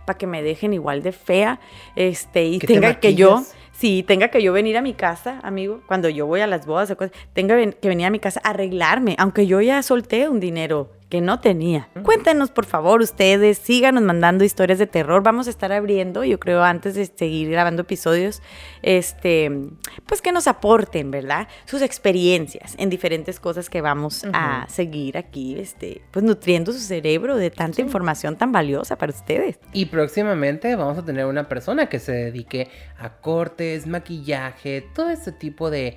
para 0.05 0.17
que 0.17 0.27
me 0.27 0.41
dejen 0.43 0.73
igual 0.73 1.01
de 1.03 1.11
fea, 1.11 1.59
este, 1.95 2.45
y 2.45 2.59
¿Que 2.59 2.67
te 2.67 2.73
tenga 2.73 2.99
que 2.99 3.15
yo, 3.15 3.43
sí, 3.71 4.03
tenga 4.03 4.29
que 4.29 4.41
yo 4.41 4.53
venir 4.53 4.77
a 4.77 4.81
mi 4.81 4.93
casa, 4.93 5.39
amigo, 5.43 5.81
cuando 5.87 6.09
yo 6.09 6.25
voy 6.25 6.41
a 6.41 6.47
las 6.47 6.65
bodas 6.65 6.89
o 6.91 6.97
cosas, 6.97 7.11
tenga 7.33 7.55
que 7.57 7.87
venir 7.87 8.05
a 8.05 8.09
mi 8.09 8.19
casa 8.19 8.39
a 8.43 8.51
arreglarme, 8.51 9.15
aunque 9.17 9.45
yo 9.47 9.61
ya 9.61 9.81
solté 9.83 10.29
un 10.29 10.39
dinero 10.39 10.89
que 11.13 11.21
no 11.21 11.39
tenía. 11.39 11.89
Cuéntenos, 12.01 12.49
por 12.49 12.65
favor, 12.65 12.99
ustedes, 12.99 13.59
síganos 13.59 14.01
mandando 14.01 14.43
historias 14.43 14.79
de 14.79 14.87
terror. 14.87 15.21
Vamos 15.21 15.45
a 15.45 15.51
estar 15.51 15.71
abriendo, 15.71 16.23
yo 16.23 16.39
creo, 16.39 16.63
antes 16.63 16.95
de 16.95 17.05
seguir 17.05 17.51
grabando 17.51 17.83
episodios, 17.83 18.41
este, 18.81 19.51
pues 20.07 20.23
que 20.23 20.31
nos 20.31 20.47
aporten, 20.47 21.11
¿verdad? 21.11 21.47
Sus 21.65 21.83
experiencias 21.83 22.73
en 22.79 22.89
diferentes 22.89 23.39
cosas 23.39 23.69
que 23.69 23.81
vamos 23.81 24.25
a 24.33 24.65
seguir 24.69 25.19
aquí, 25.19 25.59
este, 25.59 26.01
pues 26.09 26.25
nutriendo 26.25 26.73
su 26.73 26.79
cerebro 26.79 27.37
de 27.37 27.51
tanta 27.51 27.81
información 27.81 28.35
tan 28.35 28.51
valiosa 28.51 28.97
para 28.97 29.13
ustedes. 29.13 29.59
Y 29.71 29.85
próximamente 29.85 30.75
vamos 30.75 30.97
a 30.97 31.05
tener 31.05 31.27
una 31.27 31.47
persona 31.47 31.89
que 31.89 31.99
se 31.99 32.11
dedique 32.11 32.69
a 32.97 33.17
cortes, 33.17 33.85
maquillaje, 33.85 34.83
todo 34.95 35.11
ese 35.11 35.31
tipo 35.31 35.69
de 35.69 35.95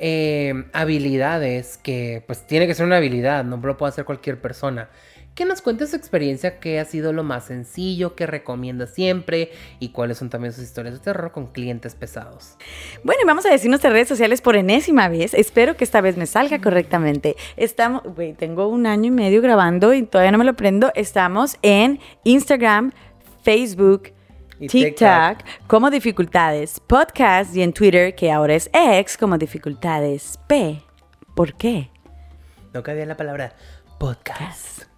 eh, 0.00 0.64
habilidades 0.72 1.76
que 1.76 2.24
pues 2.26 2.46
tiene 2.46 2.66
que 2.66 2.74
ser 2.74 2.86
una 2.86 2.96
habilidad, 2.96 3.44
no 3.44 3.58
lo 3.58 3.76
puede 3.76 3.90
hacer 3.90 4.04
cualquier 4.04 4.40
persona. 4.40 4.88
Que 5.34 5.44
nos 5.44 5.62
cuente 5.62 5.86
su 5.86 5.94
experiencia, 5.94 6.58
qué 6.58 6.80
ha 6.80 6.84
sido 6.84 7.12
lo 7.12 7.22
más 7.22 7.44
sencillo, 7.44 8.14
qué 8.16 8.26
recomienda 8.26 8.86
siempre 8.86 9.52
y 9.78 9.90
cuáles 9.90 10.18
son 10.18 10.28
también 10.28 10.52
sus 10.52 10.64
historias 10.64 10.94
de 10.94 11.00
terror 11.00 11.30
con 11.32 11.46
clientes 11.46 11.94
pesados. 11.94 12.56
Bueno, 13.04 13.20
y 13.22 13.26
vamos 13.26 13.46
a 13.46 13.50
decir 13.50 13.70
nuestras 13.70 13.92
redes 13.92 14.08
sociales 14.08 14.42
por 14.42 14.56
enésima 14.56 15.08
vez. 15.08 15.32
Espero 15.32 15.76
que 15.76 15.84
esta 15.84 16.00
vez 16.00 16.16
me 16.16 16.26
salga 16.26 16.60
correctamente. 16.60 17.36
Estamos, 17.56 18.02
güey, 18.02 18.32
tengo 18.32 18.66
un 18.66 18.86
año 18.86 19.06
y 19.06 19.12
medio 19.12 19.40
grabando 19.40 19.94
y 19.94 20.02
todavía 20.02 20.32
no 20.32 20.38
me 20.38 20.44
lo 20.44 20.50
aprendo. 20.50 20.90
Estamos 20.94 21.58
en 21.62 22.00
Instagram, 22.24 22.92
Facebook, 23.42 24.12
TikTok 24.68 25.38
como 25.66 25.90
Dificultades 25.90 26.80
Podcast 26.80 27.56
y 27.56 27.62
en 27.62 27.72
Twitter, 27.72 28.14
que 28.14 28.30
ahora 28.30 28.54
es 28.54 28.70
X, 28.72 29.16
como 29.16 29.38
Dificultades 29.38 30.38
P. 30.46 30.82
¿Por 31.34 31.54
qué? 31.54 31.90
No 32.72 32.82
cabía 32.82 33.06
la 33.06 33.16
palabra 33.16 33.54
podcast. 33.98 34.89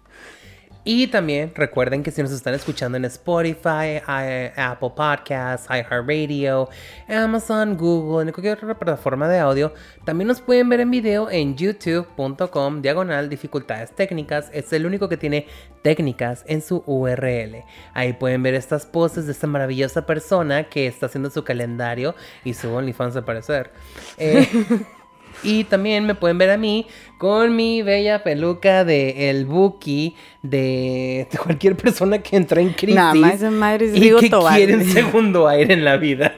Y 0.85 1.07
también 1.07 1.53
recuerden 1.55 2.03
que 2.03 2.11
si 2.11 2.21
nos 2.21 2.31
están 2.33 2.53
escuchando 2.53 2.97
en 2.97 3.05
Spotify, 3.05 4.01
i- 4.05 4.51
Apple 4.59 4.91
Podcasts, 4.93 5.67
iHeartRadio, 5.69 6.67
Amazon, 7.07 7.77
Google, 7.77 8.27
en 8.27 8.33
cualquier 8.33 8.55
otra 8.57 8.77
plataforma 8.77 9.29
de 9.29 9.39
audio, 9.39 9.73
también 10.03 10.27
nos 10.27 10.41
pueden 10.41 10.67
ver 10.67 10.81
en 10.81 10.91
video 10.91 11.29
en 11.31 11.55
youtube.com 11.55 12.81
diagonal 12.81 13.29
dificultades 13.29 13.91
técnicas. 13.95 14.49
Es 14.51 14.73
el 14.73 14.85
único 14.85 15.07
que 15.07 15.15
tiene 15.15 15.47
técnicas 15.83 16.43
en 16.47 16.61
su 16.61 16.83
URL. 16.85 17.63
Ahí 17.93 18.11
pueden 18.13 18.43
ver 18.43 18.53
estas 18.53 18.85
poses 18.85 19.25
de 19.25 19.31
esta 19.31 19.47
maravillosa 19.47 20.05
persona 20.05 20.65
que 20.65 20.87
está 20.87 21.05
haciendo 21.05 21.29
su 21.29 21.45
calendario 21.45 22.13
y 22.43 22.55
su 22.55 22.69
OnlyFans 22.73 23.15
al 23.15 23.23
parecer. 23.23 23.71
Eh, 24.17 24.45
y 25.41 25.63
también 25.63 26.05
me 26.05 26.15
pueden 26.15 26.37
ver 26.37 26.51
a 26.51 26.57
mí 26.57 26.87
con 27.17 27.55
mi 27.55 27.81
bella 27.81 28.21
peluca 28.23 28.83
de 28.83 29.29
el 29.29 29.45
Buki 29.45 30.15
de, 30.41 31.27
cualquier 31.43 31.75
persona 31.77 32.19
que 32.19 32.35
entra 32.35 32.61
en 32.61 32.69
crisis. 32.71 32.95
Nada 32.95 33.13
más 33.13 33.41
es 33.41 33.99
Rigo 33.99 34.19
que 34.19 34.29
Tobar. 34.29 34.55
quiere 34.55 34.75
un 34.75 34.85
segundo 34.85 35.47
aire 35.47 35.73
en 35.73 35.85
la 35.85 35.97
vida. 35.97 36.35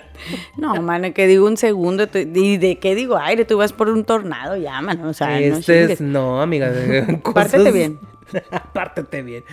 No, 0.58 0.82
mano, 0.82 1.14
que 1.14 1.28
digo 1.28 1.46
un 1.48 1.58
segundo. 1.58 2.08
¿Y 2.14 2.58
de 2.58 2.78
qué 2.80 2.96
digo 2.96 3.18
aire? 3.18 3.46
Tú 3.46 3.58
vas 3.58 3.74
por 3.74 3.90
un 3.90 4.06
tornado 4.06 4.56
ya, 4.56 4.82
mano. 4.82 5.10
O 5.10 5.14
sea, 5.14 5.30
no 5.30 5.36
este 5.38 5.82
es, 5.82 5.88
chingues. 5.88 6.02
no, 6.02 6.42
amiga. 6.42 6.72
cosas- 7.24 7.52
Pártete 7.52 7.72
bien. 7.72 8.00
Pártete 8.74 9.22
bien. 9.22 9.44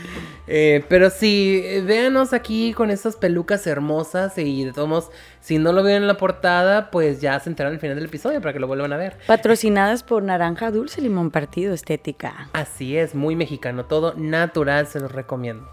Eh, 0.46 0.84
pero 0.88 1.10
sí, 1.10 1.62
véanos 1.84 2.32
aquí 2.32 2.72
con 2.72 2.90
estas 2.90 3.16
pelucas 3.16 3.66
hermosas 3.66 4.36
y 4.38 4.64
de 4.64 4.72
todos 4.72 4.88
modos, 4.88 5.10
si 5.40 5.58
no 5.58 5.72
lo 5.72 5.82
vieron 5.82 6.02
en 6.02 6.08
la 6.08 6.16
portada, 6.16 6.90
pues 6.90 7.20
ya 7.20 7.38
se 7.40 7.50
enteran 7.50 7.72
al 7.72 7.80
final 7.80 7.96
del 7.96 8.06
episodio 8.06 8.40
para 8.40 8.52
que 8.52 8.60
lo 8.60 8.66
vuelvan 8.66 8.92
a 8.92 8.96
ver. 8.96 9.18
Patrocinadas 9.26 10.02
por 10.02 10.22
Naranja 10.22 10.70
Dulce 10.70 11.00
Limón 11.00 11.30
Partido 11.30 11.74
Estética. 11.74 12.48
Así 12.52 12.96
es, 12.96 13.14
muy 13.14 13.36
mexicano, 13.36 13.84
todo 13.84 14.14
natural, 14.16 14.86
se 14.86 15.00
los 15.00 15.12
recomiendo. 15.12 15.68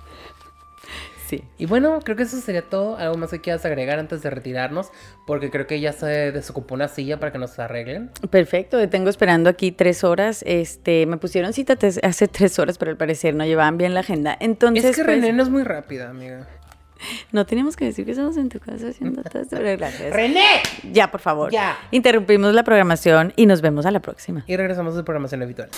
Sí. 1.29 1.43
Y 1.59 1.67
bueno, 1.67 1.99
creo 2.03 2.17
que 2.17 2.23
eso 2.23 2.37
sería 2.41 2.63
todo. 2.63 2.97
Algo 2.97 3.15
más 3.15 3.29
que 3.29 3.39
quieras 3.39 3.63
agregar 3.63 3.99
antes 3.99 4.23
de 4.23 4.31
retirarnos, 4.31 4.89
porque 5.27 5.51
creo 5.51 5.67
que 5.67 5.79
ya 5.79 5.93
se 5.93 6.07
desocupó 6.31 6.73
una 6.73 6.87
silla 6.87 7.19
para 7.19 7.31
que 7.31 7.37
nos 7.37 7.59
arreglen. 7.59 8.09
Perfecto, 8.31 8.79
te 8.79 8.87
tengo 8.87 9.11
esperando 9.11 9.47
aquí 9.47 9.71
tres 9.71 10.03
horas. 10.03 10.43
Este, 10.47 11.05
me 11.05 11.17
pusieron 11.17 11.53
cita 11.53 11.77
hace 12.03 12.27
tres 12.27 12.57
horas, 12.57 12.79
pero 12.79 12.89
al 12.89 12.97
parecer 12.97 13.35
no 13.35 13.45
llevaban 13.45 13.77
bien 13.77 13.93
la 13.93 13.99
agenda. 13.99 14.35
Entonces, 14.39 14.83
es 14.83 14.95
que 14.95 15.03
pues, 15.03 15.17
René 15.17 15.31
no 15.31 15.43
es 15.43 15.49
muy 15.49 15.61
rápida, 15.61 16.09
amiga. 16.09 16.47
no 17.31 17.45
teníamos 17.45 17.75
que 17.77 17.85
decir 17.85 18.05
que 18.05 18.11
estamos 18.11 18.35
en 18.37 18.49
tu 18.49 18.59
casa 18.59 18.87
haciendo 18.87 19.21
pero 19.51 19.77
gracias. 19.77 20.11
¡René! 20.11 20.63
Ya, 20.91 21.11
por 21.11 21.21
favor. 21.21 21.51
Ya. 21.51 21.77
Interrumpimos 21.91 22.55
la 22.55 22.63
programación 22.63 23.33
y 23.35 23.45
nos 23.45 23.61
vemos 23.61 23.85
a 23.85 23.91
la 23.91 23.99
próxima. 23.99 24.45
Y 24.47 24.57
regresamos 24.57 24.95
a 24.95 24.97
su 24.97 25.05
programación 25.05 25.43
habitual. 25.43 25.69